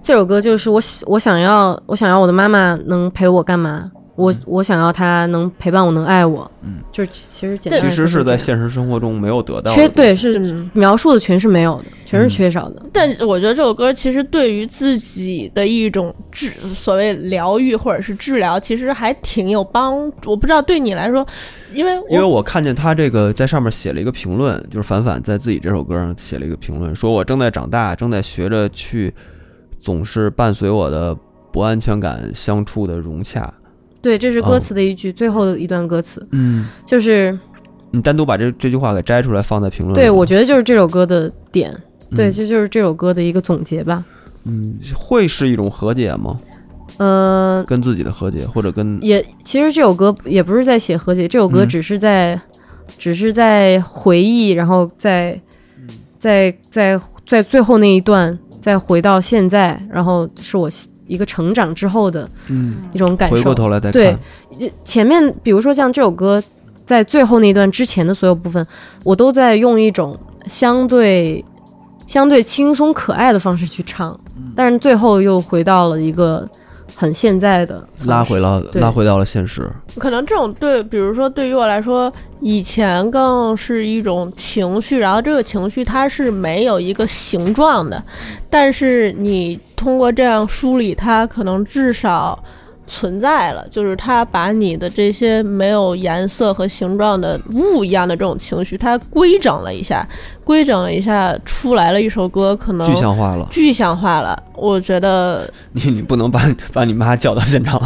[0.00, 3.90] 这首歌就是我我想要我想要我的妈妈能陪我干嘛？
[4.20, 6.50] 我我想要他能陪伴我，能爱我。
[6.62, 12.82] 嗯，就是其实简单其实是在现实生活中没有得到缺对是嗯，描述的全是没有的，全是缺少的。
[12.92, 20.32] 但我觉得这首歌其实对于自己的一种治所谓疗愈或者是治疗，其实还挺有帮助。
[20.32, 21.26] 我不知道对你来说，
[21.72, 29.14] 因为因为我看见他这个在上面写了一个评论，就是凡凡在自己这首歌上写了一个评论，说我正在长大，正在学着去
[29.78, 31.16] 总是伴随我的
[31.50, 33.52] 不安全感相处的融洽。
[34.02, 36.26] 对，这是歌哦词的一句，最后的一段歌词。
[36.32, 37.38] 嗯，就是
[37.90, 39.94] 你单独把这这句话给摘出来放在评论。
[39.94, 41.70] 对我觉得就是这首歌的点，
[42.14, 44.04] 对，嗯这就是这首歌的一个总结吧。
[44.44, 46.40] 嗯，会是一种和解吗？
[46.96, 51.68] 呃，跟自己的和解，或者跟也其实这首歌也不是在写和解，这首歌嗯。
[51.68, 52.40] 只是在、
[52.98, 55.40] 只是在回忆，然后在
[56.18, 60.68] 在在在最后那一段再回到现在，然后是我
[61.10, 63.34] 一个成长之后的嗯，一种感受。
[63.34, 64.16] 回过头来再对
[64.58, 66.40] 看，前面比如说像这首歌，
[66.86, 68.64] 在最后那一段之前的所有部分，
[69.02, 70.16] 我都在用一种
[70.46, 71.44] 相对
[72.06, 74.52] 相对轻松可爱的方式去唱，嗯。
[74.54, 76.48] 但是最后又回到了一个
[77.00, 79.66] 很现在的拉回了拉回到了现实。
[79.96, 82.12] 可能这种对，比如说对于我来说，
[82.42, 88.04] 以前更是一种情绪，然后这个情绪它是没有一个形状的，
[88.50, 92.38] 但是你通过这样梳理，它可能至少
[92.86, 100.06] 存在了，就是它把你的这些没有颜色和形状的雾一样的这种情绪，它规整了一下，
[100.50, 104.36] 规整了一下，出来了一首歌，可能具象化了，具象化了。
[104.56, 107.80] 我觉得 你你不能把把你妈叫到现场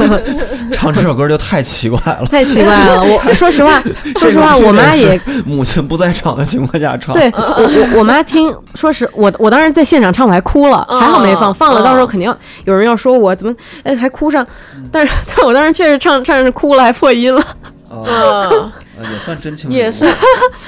[0.70, 2.26] 唱这首歌就太奇怪了。
[2.30, 3.02] 太奇怪了。
[3.02, 3.82] 我 说实话，
[4.20, 12.36] 说实话，我妈也母亲不在场的情况下唱，对我我我妈听，说实我我当时在现场唱我还哭了，还好没放，放了到时候肯定要
[12.66, 13.54] 有人要说我怎么
[13.84, 14.46] 哎还哭上，
[14.92, 17.42] 但是但是我当时确实唱唱着哭了，还破音了。
[17.88, 20.10] 啊，也算真情，也 算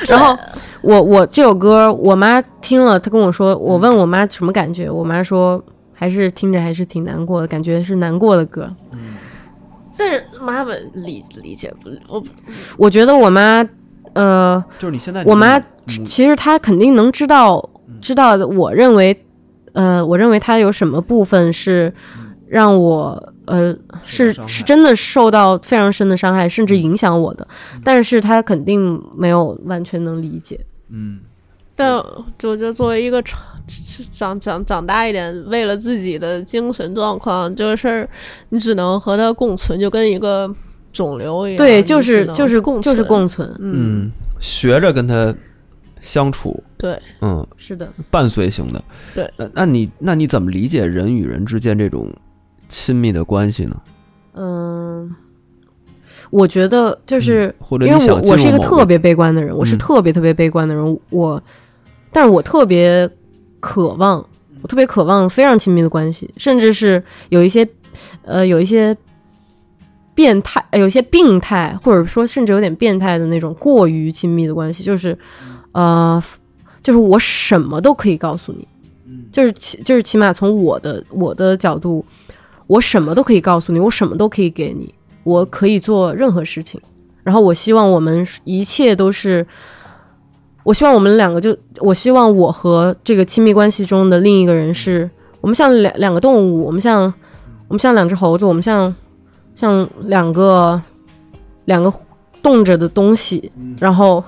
[0.07, 0.37] 然后
[0.83, 8.71] 我我这首歌，我妈听了，她跟我说，我问我妈什么感觉，我妈说还是听着还是挺难过的，感觉是难过的歌。
[9.97, 12.23] 但是妈妈理理解不，我
[12.77, 13.67] 我觉得我妈，
[14.13, 15.61] 呃，就是你现在我妈
[16.07, 17.69] 其实她肯定能知道，
[18.01, 19.25] 知道我认为，
[19.73, 21.93] 呃，我认为她有什么部分是，
[22.47, 27.47] 让我呃是是真的受到非常深的伤害，甚至影响我的，
[27.83, 30.59] 但是他肯定没有完全能理解。
[30.91, 31.20] 嗯
[31.75, 32.03] 但
[32.37, 33.41] 就就作为一个长
[34.11, 38.09] 长长长大一点，为了自己的精神状况，这个事儿
[38.49, 40.53] 你只能和他共存，就跟一个
[40.93, 41.57] 肿瘤一样。
[41.57, 44.11] 对，就是就是共就是共存，嗯，嗯，
[44.41, 45.33] 学着跟他
[46.01, 47.89] 相处，对，嗯，是的。
[48.11, 48.83] 伴随型的。
[49.15, 52.12] 对那那你那你怎么理解人与人之间这种
[52.69, 53.77] 亲密的关系呢？
[54.35, 55.15] 嗯，
[56.31, 61.43] 我觉得就是、嗯或者因为你想进我我是一个特别悲观的人，我是嗯特别特别悲观的人，我，
[62.12, 63.09] 但是我特别
[63.61, 64.24] 渴望，
[64.62, 67.69] 我特别渴望非常亲密的关系，甚至是有一些
[68.23, 68.97] 呃有一些
[70.15, 75.16] 变态，呃有一些病态，或者说甚至有点变态的那种过于亲密的关系，就是
[75.73, 76.23] 呃，
[76.82, 78.66] 就是我什么都可以告诉你，
[79.32, 82.05] 就是起就是起码从我的我的角度，
[82.69, 86.81] 我什么都可以告诉你，我什么都可以给你，我可以做任何事情。
[87.24, 89.47] 然后我希望我们一切都是，
[90.62, 97.12] 我希望我们两个就，我希望我和这个亲密关系中的另一个人是，我们像两两个动物，我们像
[97.69, 98.95] 我们像两只猴子，我们像
[99.55, 100.81] 像两个
[101.65, 101.93] 两个
[102.43, 104.23] 动着的东西，然后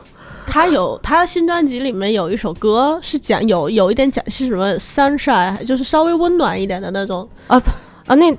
[0.47, 7.27] 他有他新专辑里面有一首歌是讲有有一点讲是什么 sunshine，就是稍微温暖一点的那种。
[7.47, 7.63] 啊
[8.15, 8.37] 那。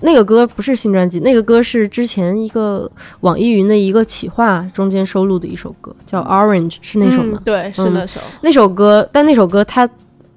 [0.00, 2.90] 那个歌不是新专辑，那个歌是之前一个
[3.20, 7.38] 网易云的一个企划中间收录的一首歌，叫《Orange》，是那首吗？
[7.40, 8.20] 嗯对，是嗯那首。
[8.42, 9.88] 那首歌，但那首歌它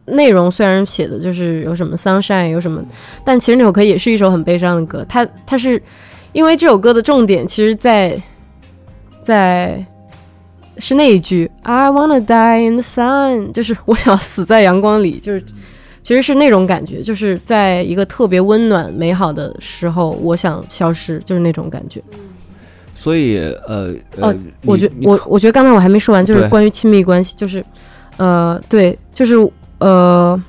[0.06, 2.82] 内容虽然写的就是有什么 sunshine，有什么，
[3.26, 5.06] 但其实那首歌也是一首很悲伤的歌。
[5.10, 5.82] 它它是
[6.32, 8.18] 因为这首歌的重点其实在
[9.22, 9.86] 在
[10.78, 15.44] 是那一句 I wanna die in the sun，就是我想死在阳光里，就是
[16.08, 22.02] 其实是那种感觉，就是在一个特别温暖美好的时候，我想消失，就是那种感觉。
[22.96, 27.62] 所以呃呃哦，我觉我我觉得刚才我还没说完，就是关于亲密关系，就是
[28.16, 29.36] 呃，对，就是
[29.80, 30.42] 呃，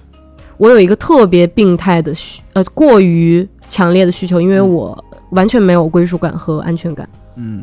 [0.59, 7.09] 我有一个特别病态的需呃过于强烈的需求，因为嗯我完全没有归属感和安全感。
[7.35, 7.61] 嗯，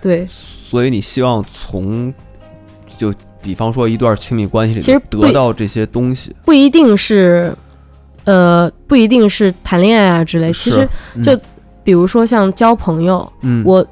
[0.00, 2.12] 对，所以你希望从
[2.96, 3.14] 就
[3.48, 7.50] 比方说一段亲密关系里面其实不得到这些东西，不一定是
[8.24, 11.22] 呃，不一定是谈恋爱啊之类，其是实嗯。
[11.22, 11.40] 就
[11.82, 13.62] 比如说像交朋友，嗯。
[13.64, 13.86] 我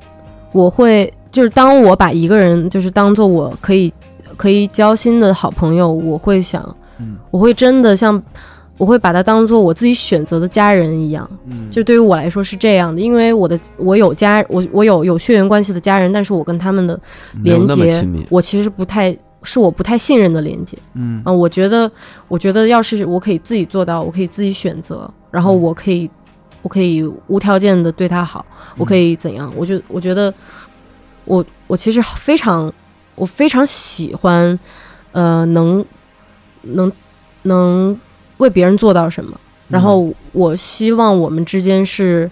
[0.53, 3.91] 我会就是当我把一个人就是当做我可以
[4.37, 6.63] 可以交心的好朋友，我会想，
[6.99, 7.17] 嗯。
[7.31, 8.23] 我会真的像
[8.77, 11.71] 我会把他当做我自己选择的家人一样，嗯。
[11.71, 17.01] 就对于我来说是这样的，因为我的我有家我我有有血缘关系的家人，但是我跟他们的
[17.43, 19.17] 连接我其实不太
[19.47, 20.77] 是我不太信任的连接。
[20.95, 21.91] 嗯啊、我觉得，
[22.29, 26.11] 我觉得要是我可以自己做到，我可以自己选择，然后我可以，
[26.63, 28.45] 我可以无条件的对他好，
[28.77, 29.51] 我可以怎样？
[29.57, 30.33] 我就我觉得，
[31.25, 32.71] 我我其实非常，
[33.15, 34.59] 我非常喜欢，
[35.13, 35.85] 呃，能
[36.63, 36.93] 能
[37.43, 37.99] 能
[38.39, 42.31] 为别人做到什么，然后我希望我们之间是，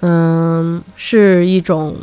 [0.00, 1.96] 嗯、是一种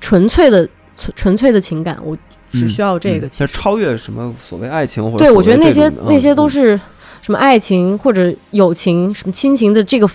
[0.00, 2.16] 纯粹的纯纯粹的情感，我
[2.52, 3.26] 是嗯需要这个。
[3.26, 6.78] 嗯其实它超越什么所谓爱情或者对，我觉得那些那些嗯都是
[7.22, 10.08] 什么爱情或者友情、什么亲情的这个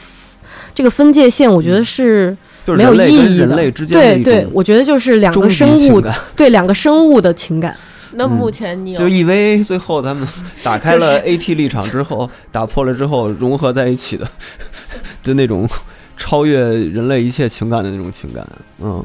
[0.74, 2.36] 这个分界线，我觉得是
[2.66, 3.46] 没有意义的。
[3.46, 6.02] 人类之间对对，我觉得就是两个生物，
[6.36, 7.76] 对两个生物的情感。
[8.16, 10.28] 那目前你有就 EV 最后他们
[10.64, 14.28] 打开了 AT 立场之后，打破了之后融合在一起的，
[15.24, 15.68] 就那种
[16.16, 18.48] 超越人类一切情感的那种情感，
[18.82, 19.04] 嗯。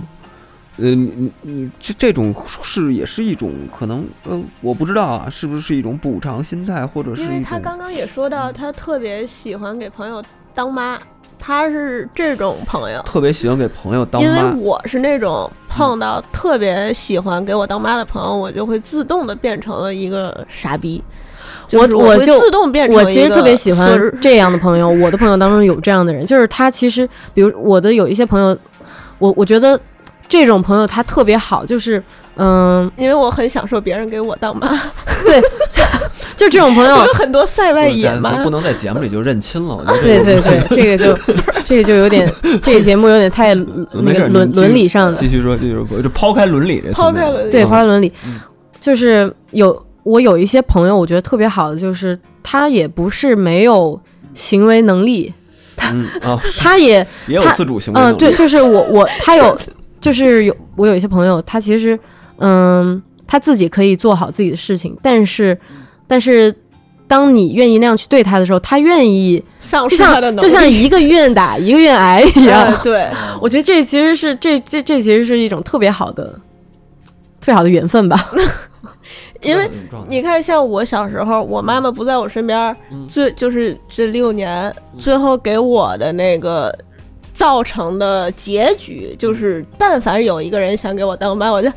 [0.79, 10.23] 呃，你你这这种是也是一种可能，呃，我不知道啊，是不是一种补偿心态，或者是因为他刚刚也说到，他特别喜欢给朋友
[10.55, 10.99] 当妈，
[11.39, 13.03] 他是这种朋友。
[13.03, 21.03] 特别喜欢给朋友当因为，我是那种碰到特别喜欢给我当妈的朋友，我就会自动的变成了一个傻逼。
[21.73, 28.57] 我我就自动变成我其实特别喜欢这样的朋友，我的朋友当中有这样的人，就是他其实，比如我的有一些朋友，
[29.19, 29.79] 我我觉得
[30.29, 32.03] 这种朋友他特别好，就是
[32.37, 34.69] 嗯，因为我很享受别人给我当妈，
[35.25, 35.41] 对，
[36.37, 38.45] 就这种朋友有很多塞外野妈咱咱。
[38.45, 41.19] 不能在节目里就认亲了，我觉得对对对，这个 就
[41.65, 42.31] 这个就有点，
[42.63, 43.55] 这个节目有点太
[43.93, 45.19] 那个伦伦理上的。
[45.19, 47.51] 继，续说，继续说，就抛开伦理这抛开伦理。
[47.51, 48.13] 对，嗯抛开伦理。
[48.27, 48.39] 嗯，
[48.81, 53.99] 就是有我有一些朋友，我觉得特别好的，就是他也不是没有
[54.35, 55.33] 行为能力，
[55.91, 59.59] 嗯啊，他也也有他自主行为能嗯，力，对，就是我我他有，
[60.01, 61.99] 就是有我有一些朋友，他其实
[62.39, 65.59] 嗯他自己可以做好自己的事情，但是
[66.07, 66.55] 但是
[67.07, 69.43] 当你愿意那样去对他的时候，他愿意，
[69.89, 72.65] 就像就像一个愿打 一个愿挨一样。
[72.65, 73.11] 哎对，
[73.41, 76.25] 我觉得这其实是这这这其实是一种特别好的、
[77.41, 78.31] 特别好的缘分吧。
[79.41, 79.71] 因为
[80.09, 82.77] 你看，像我小时候，我妈妈不在我身边
[83.09, 86.77] 最就是这六年，最后给我的那个
[87.39, 91.69] 造成的结局，就是但凡有一个人想给我当妈，我就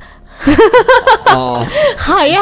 [1.28, 1.64] 哦，
[1.96, 2.42] 好呀，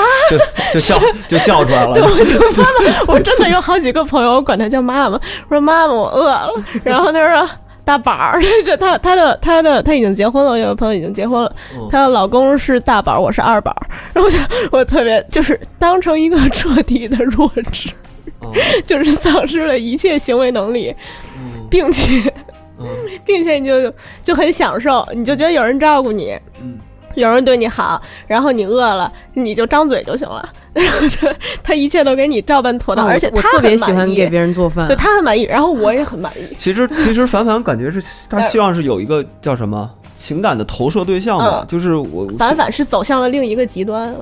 [0.71, 0.97] 就就叫
[1.27, 5.19] 就叫出来了，对我就妈妈，我真的有好几个朋友，我管他叫妈妈，
[5.49, 6.49] 我说妈妈，我饿了，
[6.81, 7.49] 然后他说。
[7.85, 11.51] 大宝儿，这她她的他的他已经结婚了，我有个朋友已经结婚了，
[11.89, 14.37] 她的老公是大宝儿，我是二宝儿， 然后我就
[14.69, 17.89] 我特别就是当成一个彻底的弱智，
[18.41, 18.53] 哦。
[18.85, 20.95] 就是丧失了一切行为能力，
[21.39, 21.65] 嗯。
[21.67, 22.31] 并且
[22.79, 22.87] 嗯
[23.25, 23.93] 并且你就
[24.23, 26.77] 就很享受，你就觉得有人照顾你，嗯
[27.15, 31.27] 有人对你好，然后你饿了，你就张嘴就行了， 然后就
[31.63, 34.95] 他一切都给你照办妥当，啊而且他我特别喜欢给别人做饭对。
[34.95, 36.55] 他很满意，然后我也很满意。
[36.57, 44.15] 其实其实凡凡感觉是他希望是有一个叫什么情感的投射对象吧，嗯就是我反反是走向了另一个极端，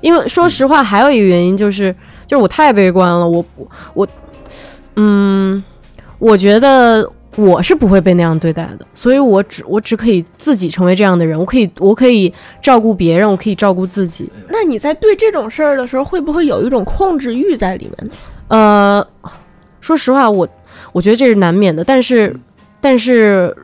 [0.00, 1.94] 因为说实话，还有一个原因就是，
[2.26, 3.28] 就是我太悲观了。
[3.28, 4.08] 我我我，
[4.94, 5.62] 嗯，
[6.18, 11.38] 我觉得我是不会被那样对待的，所以我只我只可以自己成为这样的人。
[11.38, 14.30] 我可以我可以照顾别人，我可以照顾自己。
[14.48, 18.14] 那你在对这种事儿的时候，会不会有一种控制欲在里面呢？
[18.48, 19.06] 呃，
[19.80, 20.48] 说实话，我
[20.92, 22.34] 我觉得这是难免的，但是
[22.80, 23.56] 但是。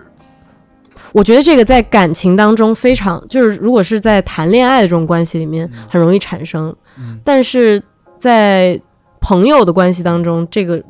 [1.12, 6.74] 我觉得这个在感情当中非常，就是如果是在谈恋爱的这种关系里面，很容易产生，
[7.22, 7.80] 但是
[8.18, 8.76] 在
[9.20, 10.82] 朋友的关系当中，这个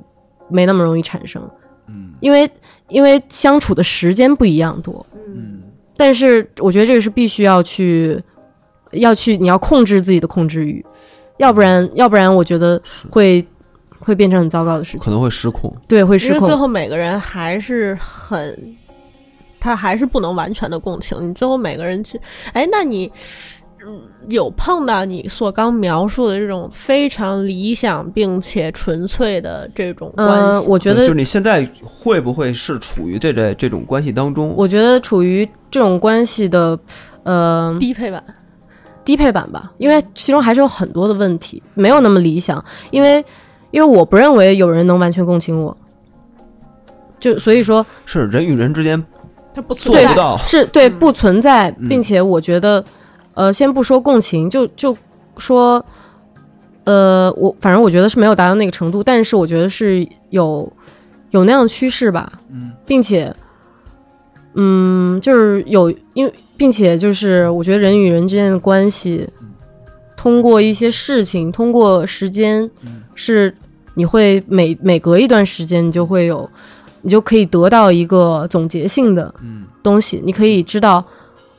[0.49, 1.43] 没那么容易产生，
[1.89, 2.51] 嗯因为
[2.89, 5.63] 因为相处的时间不一样多，嗯
[5.97, 8.21] 但是我觉得这个是必须要去
[8.93, 10.85] 要去你要控制自己的控制欲，
[11.39, 12.81] 要不然要不然我觉得
[13.11, 13.45] 会
[13.99, 15.75] 会变成很糟糕的事情，可能会失控。
[15.87, 16.37] 对，会失控。
[16.37, 18.77] 因为最后每个人还是很，
[19.61, 21.17] 他还是不能完全的共情。
[21.29, 22.21] 你最后每个人去，
[22.53, 23.11] 哎，那你。
[23.87, 34.55] 嗯有碰到你所刚描述的这种非常理想并且纯粹的这种关嗯、系，我觉得就是你现在会不会是处于这这这种关系当中？
[34.57, 36.79] 我觉得处于这种关系的
[37.25, 38.25] 呃低配版，
[39.05, 42.65] 低配版吧，因为其中还是有很多的问题，没有那么理想。
[42.91, 43.23] 因为
[43.71, 45.77] 因为我不认为有人能完全共情我，
[47.19, 49.05] 就所以说是人与人之间
[49.55, 50.17] 它不存在做不。
[50.17, 50.39] 到。
[50.47, 52.83] 是对嗯不存在，嗯并且我觉得，
[53.35, 54.97] 呃，先不说共情，就就
[55.39, 55.85] 说，
[56.85, 60.73] 呃，我反正我觉得是没有达到那个程度，但是我觉得是有
[61.31, 63.35] 有那样的趋势吧，嗯，并且，
[64.55, 69.29] 嗯，就是有，因为并且就是我觉得人与人之间的关系，
[70.17, 72.71] 通过一些事情，通过时间，
[73.17, 73.53] 是
[73.95, 76.49] 你会每每隔一段时间，你就会有，
[77.03, 81.05] 你就可以得到一个总结性的嗯东西，你可以知道，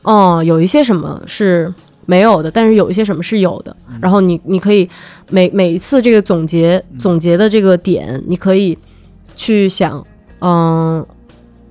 [0.06, 1.72] 哦，有一些什么是
[2.06, 3.76] 没有的，但是有一些什么是有的。
[4.00, 4.88] 然后你你可以
[5.30, 8.78] 每每一次这个总结总结的这个点，你可以
[9.34, 10.06] 去想，
[10.40, 11.04] 嗯，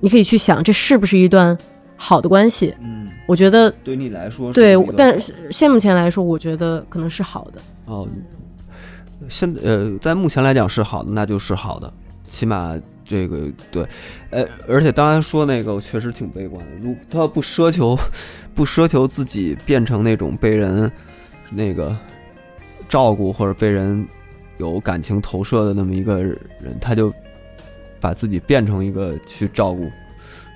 [0.00, 1.56] 你可以去想这是不是一段
[1.96, 2.74] 好的关系。
[2.82, 7.60] 嗯，我觉得对你来说是对，但是现目前来说，我觉得可能是好的。
[7.86, 8.06] 哦，
[9.30, 11.90] 现呃，在目前来讲是好的，那就是好的，
[12.30, 13.86] 起码这个对，
[14.30, 16.72] 呃，而且刚才说那个，我确实挺悲观的。
[16.82, 17.96] 如他要不奢求，
[18.54, 20.90] 不奢求自己变成那种被人
[21.50, 21.96] 那个
[22.88, 24.06] 照顾或者被人
[24.58, 26.38] 有感情投射的那么一个人，
[26.80, 27.12] 他就
[28.00, 29.88] 把自己变成一个去照顾。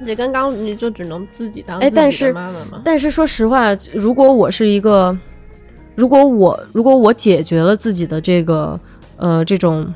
[0.03, 2.83] 你跟刚你就只能自己当哎但是妈妈吗？
[2.85, 5.17] 但是说实话，如果我是一个，
[5.95, 8.81] 如果我如果我解决了自己的这个
[9.19, 9.93] 呃这种，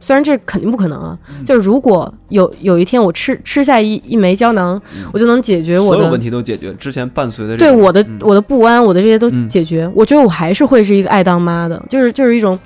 [0.00, 4.80] 虽然这肯定不可能啊，嗯就是如果有有一天我吃吃下一一枚胶囊，
[5.12, 12.58] 我就能解决我所有问题都解决，之前伴随的对我的、嗯我的不安，我的这些都嗯解决，我觉得我还是会是一个爱当妈的，就是就是一种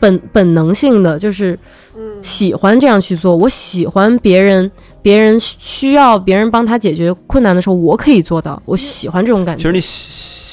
[0.00, 1.58] 本本能性的，就是
[2.22, 3.36] 喜欢这样去做。
[3.36, 4.70] 我喜欢别人，
[5.02, 8.60] 别人需要别人帮他解决困难的时候，我可以做到。
[8.64, 9.62] 我喜欢这种感觉。
[9.62, 10.08] 其实你希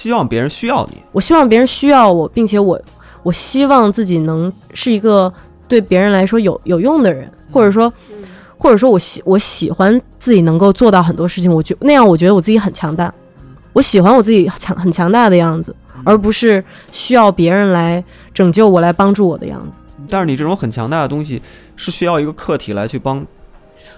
[0.05, 2.79] 希望别人需要你，我希望别人需要我，并且我
[3.23, 5.31] 我希望自己能是一个
[5.67, 7.91] 对别人来说有有用的人，或者说，
[8.57, 13.13] 或者说我喜我喜欢自己能够做到很多事情，我觉那样我觉得我自己很强大，
[13.73, 19.79] 我喜欢我自己强很强大的样子，而不是需要别人来拯救我、来帮助我的样子。
[20.07, 21.41] 但是你这种很强大的东西
[21.75, 23.25] 是需要一个客体来去帮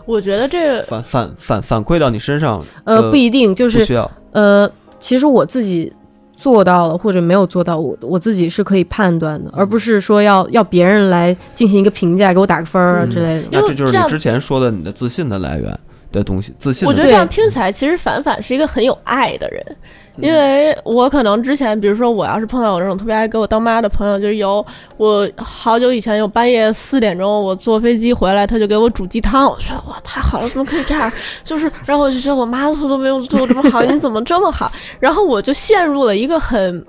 [0.06, 5.92] 我觉得这反反反反馈到你身上，呃，不一定，就是需要，呃，其实我自己
[6.38, 13.10] 做到了或者没有做到，我我自己是可以判断的，而不是说要要别人来进行一个评价，给我打个分儿啊嗯。
[13.10, 13.48] 之类的。
[13.52, 15.78] 那这就是你之前说的你的自信的来源
[16.12, 19.66] 的东西，自信的我觉得这样听起来，其实反反是一个很有爱的人，
[20.18, 24.66] 因为我可能之前，比如说我要是碰到我这种特别爱给我当妈的朋友，就是有
[24.98, 31.12] 我好久以前有半夜四点钟我坐飞机回来，他就给我煮鸡汤，我说哇太好了，怎么可以这样？
[31.44, 34.72] 就是然后我就觉得我妈做都没有做这么好，你怎么这么好？
[35.00, 36.86] 然后我就陷入了一个很。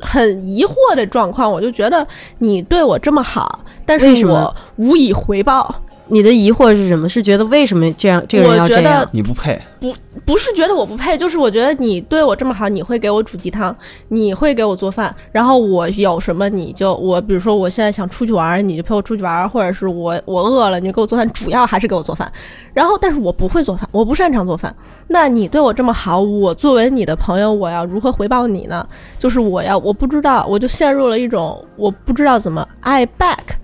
[0.00, 2.06] 很疑惑的状况，我就觉得
[2.38, 5.74] 你对我这么好，但是我无以回报。
[6.08, 7.08] 你的疑惑是什么？
[7.08, 9.08] 是觉得为什么这样这个人我觉要这样得？
[9.12, 9.94] 你不配，不
[10.24, 13.74] 不是觉得我不配，就是我觉得你对我这么好，你会给我煮鸡汤，
[14.08, 22.30] 你会给我做饭，然后我有什么你就我，比如说我现在想出去玩，你就陪我出去玩，或者是我我饿了，你就给我做饭，主要还是给我做饭。
[22.74, 24.74] 然后，但是我不会做饭，我不擅长做饭。
[25.08, 28.86] 那你对我这么好，我作为你的朋友，我要如何回报你呢？
[29.18, 33.56] 就是我要我不知道，我就陷入了一种我不知道怎么爱 back。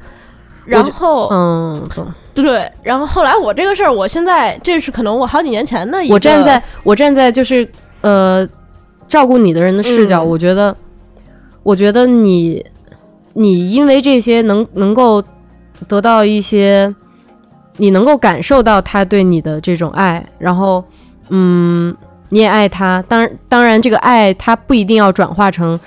[0.65, 2.07] 然后，嗯，懂。
[2.35, 7.67] 对，然后后来我这个事儿，我现在这是可能我好几年前的一个，我站在我站在就是
[8.01, 8.47] 呃
[9.07, 10.77] 照顾你的人的视角，嗯我觉得，
[11.63, 12.65] 我觉得你
[13.35, 15.23] 你因为这些能能够
[15.87, 16.93] 得到一些，
[17.77, 20.85] 你能够感受到他对你的这种爱，然后
[21.29, 21.97] 嗯。
[22.31, 25.79] 你也爱他，当然，当然，这个爱他不一定要转化成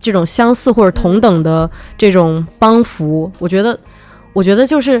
[0.00, 3.30] 这种相似或者同等的这种帮扶。
[3.38, 3.78] 我觉得，
[4.32, 5.00] 我觉得就是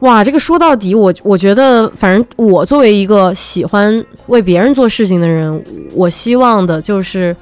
[0.00, 5.64] 哇，这个说到底，我我觉得，反正我作为一个喜欢为别人做事情的人，
[5.94, 7.34] 我希望的就是，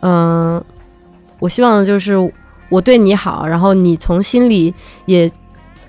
[0.00, 0.62] 嗯、
[1.38, 2.14] 我希望的就是
[2.70, 4.72] 我对你好，然后你从心里
[5.04, 5.30] 也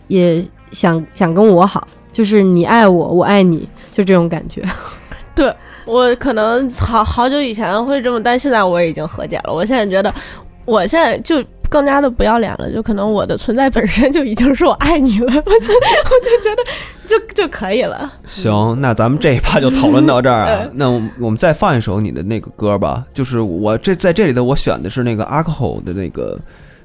[0.07, 4.61] 也想想跟我好，就是你爱我，我爱你，就这种感觉。
[5.33, 5.55] 对
[5.85, 9.53] 我可能好好久以前会这么，但现在我已经和解了。
[9.53, 10.13] 我现在觉得，
[10.65, 16.63] 我现在就更加的不要脸了，就可能我的存在本身就已经是我爱你了， 我就我就觉得
[17.07, 18.11] 就就可以了。
[18.25, 20.67] 行，那咱们这一趴就讨论到这儿啊。
[20.73, 26.39] 那我们我们再放一首你的那个歌吧，就是我这在这里头我选的是那个 alcohol 的那个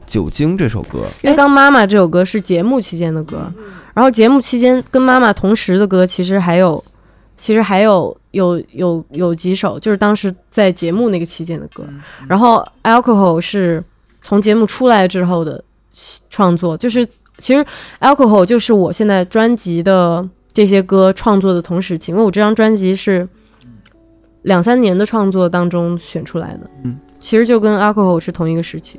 [0.07, 1.01] 酒精这首歌。
[1.23, 3.51] 因为刚妈妈这首歌是节目期间的歌，
[3.95, 6.83] 然后节目期间跟妈妈同时的歌，其实还有，
[7.39, 11.85] 其实还有有有有几首，就是当时在节目那个期间的歌。
[12.29, 13.83] 然后 Alcohol 是
[14.25, 15.63] 从节目出来之后的
[16.29, 17.07] 创作，就是
[17.39, 17.65] 其实
[18.01, 23.29] Alcohol 就是我现在专辑的这些歌创作的同时期，因为我这张专辑是
[24.43, 28.99] 两三年的创作当中选出来的，嗯，其实就跟 Alcohol 是同一个时期。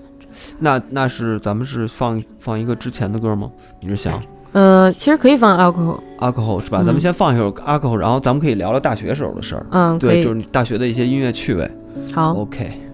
[0.59, 3.49] 那那是咱们是放放一个之前的歌吗？
[3.81, 4.21] 你是想
[4.51, 6.81] 呃，其实可以放 Alcohol，alcohol 是吧？
[6.81, 9.65] 嗯咱们先放一首 alcohol，然后咱们可以聊聊大学时候的事儿。
[9.71, 11.69] 嗯，对，就是大学的一些音乐趣味。
[12.13, 12.33] 好。
[12.33, 12.84] OK。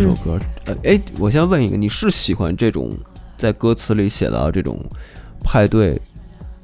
[0.00, 0.40] 这首歌。
[0.64, 2.96] 呃，哎，我先问一个，你是喜欢这种
[3.36, 4.82] 在歌词里写到这种
[5.44, 6.00] 派对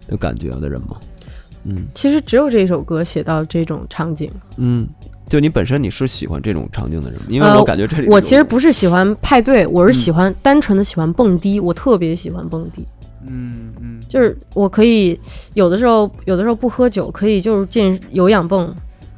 [0.08, 0.96] 的感觉的人吗？
[1.68, 4.30] 嗯其实只有这首歌写到这种场景。
[4.56, 4.88] 嗯，
[5.28, 7.26] 就你本身你是喜欢这种场景的人吗？
[7.28, 12.86] 因为呃我感觉这里我其实不是喜欢派对，我是喜欢、单纯的喜欢蹦迪，我特别喜欢蹦迪。
[13.26, 15.18] 嗯嗯，就是我可以
[15.52, 18.74] 有的时候，有的时候不喝酒，可以就是进有氧蹦。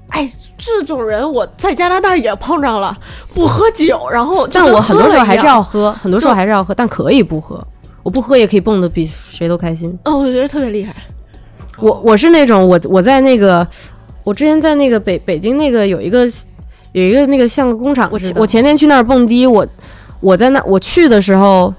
[0.09, 2.97] 哎，这种人我在加拿大也碰上了，
[3.35, 7.63] 不喝酒，然后但我很多时候还是要喝，很多时候还是要喝，但可以不喝。
[8.03, 9.97] 我不喝也可以蹦的比谁都开心。
[10.05, 10.95] 哦，我觉得特别厉害。
[11.79, 13.67] 我我是那种我我在那个
[14.25, 16.27] 我之前在那个北北京那个有一个
[16.93, 19.67] 有一个那个像个工厂，我知道我前天去那儿蹦迪，我
[20.21, 21.73] 我在那我去的时候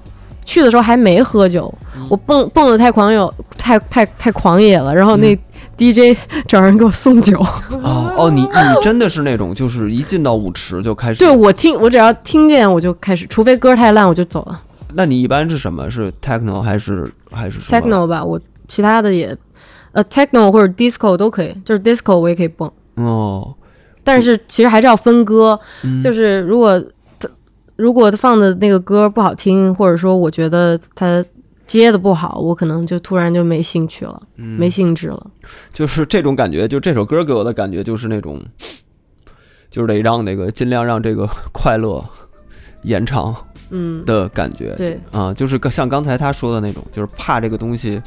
[0.44, 1.72] 去的时候还没喝酒，
[2.08, 3.18] 我蹦蹦的太狂野
[3.58, 5.36] 太太太狂野了，然后那
[5.80, 7.38] DJ 找人给我送酒，
[7.82, 8.48] 哦哦，你你
[8.82, 11.20] 真的是那种，就是一进到舞池就开始。
[11.20, 14.60] 对我听我只要听见我就开始，除非歌太烂我就走了
[14.92, 15.90] 那你一般是什么？
[15.90, 18.38] 是 techno 还是还是，techno 吧，我
[18.68, 19.34] 其他的也
[19.92, 22.70] 呃 techno 或者 disco 都可以，就是 disco 我也可以蹦。
[22.96, 23.54] 哦，
[24.04, 26.78] 但是其实还是要分歌，嗯就是如果
[27.18, 27.28] 他
[27.76, 31.24] 如果他放的那个歌不好听，或者说我觉得他
[31.70, 35.30] 接的不好，我可能就突然就没兴趣了，嗯没兴致了。
[35.72, 38.42] 就是这种感觉，就这首歌给我的感觉就是那种，
[39.70, 42.04] 就是得让那个尽量让这个快乐
[42.82, 43.32] 延长
[43.70, 44.74] 嗯，的感觉。
[44.76, 48.02] 对，啊，就是像刚才他说的那种，就是怕这个东西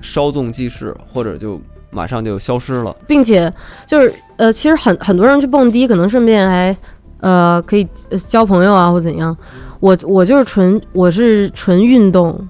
[0.00, 1.60] 稍纵即逝，或者就
[1.90, 2.94] 马上就消失了。
[3.08, 3.52] 并且
[3.84, 6.76] 就是呃，其实很很多人去蹦迪，可能顺便还
[7.18, 9.36] 呃可以呃交朋友啊或怎样。
[9.80, 12.48] 我我就是纯我是纯运动，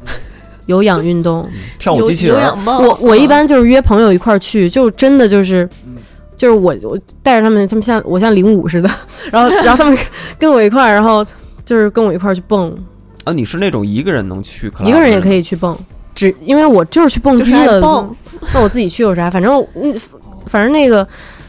[0.66, 1.48] 有氧运动。
[1.78, 5.68] 跳舞机器人，有氧蹦，我我一嗯般就是约朋友一块儿去，就真的就是，
[6.36, 8.90] 就是我我带着他们，他们像我像领舞似的，
[9.30, 9.98] 然后 然后他们
[10.38, 11.24] 跟我一块儿，然后
[11.64, 12.76] 就是跟我一块儿去蹦，
[13.24, 15.76] 啊，你是那种一个人能去一个人也可以去蹦，
[16.14, 18.14] 只因为我就是去蹦迪的，蹦。
[18.52, 19.30] 那我自己去有啥？
[19.30, 19.94] 反正嗯，
[20.46, 21.06] 反正那个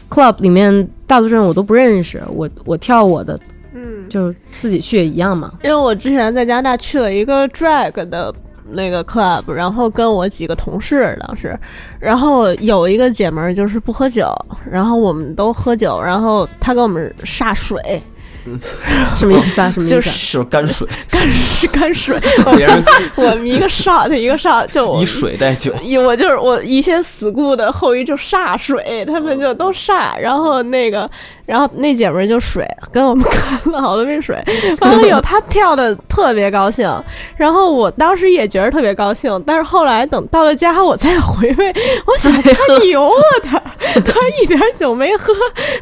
[0.08, 3.38] club 里面大多数人我都不认识，我我跳我的，
[3.74, 5.52] 嗯，就自己去也一样嘛。
[5.64, 8.32] 因为我之前在加拿大去了一个 drag 的
[8.70, 11.58] 那个 club，然后跟我几个同事当时，
[12.00, 14.34] 然后有一个姐们儿就是不喝酒，
[14.70, 18.02] 然后我们都喝酒，然后她给我们煞水，
[19.16, 19.70] 什么意思啊？
[19.70, 19.96] 什么意思、啊？
[19.96, 22.18] 就是是干水，干是干水，
[22.56, 22.84] 别人
[23.16, 25.72] 我们一个 shot 一个 shot，就以水代酒。
[25.82, 31.10] 以我就是我一些死固的后裔就煞水，他们就都煞，然后那个，
[31.46, 33.24] 然后那姐们儿就水跟我们
[33.62, 34.36] 干了好多杯水，
[34.80, 36.90] 完了以后她跳的特别高兴，
[37.36, 41.74] 然后我当时也觉得特别高兴，但是后来等到了家我再回味，
[42.06, 43.58] 我想她牛啊她
[44.00, 45.32] 她一点酒没喝，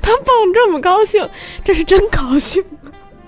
[0.01, 1.29] 她蹦这么高兴，
[1.65, 2.63] 这是真高兴，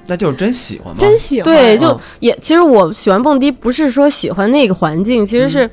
[0.07, 0.97] 那就是真喜欢吗？
[0.99, 2.01] 真喜欢，对，就嗯。
[2.21, 5.71] 也其实我喜欢蹦迪，不是说喜欢那个环境，其实是，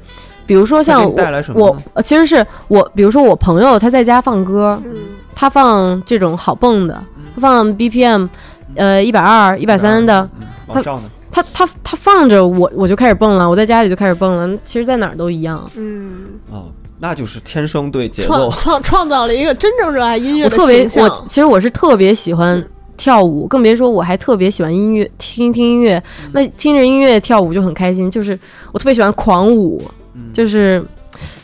[0.52, 1.16] 比如说像我
[1.56, 4.92] 我呃其实是我，比如说我朋友他在家放歌，嗯，
[5.34, 8.28] 他放这种好蹦的，嗯他放 BPM，
[8.76, 11.04] 呃一百二、一百三的，嗯，往上的。
[11.32, 15.66] 他他他放着我我就开始蹦了，我在家里就开始蹦了，其实在哪儿都一样。
[15.76, 16.12] 嗯，
[16.52, 16.66] 哦，
[17.00, 18.52] 那就是天生对节奏。
[18.52, 22.62] 创创造了一个真正热爱音乐的我特别我其实我是特别喜欢
[22.98, 25.98] 跳舞，更别说我还特别喜欢音乐，听听音乐。
[26.26, 28.38] 嗯那听着音乐跳舞就很开心，就是
[28.74, 29.82] 我特别喜欢狂舞，
[30.14, 30.84] 嗯就是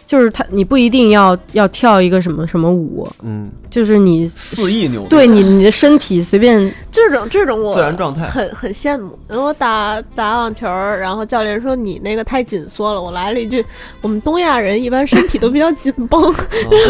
[0.06, 5.10] 就是他你不一定要要跳一个什么什么舞，嗯，就是你肆意扭动。
[5.10, 9.20] 对你你的身体随便这种这种我自然状态很很羡慕。
[9.28, 13.66] 然后我打打网球儿，然后教练说你那个太紧缩了，我来了一句：
[14.02, 16.34] 我们东亚人一般身体都比较紧绷，哦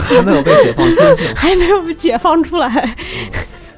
[0.01, 2.95] 还没有被解放天性，还没有被解放出来。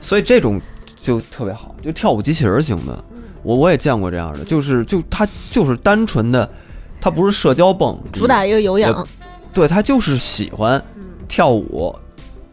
[0.01, 0.61] 所以这种
[1.01, 3.03] 就特别好，就跳舞机器人型的。
[3.41, 6.49] 我我也见过这样的，就是就他就是单纯的，
[7.01, 9.07] 他不是社交蹦，主打一个有氧，
[9.53, 10.83] 对他就是喜欢
[11.27, 11.95] 跳舞，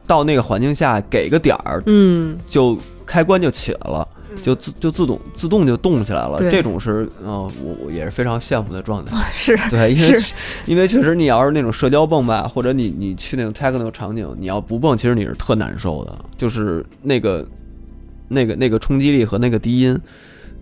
[0.07, 4.09] 到那个环境下给个点儿，嗯就开关就起来了，
[4.43, 6.39] 就自就自动自动就动起来了。
[6.51, 9.17] 这种是，嗯、我我也是非常羡慕的状态。
[9.37, 10.21] 是 对，因为
[10.67, 17.47] 因为确实你要是那种社交蹦吧，或者你你去那种 techno 场景，你要不蹦，其实你是特难受的，就是那个
[18.29, 19.99] 那个那个冲击力和那个低音，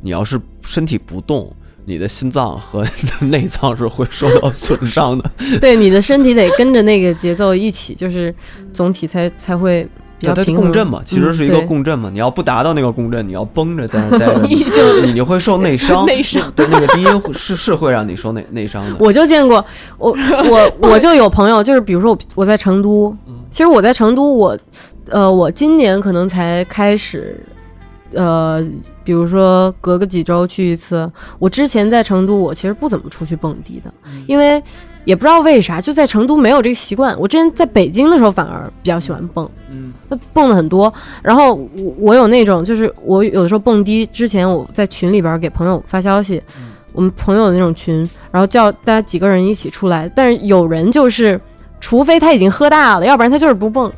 [0.01, 1.55] 你要是身体不动。
[1.87, 2.85] 你的心脏和
[3.29, 5.31] 内脏是会受到损伤的，
[5.61, 8.35] 对你的身体得跟着那个节奏一起，就是
[8.73, 9.87] 总体才才会
[10.19, 10.65] 比较平衡。
[10.65, 12.09] 共振嘛，其实是一个共振嘛。
[12.11, 16.07] 你要不达到那个共振，你要绷着在那儿待着， 你就你就会受内伤。
[16.07, 18.97] 内伤对，那个低音是是会让你受内内伤的。
[18.99, 19.65] 我就见过，
[19.99, 20.17] 我
[20.51, 24.59] 我我就有朋友，就是比如说我我在成都，嗯其实我在成都，我
[25.11, 27.39] 呃我今年可能才开始
[28.15, 28.65] 呃，
[29.03, 31.11] 比如说隔个几周去一次。
[31.39, 33.93] 我之前在成都，我其实不怎么出去蹦迪的，
[34.27, 34.63] 因为
[35.05, 37.19] 也不知道为啥，就在成都没有这个习惯。
[37.19, 39.93] 我之前在北京的时候反而比较喜欢蹦，嗯，
[40.33, 40.93] 蹦的很多。
[41.23, 46.43] 然后我我有那种，就是我有的时候蹦迪之前，我在群里边给朋友发消息，
[46.93, 50.11] 我们朋友的那种群，然后叫大家几个人一起出来。
[50.15, 51.39] 但是有人就是，
[51.81, 53.93] 除非他已经喝大了，要不然他就是不蹦。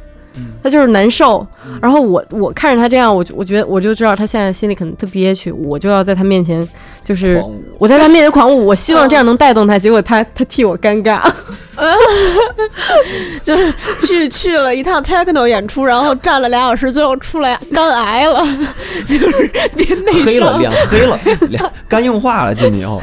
[0.63, 1.47] 他就是难受，
[1.81, 6.67] 然后我我看着他这样，我就我觉得我就知道他现在心里可能特憋屈，我就要在他面前
[7.05, 7.43] 就是
[7.79, 11.21] 我在他面前狂舞，我希望这样能带动他，结果他他替我尴尬，
[13.43, 13.73] 就是
[14.07, 18.45] 去去了一趟 techno 演出，然后站了俩小时，最后出来肝癌了，
[19.07, 21.19] 就是别内黑了，脸黑了，
[21.49, 23.01] 脸肝硬化了，进去以后。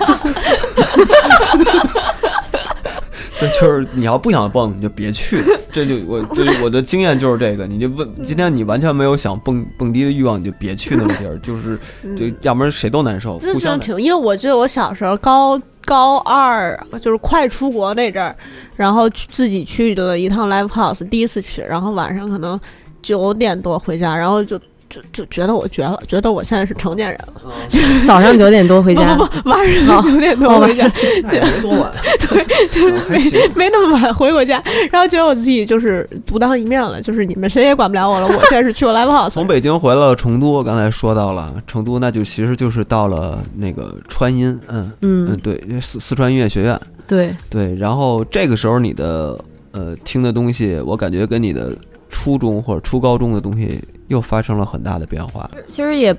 [3.44, 5.38] 这就是你要不想蹦，你就别去。
[5.72, 11.78] 这就我这我的经验就是这个，你就问今天你完全没有想蹦蹦迪的欲望，你就别去那个地儿，就是
[12.16, 18.36] 就要不然谁都难受，真互相难的挺，因为我记得我小时候高高二就是快出国那阵儿，
[18.76, 22.60] 然后去自己去了一趟 live house，第一次去，然后晚上可能
[23.02, 24.60] 九点多回家，然后就
[24.94, 27.52] 就就觉得我绝了，觉得我现在是成年人了。
[28.06, 30.88] 早上九点多回家，不不不，晚上九点多回家，
[31.24, 31.92] 那也没多晚，
[32.30, 33.20] 对，就是没
[33.56, 34.62] 没那么晚回过家，
[34.92, 38.28] 然后觉得我自己就是独当一面了，就是你们谁也管不了我了。
[38.28, 49.40] 我现在是去过 live house，从 北京回了成都，刚才说到了成都，那就其实就是到了那个川音，嗯嗯，嗯，对，四四川音乐学院，对，对，然后这个时候你的
[49.72, 51.76] 呃听的东西，我感觉跟你的
[52.10, 53.80] 初中或者初高中的东西
[54.14, 55.50] 又发生了很大的变化。
[55.68, 56.16] 其实也，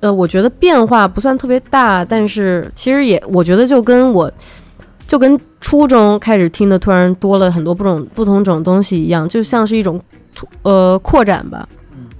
[0.00, 4.32] 呃，我觉得变化不算特别大，但是其实也，我觉得就跟我，
[5.06, 10.00] 就跟初中开始听的突然多了很多不种不同种东西一样，就像是一种
[10.62, 11.68] 呃扩展吧。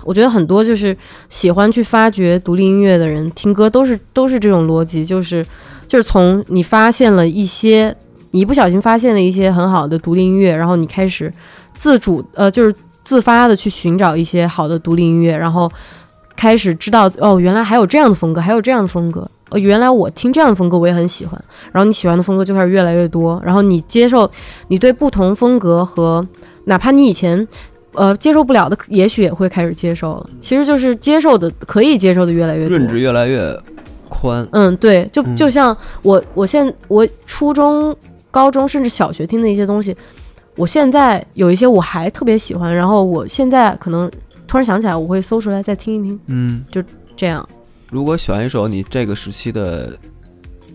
[0.05, 0.97] 我觉得很多就是
[1.29, 5.47] 喜欢去发掘独立音乐的人，听歌都是都是这种逻辑，就是
[5.87, 7.95] 就是从你发现了一些，
[8.33, 11.33] 你一不小心发现了一些很好的独立音乐，然后你开始
[11.77, 12.75] 自主呃就是
[13.05, 15.71] 自发的去寻找一些好的独立音乐，然后
[16.37, 19.29] 开始知道哦，原来还有这样的风格，还有这样的风格。
[19.51, 21.39] 哦，原来我听这样的风格我也很喜欢，
[21.73, 24.31] 然后你喜欢的风格就开始越来越多，然后你接受，
[24.69, 26.27] 你对不同风格和
[26.65, 27.47] 哪怕你以前
[27.93, 30.31] 呃接受不了的，也许也会开始接受了。
[30.41, 32.79] 其实就是接受的可以接受的越来越多。
[32.79, 33.55] 认知越来越
[34.09, 37.95] 宽，嗯，对，就嗯就像我，我现我初中、
[38.31, 39.95] 高中甚至小学听的一些东西，
[40.57, 44.11] 我现在有一些我还特别喜欢，然后我现在可能
[44.47, 46.83] 突然想起来，我会搜出来再听一听，嗯，就
[47.17, 47.49] 这样。
[47.91, 49.97] 如果选一首你这个时期的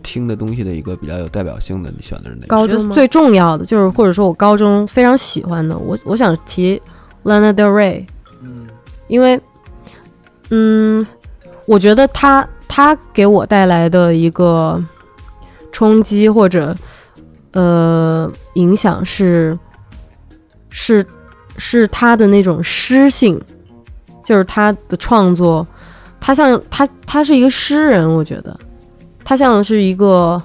[0.04, 2.48] 听的东西的一个比较有代表性的，你选的是哪个？
[2.48, 6.82] 高中最重要的就是，或者说我高中非常喜欢的，我我想提
[7.24, 8.06] Lana Del Rey，
[8.42, 8.68] 嗯
[9.08, 9.40] 因为，
[10.50, 11.06] 嗯，
[11.66, 14.84] 我觉得他他给我带来的一个
[15.72, 16.76] 冲击或者
[17.52, 19.58] 呃影响是
[20.70, 21.06] 是
[21.58, 23.42] 是他的那种诗性，
[24.24, 25.66] 就是他的创作，
[26.20, 28.60] 他像他他是一个诗人，我觉得
[29.24, 30.42] 他像是一个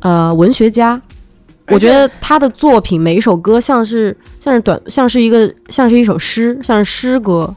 [0.00, 1.00] 呃文学家。
[1.68, 7.54] 我觉得他的作品每一首歌像是像是短像是一个像是一首诗，像是诗歌。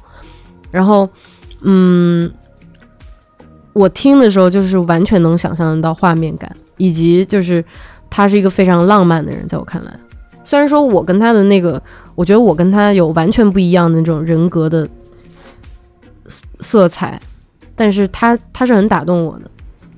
[0.72, 1.10] 然后，
[1.62, 2.32] 嗯，
[3.74, 7.66] 我听的时候就是完全能想象得到画面感，以及就是
[8.10, 9.92] 他是一个非常浪漫的人，在我看来。
[10.46, 11.82] 虽然说我跟他的那个，
[12.16, 14.88] 我觉得我跟他有完全不一样的那种人格的
[16.28, 17.20] 色色彩，
[17.76, 19.52] 但是他他是很打动我的。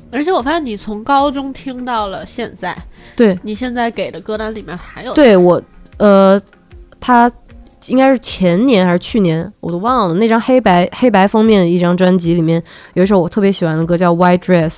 [0.09, 2.75] 而且我发现你从高中听到了现在，
[3.15, 5.61] 对，你现在给的歌单里面还有对我，
[5.97, 6.41] 呃，
[6.97, 7.29] 他
[7.87, 10.15] 应该是前年还是去年，我都忘了。
[10.15, 12.63] 那张黑白黑白封面的一张专辑里面
[12.93, 14.71] 有一首我特别喜欢的歌叫《White Dress》，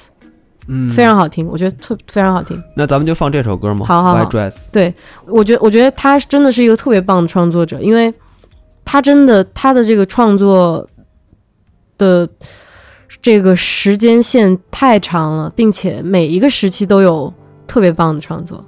[0.71, 2.61] 嗯，非常好听，我觉得特非常好听。
[2.75, 3.87] 那咱们就放这首歌吗？
[3.87, 4.53] 好好好 White Dress。
[4.71, 4.93] 对
[5.25, 8.13] 我觉得，我觉得他真的是一个特别棒的创作者，因为
[8.85, 10.87] 他真的他的这个创作
[11.97, 12.29] 的
[13.21, 17.33] 这个时间线太长了，并且每一个时期都有
[17.65, 18.63] 特别棒的创作。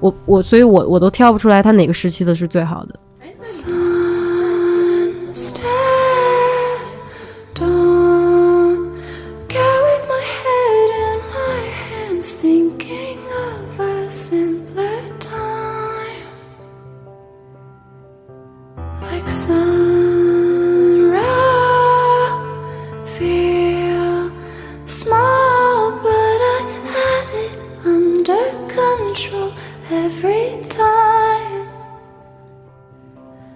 [0.00, 2.94] 我我所以我我都挑不出来他哪个时期的是最好的。
[30.26, 31.66] every time.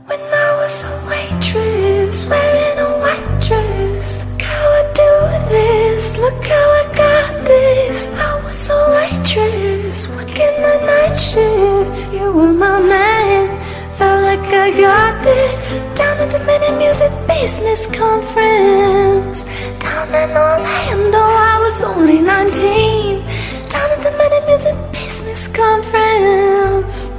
[0.07, 4.27] When I was a waitress Wearing a white dress.
[4.31, 8.11] Look how I do this Look how I got this.
[8.15, 12.13] I was a waitress Working the night shift.
[12.13, 13.49] You were my man
[13.97, 15.55] Felt like I got this.
[15.95, 19.45] Down at the Mini Music Business Conference.
[19.79, 27.11] Down in Orlando I was only 19 down at the Minute Music Business Conference.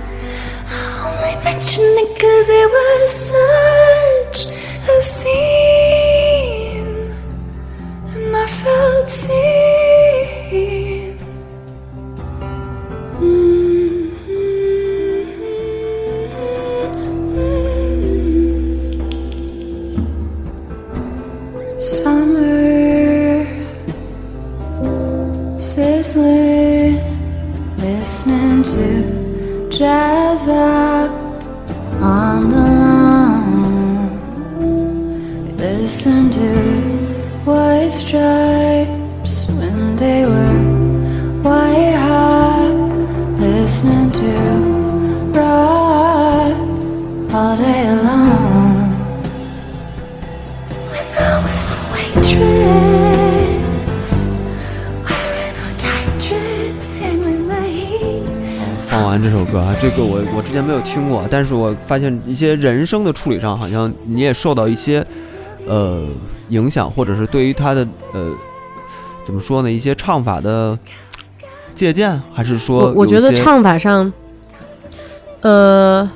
[0.68, 3.51] I only mention it cause it was such
[60.92, 65.06] 听过，但是我发现一些人声的处理上，好像你也受到一些
[65.66, 66.06] 呃
[66.50, 68.30] 影响，或者是对于他的呃
[69.24, 70.78] 怎么说呢，一些唱法的
[71.74, 74.12] 借鉴，还是说我我觉得唱法上，
[75.44, 76.10] 呃，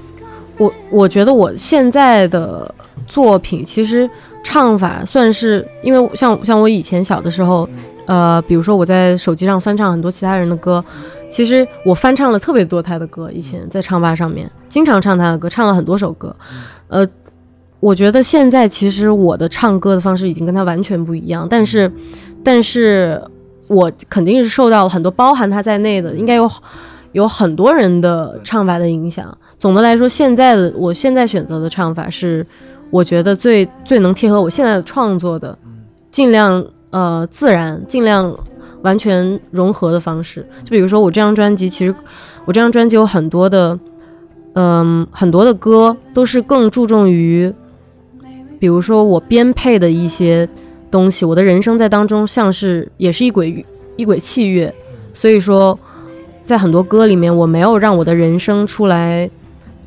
[0.57, 2.75] 我我觉得我现在的
[3.07, 4.09] 作品其实
[4.43, 7.67] 唱法算是，因为像像我以前小的时候，
[8.07, 10.83] 呃，比如说我在手机上翻唱很多其他人的歌，
[11.29, 16.35] 其实我翻唱了特别多他的歌，以前在唱吧上面经常唱他的歌，唱了很多首歌，
[16.87, 17.07] 呃。
[17.81, 21.91] 我觉得现在其实我的唱歌的方式已经跟他完全不一样，但是，
[22.43, 23.21] 但是
[23.67, 26.49] 我肯定是受到了很多包含他在内的，应该有
[27.11, 29.37] 有很多人的唱法的影响。
[29.59, 32.43] 总的来说，现在的我现在选择的唱法是
[32.89, 35.55] 我觉得最最能贴合我现在的创作的，
[36.09, 38.35] 尽量呃自然，尽量
[38.85, 40.47] 完全融合的方式。
[40.63, 41.93] 就比如说我这张专辑，其实
[42.45, 43.77] 我这张专辑有很多的，
[44.53, 47.51] 嗯、很多的歌都是更注重于，
[48.59, 50.47] 比如说我编配的一些
[50.91, 53.65] 东西，我的人生在当中像是也是一轨
[53.97, 54.73] 一轨器乐，
[55.13, 55.77] 所以说
[56.43, 59.27] 在很多歌里面我没有让我的人生出来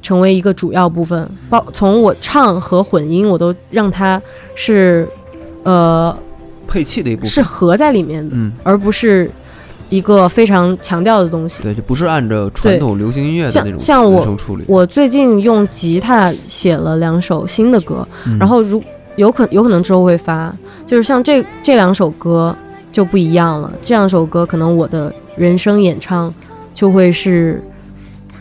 [0.02, 4.20] 成为一个主要部分，包从我唱和混音我都让它
[4.56, 5.08] 是
[5.62, 6.16] 呃
[6.68, 9.28] 配器的一部分，是合在里面的，嗯，而不是
[9.88, 11.62] 一个非常强调的东西。
[11.62, 14.64] 对，就不是按照传统流行音乐的像那种像我声处理。
[14.68, 18.82] 我最近用吉他写了两首新的歌，嗯然后如
[19.16, 20.54] 有可有可能之后会发，
[20.86, 22.54] 就是像这这两首歌
[22.92, 23.72] 就不一样了。
[23.80, 26.32] 这两首歌可能我的人声演唱
[26.74, 27.60] 就会是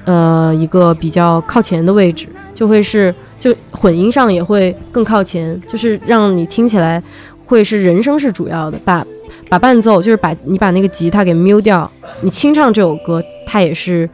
[0.05, 7.01] 呃一个比较靠前的位置，就会是就混音上也会更靠前，就是让你听起来
[7.47, 9.05] 会是人声是主要的，把
[9.49, 11.89] 把伴奏就是把你把那个吉他给 mute 掉，
[12.21, 14.07] 你清唱这首歌，它也是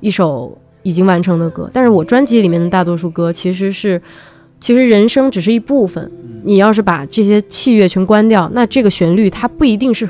[0.00, 1.70] 一首已经完成的歌。
[1.72, 4.00] 但是我专辑里面的大多数歌其实是，
[4.60, 6.12] 其实人声只是一部分。
[6.46, 10.06] 你要是把这些器乐全关掉，那这个旋律它不一定是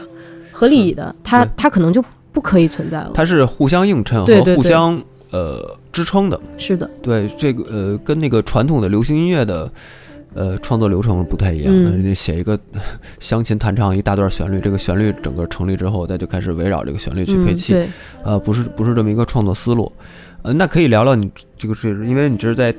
[0.50, 3.12] 合理的，它它可能就不可以存在了。
[3.14, 6.40] 它是互相映衬和互相呃支撑的。
[6.58, 9.70] 是的，对这个呃，跟那个传统的流行音乐的
[10.34, 12.58] 呃创作流程不太一样你写一个
[13.20, 17.72] 乡琴弹唱一大段旋律，这个旋律整个成立之后，再就开始围绕这个旋律去配嗯，器。
[17.72, 17.88] 对，
[18.22, 19.90] 呃，不是不是这么一个创作思路。
[20.42, 22.74] 呃，那可以聊聊你这个是因为你这是在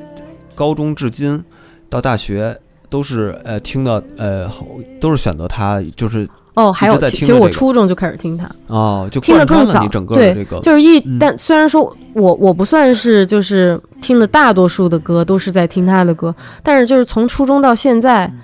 [0.54, 1.44] 高中至今
[1.90, 2.56] 到大学
[2.90, 4.66] 都是呃听的呃好
[5.00, 9.88] 都是选择它，就是哦，还有其其实我初中就开始听它，哦就听得更早。
[10.14, 11.18] 对这个就是一，嗯。
[11.20, 18.42] 但虽然说我我不算是就是听的大多数的歌都是在听他的歌，但是就是从初中到现在，嗯。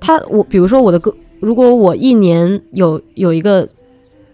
[0.00, 3.66] 他我比如说我的歌，如果我一年有有一个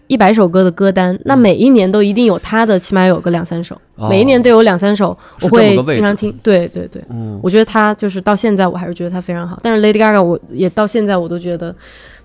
[0.07, 3.79] 一百首歌的歌单，那每一年都一定有他的，起码有个两三首，
[4.09, 6.35] 每一年都有两三首，我会经常听。
[6.43, 7.39] 对对对，嗯。
[7.41, 11.73] 我觉得他就是到现在我还是觉得他非常好，但是 Lady Gaga 我也到现在我都觉得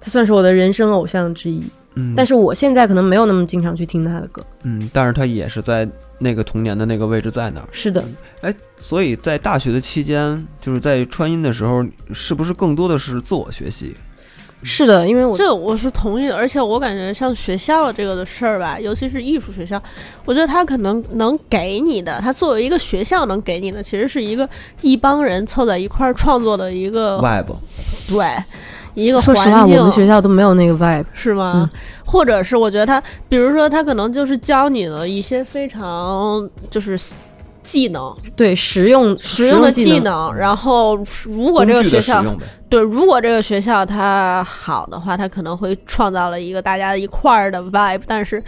[0.00, 1.62] 他算是我的人生偶像之一，
[1.96, 4.42] 嗯，但是我现在可能没有那么经常去听他的歌。
[4.62, 7.68] 嗯，但是他也是在那个童年的那个位置在那儿。
[7.72, 8.04] 是的，
[8.42, 13.94] 哎，所以在大学的期间，就是在川音的时候，是不是更多的是自我学习？
[14.62, 19.80] 是的，因为我这我是同意的，而且我感觉像学校这个的事儿吧，尤其是艺术学校，
[20.24, 24.48] 我觉得他可能能给你的，他作为一个学校能给你的，其实是一个
[24.80, 27.50] 一帮人凑在一块儿创作的一个 Web，
[28.08, 28.26] 对
[28.96, 29.78] 一个说实话，环境。
[29.78, 31.04] 我们学校都没有那个 vibe。
[31.12, 31.70] 是吗？
[32.04, 36.98] 或者是我觉得他，比如说他可能就是教你了一些非常就是
[37.62, 40.34] 技能，对实用实用的技技能。
[40.34, 42.24] 然后，如果这个学校。
[42.68, 48.00] 对，如果这个学校它好的话，它可能会创造了一个大家一块儿的 vibe。
[48.08, 48.42] 但是，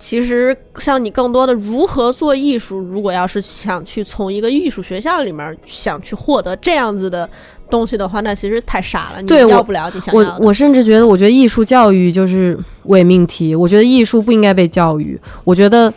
[0.00, 7.28] 其实像你更多的如何做艺术，如果要是想去从一个艺术学校里面想去获得这样子的
[7.68, 10.38] 东西的话，那其实太傻了，你对我要不了你想要我的。
[10.40, 13.54] 我甚至觉得，我觉得艺术教育就是伪命题。
[13.54, 15.20] 我觉得艺术不应该被教育。
[15.44, 15.92] 我觉得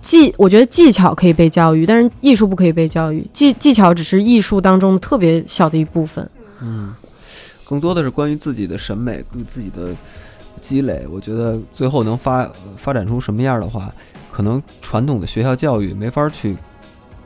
[0.00, 3.26] 技，我觉得技巧可以被教育，但是艺术不可以被教育。
[3.32, 6.30] 技技巧只是艺术当中特别小的一部分。
[6.62, 6.94] 嗯
[7.66, 9.88] 更多的是关于自己的审美跟自己的
[10.64, 11.06] 积累。
[11.10, 13.92] 我觉得最后能发发展出什么样的话，
[14.32, 16.56] 可能传统的学校教育没法去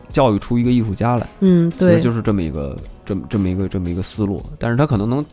[0.08, 1.28] 教育出一个艺术家来。
[1.38, 5.24] 嗯，其实对，就是这么一个这么这么一个这么一个思路，但是他可能能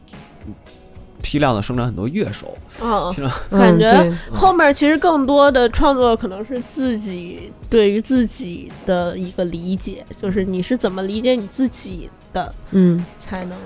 [1.23, 13.57] 批量的生产很多乐手，嗯，批量嗯感觉后面其实更多的创作可能是自己对于自己的一个理解，就是你是怎么理解你自己的，嗯，才能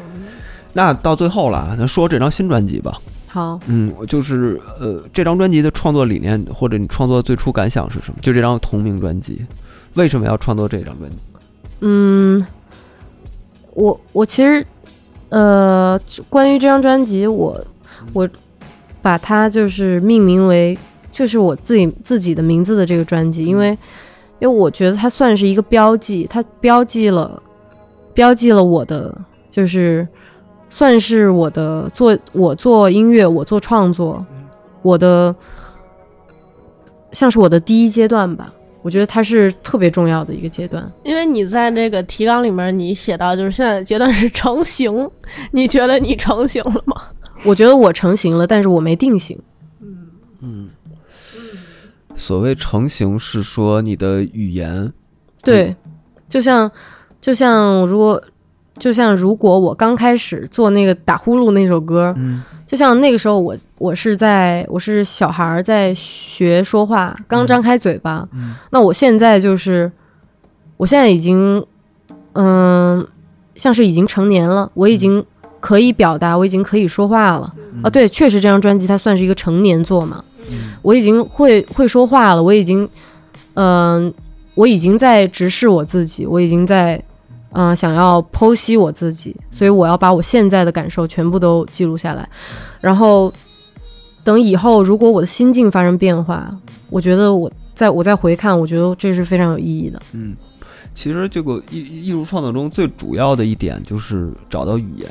[0.71, 2.97] 那到最后了，咱说这张新专辑吧。
[3.29, 3.59] 好。
[3.67, 8.17] 嗯，我就是呃，这张专辑的创作理念或者你创作最初感想是什么？
[8.21, 9.45] 就这张同名专辑，
[9.93, 11.17] 为什么要创作这张专辑？
[11.81, 12.45] 嗯，
[13.73, 14.65] 我我其实
[15.29, 17.63] 呃，关于这张专辑，我
[18.13, 18.27] 我
[19.01, 20.77] 把它就是命名为
[21.11, 23.69] 就是我自己自己的名字的这个专辑，因为
[24.39, 27.41] 因为我觉得它算是一个标记，它标记了
[28.13, 29.15] 标记了我的
[29.49, 30.05] 就是
[30.69, 34.25] 算是我的做我做音乐，我做创作，
[34.81, 35.35] 我的
[37.11, 38.53] 像是我的第一阶段吧。
[38.81, 40.89] 我觉得它是特别重要的一个阶段。
[41.03, 45.09] 因为你在那个提纲里面你写到就是现在的阶段是成型，
[45.51, 46.95] 你觉得你成型了吗？
[47.43, 49.37] 我觉得我成型了，但是我没定型。
[50.41, 50.69] 嗯
[52.15, 54.91] 所谓成型是说你的语言，
[55.41, 55.75] 对，
[56.27, 56.69] 就像
[57.19, 58.21] 就像如果
[58.79, 69.91] 就像如果我刚开始做那个打呼噜那首歌，嗯就像那个时候我我是在我是小孩儿在学说话，刚张开嘴巴，嗯那我现在就是
[70.77, 71.65] 我现在已经
[72.33, 73.05] 嗯、
[73.55, 75.25] 像是已经成年了，我已经
[75.59, 77.53] 可以表达，我已经可以说话了、
[77.83, 77.89] 啊。
[77.89, 80.23] 对，确实这张专辑它算是一个成年作嘛，
[80.81, 82.87] 我已经会会说话了，我已经
[83.55, 84.13] 嗯、
[84.55, 87.03] 我已经在直视我自己，我已经在。
[87.51, 92.27] 嗯、想要剖析我自己，所以我要把我现在的感受全部都记录下来，
[92.79, 93.33] 然后
[94.23, 96.55] 等以后如果我的心境发生变化，
[96.89, 100.01] 我觉得我再我再回看，我觉得这是非常有意义的。
[100.11, 100.35] 嗯，
[100.93, 105.09] 其实这个艺艺术创作中最主要的一点就是找到语言，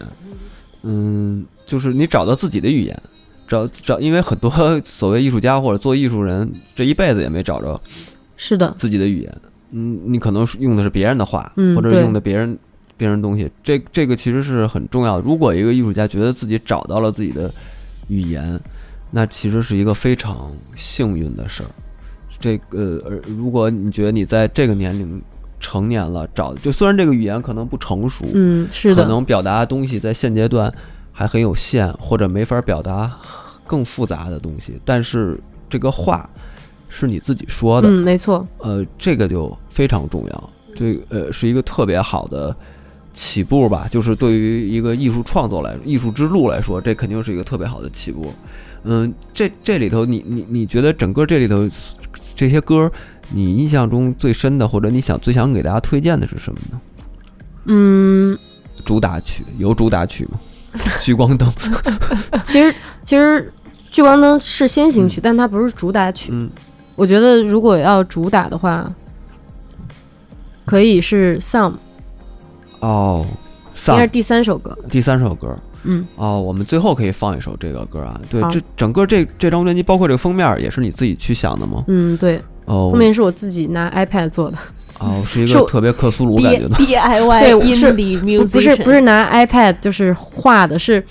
[0.82, 3.02] 嗯，就是你找到自己的语言，
[3.48, 4.50] 找找，因为很多
[4.84, 7.80] 所谓艺术家或者做艺术人，这一辈子也没找着
[8.36, 9.36] 是的，自己的语言，
[9.70, 12.58] 嗯，你可能是用的是别人的话，或者用的别人
[12.96, 15.22] 别人东西，这这个其实是很重要的。
[15.22, 17.52] 如果一个艺术家觉得自己找到了自己的
[18.08, 18.58] 语言，
[19.10, 21.70] 那其实是一个非常幸运的事儿。
[22.40, 25.20] 这个，呃，如果你觉得你在这个年龄
[25.58, 30.72] 成年了，找就虽然这个语言可能不成熟，嗯，是的，可能表达的东西在现阶段
[31.12, 33.10] 还很有限，或者没法表达
[33.66, 35.38] 更复杂的东西，但是
[35.68, 36.30] 这个话
[36.88, 42.54] 是你自己说的，嗯，没错，呃，这个就非常重要，这呃是一个特别好的
[43.14, 48.32] 起步吧，就是对于一个艺术创作来艺术之路来说，这肯定是一个特别好的起步。
[48.84, 51.68] 嗯，这这里头你你你觉得整个这里头
[52.34, 52.90] 这些歌，
[53.30, 56.80] 你印象中最深的，或者你想最想给大家推荐的是什么呢？
[57.64, 58.38] 嗯，
[58.84, 60.40] 主打曲有主打曲吗？
[61.00, 61.52] 聚光灯，
[62.44, 63.52] 其实其实
[63.90, 66.30] 聚光灯是先行曲，但它不是主打曲。
[66.32, 66.48] 嗯
[66.98, 68.92] 我觉得如果要主打的话，
[70.64, 71.74] 可以是 Some，
[72.80, 73.36] 哦，应
[73.72, 74.76] 丧该是第三首歌。
[74.90, 75.56] 第三首歌。
[75.84, 78.20] 嗯，哦，我们最后可以放一首这个歌啊。
[78.28, 81.84] 对，这整个这这张专辑，包括这个封面，也是你自己去想的吗？
[81.86, 84.58] 嗯，对，哦后，面是我自己拿 iPad 做的，
[84.98, 86.70] 哦，是一个特别克苏鲁感觉的。
[86.70, 91.02] DIY 对是 indie 不 musician 不是不是拿 iPad 就是画的，是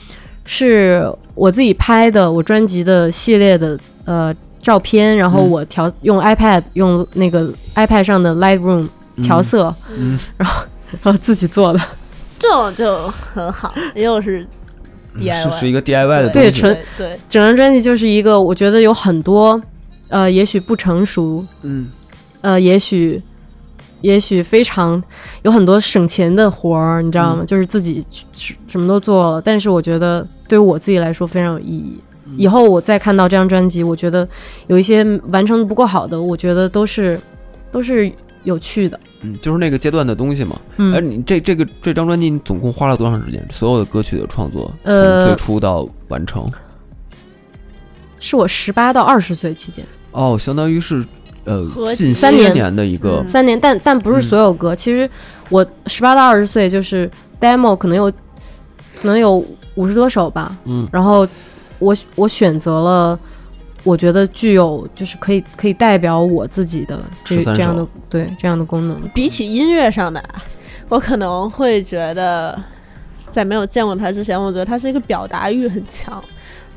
[0.43, 4.35] 是我自己拍的我专辑的系列的呃
[4.67, 8.89] 照片，然后嗯我调用 iPad 用那个 iPad 上的 Lightroom
[9.23, 10.49] 调色，嗯， 然
[11.03, 11.79] 后自己做的。
[12.37, 14.45] 这种就很好，又是
[15.17, 16.51] DIY，是是一个 DIY 的东西。
[16.51, 19.61] 对纯对对，整张专辑就是一个我觉得有很多
[20.09, 21.87] 呃，也许不成熟，嗯
[22.41, 23.21] 呃，也许
[24.01, 25.01] 也许非常
[25.43, 27.45] 有很多省钱的活儿，你知道吗？
[27.47, 31.97] 就是自己去什么都做了，但是我觉得对于我自己来说非常有意义。
[32.35, 34.27] 以后我再看到这张专辑，我觉得
[34.67, 37.19] 有一些完成的不够好的，我觉得都是
[37.71, 38.11] 都是
[38.43, 38.99] 有趣的。
[39.21, 40.59] 嗯，就是那个阶段的东西嘛。
[40.77, 43.43] 嗯而你这这个这张专辑，你总共花了多长时间？
[43.49, 46.47] 所有的歌曲的创作，呃从最初到完成，
[48.19, 51.03] 是我十八到二十岁期间哦，相当于是
[51.45, 54.75] 呃近三年年的一个嗯三年，但但不是嗯所有歌。
[54.75, 55.09] 其实
[55.49, 57.09] 我十八到二十岁就是
[57.39, 58.11] demo 可能有
[59.01, 59.43] 可能有
[59.75, 61.27] 五十多首吧，嗯然后
[61.79, 63.19] 我我选择了。
[63.83, 70.21] 我觉得具有就是可以可以代表我自己的这这样的对这样的功能，比起音乐上的，
[70.89, 72.61] 我可能会觉得，
[73.29, 76.21] 在没有见过他之前，我觉得他是一个表达欲很强，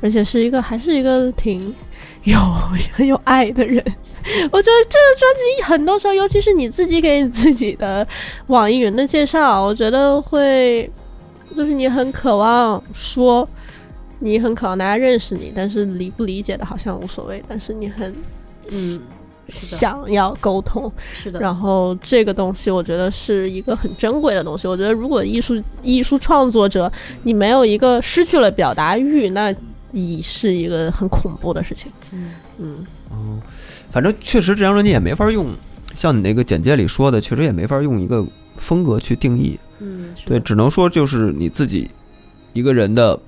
[0.01, 1.75] 而且是一个还是一个挺
[2.23, 2.39] 有
[2.93, 3.83] 很有爱的人。
[4.53, 8.07] 我觉得这个专辑很多时候，尤其是你自己给你自己的
[8.49, 10.89] 网易云的介绍，我觉得会
[11.57, 13.49] 就是你很渴望说。
[14.21, 18.15] 你很渴望大家认识你，但是理不理解的好像无所谓，但是你很
[18.71, 19.01] 嗯，
[19.49, 24.69] 想要沟通，是的，然后这个东西，我觉得是一个很珍贵的东西。
[24.69, 26.93] 我觉得，如果艺术艺术创作者
[27.25, 29.53] 你没有一个失去了表达欲，那
[29.93, 31.91] 已是一个很恐怖的事情。
[32.13, 33.41] 嗯嗯，哦，
[33.91, 35.49] 反正确实这张专辑也没法用，
[35.97, 38.25] 像你那个简介里说的，确实也没法用一个
[38.57, 39.59] 风格去定义。
[39.81, 41.91] 嗯，对，只能说就是你自己
[42.53, 43.19] 一个人的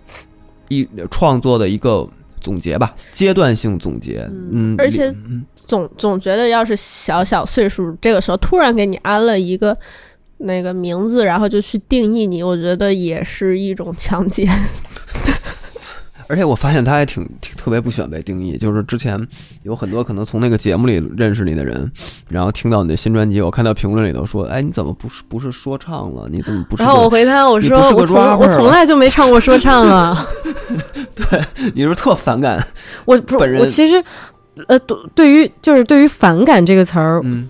[0.79, 2.09] 一创作的一个
[2.41, 4.29] 总结吧，阶段性总结。
[4.51, 9.77] 嗯，而且嗯总总觉得要是小小岁数，这个时候突然给你安了一个
[10.39, 14.49] 那个名字，然后就去定义你，我觉得也是一种强奸。
[16.33, 19.21] 而且我发现他还挺挺特别不喜欢被定义，就是之前
[19.65, 21.93] 有很多可能从那个节目里认识你的人，
[22.31, 26.27] 然后听到你的新专辑，我看到评论里头说，哎，你怎么不是不是说唱了？
[26.31, 26.83] 你怎么不是？
[26.83, 30.27] 然后我回他我说我从我从来就没唱过说唱啊，
[31.15, 31.45] 对
[31.77, 32.67] 你是特反感？
[33.05, 34.03] 我不本人我其实
[34.69, 37.47] 呃对对于就是对于反感这个词儿，嗯，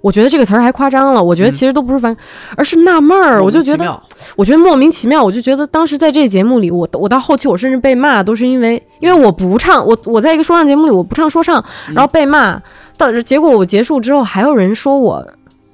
[0.00, 1.54] 我觉得这个词儿还夸张了，我觉得嗯。
[1.54, 2.16] 其实都不是反，
[2.56, 4.00] 而是纳闷儿，我就觉得
[4.36, 11.94] 我觉得莫名其妙，我就觉得当时在这节目里，我我到后期我甚至被骂，都是因为因为我不唱，我我在一个说唱节目里我不唱说唱，嗯。
[11.94, 12.60] 然后被骂，
[12.96, 15.26] 到结果我结束之后还有人说我，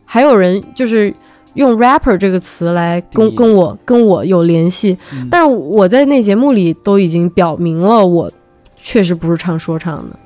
[0.05, 1.13] 还有人就是
[1.55, 5.29] 用 rapper 这个词来跟跟我跟我有联系，嗯。
[5.31, 8.31] 但是我在那节目里都已经表明了我
[8.83, 10.17] 确实不是唱说唱的，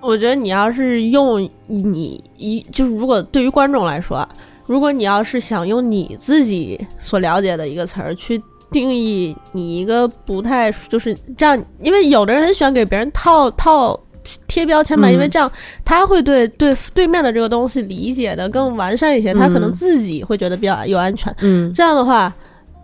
[0.00, 4.28] 我觉得你要是用你一就是如果对于观众来说啊，
[4.66, 13.98] 如果你要是想用你自己所了解的一个词儿去定义你一个不太就是这样，因为有的人很喜欢给别人套套
[14.46, 15.50] 贴标签嘛，嗯因为这样
[15.84, 21.34] 他会对对对面的这个东西理解的更完善一些，他可能嗯自己会觉得比较有安全。
[21.40, 22.32] 嗯这样的话，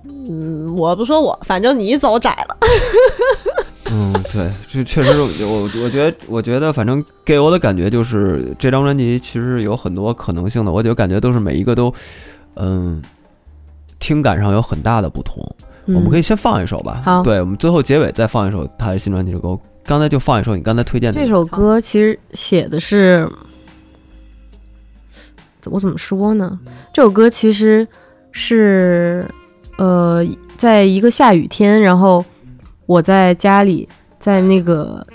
[0.05, 2.57] 嗯，我不说我，反正你走窄了。
[3.97, 11.95] 嗯，对，这确实有我，我觉得，我觉得，反正给我的感觉就是这张专辑其实有很多可能性的，我就感觉都是每一个都，
[12.55, 13.01] 嗯，
[14.01, 15.49] 听感上有很大的不同。
[15.87, 19.57] 我们可以以先放一首吧，好对，我们最后结尾再放一首他的新专辑的歌。
[19.85, 23.29] 刚才就放一首你刚才推荐的这首歌其实写的是，
[25.67, 26.59] 我怎么说呢？
[26.93, 27.87] 这首歌其实
[28.33, 29.25] 是
[29.77, 30.27] 呃，
[30.57, 32.25] 在一个下雨天，然后
[32.87, 33.89] 我在家里，
[34.19, 35.07] 在那个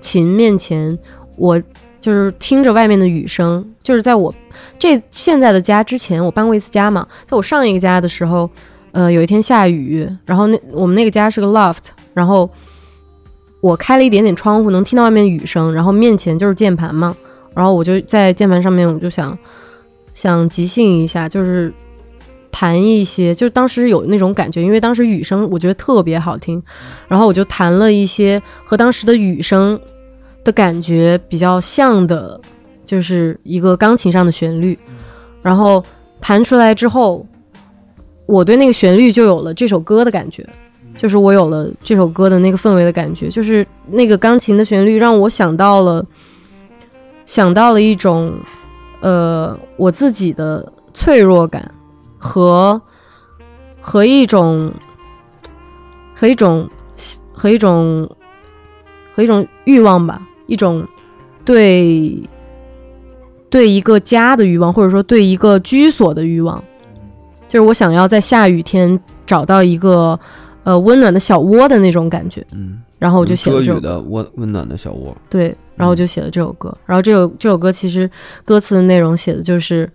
[0.00, 0.98] 琴面前，
[1.36, 1.60] 我
[2.00, 4.34] 就是听着外面的雨声，就是在我
[4.78, 8.48] 这现在的家之前，我搬过一次家嘛，在我上一个家的时候，
[8.92, 12.48] 呃，有一天下雨，然后那我们那个家是个 loft，然后。
[13.60, 17.16] 我开了一点点窗户，能听到外面雨声，然后面前就是键盘嘛，
[17.56, 19.36] 然后我就在键盘上面，我就想
[20.14, 21.74] 想即兴一下，就是
[22.58, 26.60] 弹一些，就是当时有那种感觉，因为当时雨声我觉得特别好听，
[27.06, 29.78] 然后我就弹了一些和当时的雨声
[30.42, 32.40] 的感觉比较像的，
[32.84, 34.76] 就是一个钢琴上的旋律，
[35.40, 35.84] 然后
[36.20, 37.24] 弹出来之后，
[38.26, 40.44] 我对那个旋律就有了这首歌的感觉。
[40.96, 46.04] 就是我有了这首歌的那个氛围的感觉，就是那个钢琴的旋律让我想到了，
[47.24, 48.34] 想到了一种，
[49.00, 51.72] 呃，我自己的脆弱感
[52.18, 52.80] 和
[53.80, 54.72] 和一种
[56.14, 56.68] 和一种
[57.32, 58.10] 和一种
[59.14, 60.86] 和一种欲望吧，一种
[61.44, 62.20] 对
[63.48, 66.62] 对一个家的欲望，或者说对一个居所的欲望，
[67.48, 70.18] 就是我想要在下雨天找到一个。
[70.64, 75.16] 呃，温暖的小窝的那种感觉，嗯，然后我就写了这首歌，雨的温温暖的小窝。
[75.30, 78.10] 对，然后我就写了这首歌，然后这首这首歌其实
[78.44, 79.90] 歌词的内容写的就是，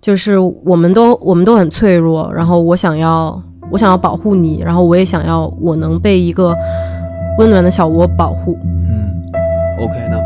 [0.00, 6.54] 就是我们都我们都很脆弱，然后我想要我想要保护你，然后我也想要我能被一个
[7.38, 8.56] 温暖的小窝保护。
[8.64, 9.10] 嗯
[9.78, 10.16] ，OK，那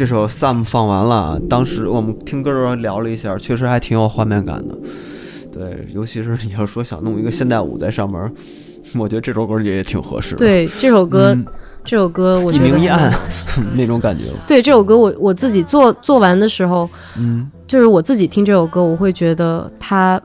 [0.00, 4.74] 这首 Some 放完了，当时我们听歌的时候聊了一下，确实还挺有画面感的。
[5.52, 8.18] 对，尤其是你要说想弄一个现代舞在上面，
[8.96, 11.44] 我觉得这首歌也挺合适的。，对这首歌，嗯
[11.84, 13.12] 这首歌我一觉得明一暗
[13.76, 14.24] 那种感觉。
[14.46, 20.18] 对这首歌我，我自己做做完的时候，嗯，就是我自己听这首歌，我会觉得它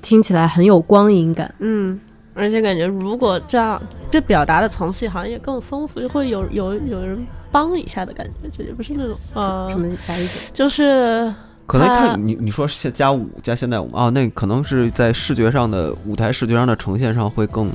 [0.00, 1.52] 听起来很有光影感。
[1.58, 1.98] 嗯，
[2.32, 10.50] 而且感觉如果这样，这表达的层次好像也更丰富，就会有有有人帮一下的感觉，这也不是那种呃什，么啥意思？
[10.54, 11.32] 就是
[11.66, 17.70] 可能它他你你说现加舞加现代舞啊，那可能是在视觉上的舞台视觉上的呈现上会更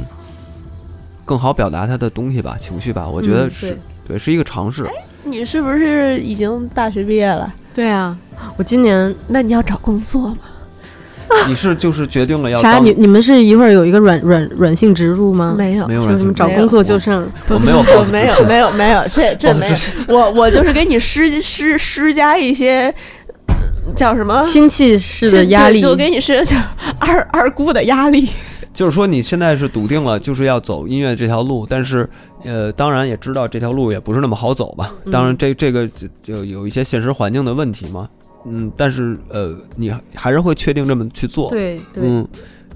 [1.26, 3.08] 更好表达他的东西吧，情绪吧。
[3.08, 3.78] 我觉得嗯是、
[4.08, 4.88] 对，是一个尝试。
[5.24, 7.54] 你是不是已经大学毕业了？
[7.74, 8.18] 对啊，
[8.58, 10.38] 我今年那你要找工作吗？
[11.48, 12.80] 你是就是决定了要啥？
[12.80, 15.56] 你你们是一会儿有一个软软软性植入吗？
[15.58, 17.26] 没有没有说人听过什么找工作就上？
[17.48, 19.76] 我没有 我没有没有没有，这这没有，
[20.16, 22.94] 我我就是给你施施施加一些
[23.86, 28.30] 呃叫什么亲戚式的压力，就给你施加二二姑的压力。
[28.74, 32.10] 就是说你现在是笃定了就是要走音乐这条路，但是
[32.46, 34.94] 呃，当然也知道这条路也不是那么好走吧。
[35.04, 38.08] 嗯当然这这个就就有一些现实环境的问题嘛。
[38.46, 41.50] 嗯，但是呃，你还是会确定这么去做。
[41.50, 42.28] 对对，嗯，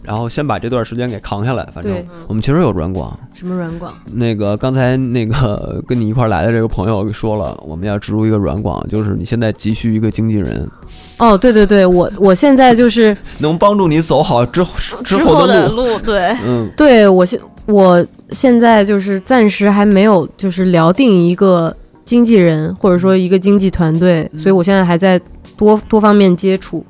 [0.03, 1.67] 然后先把这段时间给扛下来。
[1.73, 1.91] 反正
[2.27, 3.93] 我们其实有软广，什么软广？
[4.13, 10.69] 那个刚才那个 跟你一块来的这个朋友说了，我们要植入一个软广，就是你现在急需一个经纪人，
[11.17, 15.47] 哦，对对对，我我现在就是 能帮助你走好之后之之后路。
[15.47, 25.19] 的路，对，嗯， 对我现我现在就是暂时还没有就是聊定一个经纪人或者说一个经纪团队，所以我现在还在
[25.57, 26.85] 多多方面接触。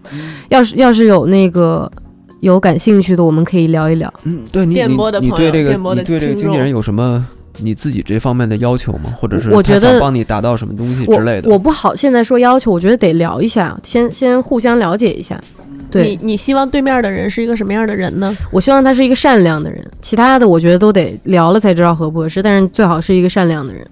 [0.50, 1.92] 要是要是有那个
[2.40, 4.14] 有感兴趣的，我们可以聊一聊。
[4.24, 7.26] 嗯，对你你电波的朋你对这个友电波的你对这个经纪人有什么
[7.60, 9.16] 你自己这方面的要求吗？
[9.20, 11.50] 或者是我觉得帮你达到什么东西之类的？
[11.50, 15.42] 我不好现在说要求，我觉得得聊一下，先先互相了解一下。
[15.90, 18.36] 对你，你希望对面的人是一个什么样的人呢？
[18.52, 23.88] 我希望他是一个善良的人，其他的我觉得都得聊了才知道合不合适，但是最好是一个善良的人。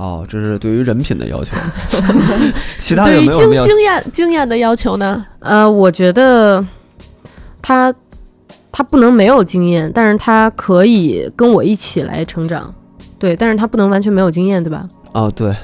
[0.00, 1.54] 哦，这是对于人品的要求。
[2.80, 3.50] 其他对于经？
[3.66, 5.26] 经验经验的要求呢？
[5.40, 6.66] 呃，我觉得
[7.60, 7.92] 他
[8.72, 12.74] 他不能没有经验，但是他可以跟我一起来成长。
[13.18, 14.88] 对，但是他不能完全没有经验，对吧？
[15.12, 15.54] 哦，对，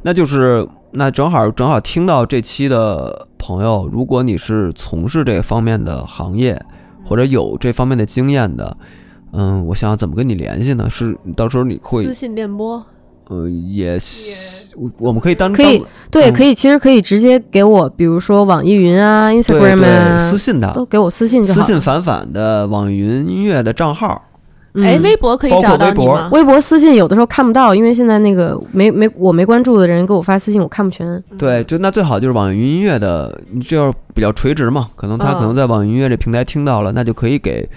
[0.00, 6.58] 那就是那正好正好听到这期的朋友，如果你是从事这方面的行业，
[7.04, 8.74] 或者有这方面的经验的，
[9.34, 10.88] 嗯，我想怎么跟你联系呢？
[10.88, 12.82] 是到时候你会私信电波，
[13.32, 13.98] 呃也
[14.76, 16.32] 我我们可以单可以对，嗯。
[16.34, 21.60] 可以，其实可以直接给我，比如说网易云啊、Instagram 啊，私信他，都给我私信就好。
[21.60, 24.20] 私信反反的网易云音乐的账号，
[24.74, 24.84] 嗯。
[24.84, 26.04] 哎，微博可以找到微博。
[26.04, 26.28] 你吗？
[26.32, 31.22] 微博私信有的时候看不到，因为现在那个没没我没关注的人给我发私信，我看不全。
[31.38, 37.68] 对，就那最好就是网易云音乐的，你这要比较垂直嘛，可能他嗯可能在网易云音乐这平台听到了，那就可以给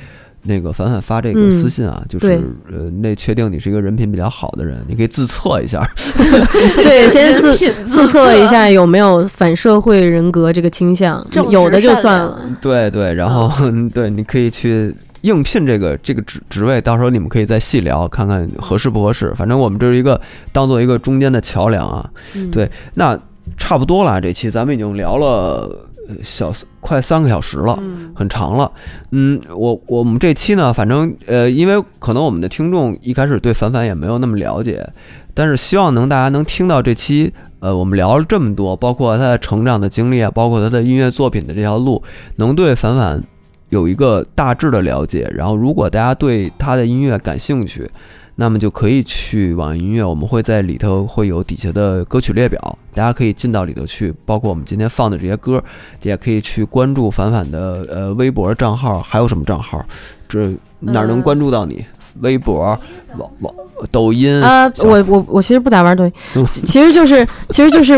[0.48, 2.40] 那个凡凡发这个嗯私信啊，就是
[2.72, 5.84] 呃，那确定你是一个人品比较好的人，你可以自测一下。
[6.78, 12.40] 对，先自自测一下有没有反社会人格这个倾向有的就算了。
[12.62, 13.52] 对对，然后、
[13.94, 19.34] 对，你可以去应聘这个这个职职位，到时候你们可以再细聊，看看合适不合适。
[19.36, 20.20] 反正我们这是一个
[20.52, 22.08] 当做一个中间的桥梁啊。
[22.36, 23.18] 嗯对，那
[23.58, 27.78] 差不多了，这期咱们已经聊了呃小快三个小时了。
[27.82, 28.72] 嗯，很长了，
[29.12, 34.88] 嗯，我我们这期呢，反正呃，因为可能我们的听众一开始对凡凡也没有那么了解，
[35.34, 42.02] 但是希望能大家能听到这期，呃，我们聊了这么多，包括他的成长的经历啊，包括他的音乐作品的这条路，
[42.38, 43.24] 能对凡凡
[43.70, 45.30] 有一个大致的了解。
[45.36, 47.90] 然后，如果大家对他的音乐感兴趣，
[48.36, 55.64] 那么就可以去网易音乐，我们会在里头会有底下的歌曲列表，大家可以进到里头去，包括我们今天放的这些歌，
[56.02, 59.84] 也可以去关注凡凡的呃微博账号，还有什么账号？
[60.28, 61.86] 这哪能嗯关注到你？
[62.22, 62.78] 微博、
[63.18, 63.54] 网网
[63.92, 67.94] 抖音啊，小我我我其实不咋玩抖音嗯，其实就是其实就是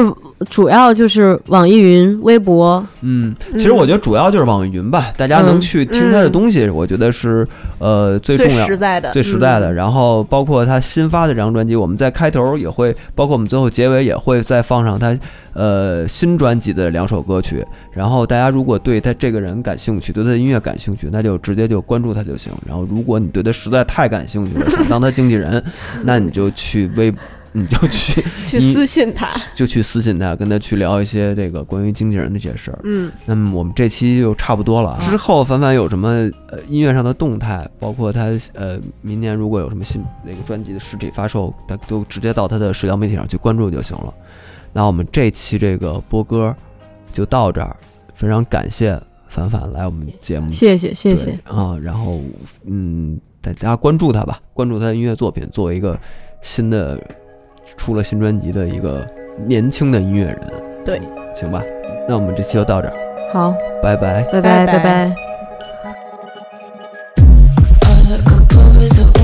[0.49, 7.47] 主要就是网易云、微博，嗯，其实我觉得主要就是网易云吧，大家能去听他的东西，我觉得是
[7.79, 8.67] 呃最重最要。
[8.67, 15.17] 实在的，最实在的，嗯然后包括他新发的这张专辑，我们在开头也会，包括我们最后结尾也会再放上他
[15.53, 17.65] 呃新专辑的两首歌曲。
[17.91, 22.53] 然后大家如果对他这个人感兴趣，对他的音乐感兴趣，那就直接就关注他就行。
[22.63, 25.63] 然后如果你对他实在太感兴趣了，想当他经纪人，
[26.03, 27.13] 那你就去微，
[27.51, 32.79] 你就去 去私信他，就去私信他，跟他去聊一些这个关于经纪人的这些事儿。
[32.83, 34.99] 嗯，那么我们这期就差不多了啊。
[34.99, 36.09] 之后凡凡有什么
[36.49, 44.13] 呃音乐上的动态，包括他呃明年如果有什么新那个专辑的实体发售，他都直接到他的社交媒体上去关注就行了。
[44.73, 46.55] 那我们这期这个播歌
[47.11, 47.75] 就到这儿，
[48.13, 51.75] 非常感谢凡凡来我们节目，谢谢谢谢，啊。
[51.81, 52.21] 然后
[52.65, 53.19] 嗯，
[53.53, 55.97] 大家关注他吧，关注他的音乐作品，作为一个
[56.41, 56.99] 新的，
[57.75, 59.05] 出了新专辑的一个
[59.45, 60.39] 年轻的音乐人。
[60.85, 61.01] 对，
[61.35, 61.61] 行吧，
[62.07, 62.91] 那我们这期就到这。
[63.31, 64.65] 好，拜拜拜拜拜。
[64.65, 64.79] 拜
[68.25, 69.17] 果说是我。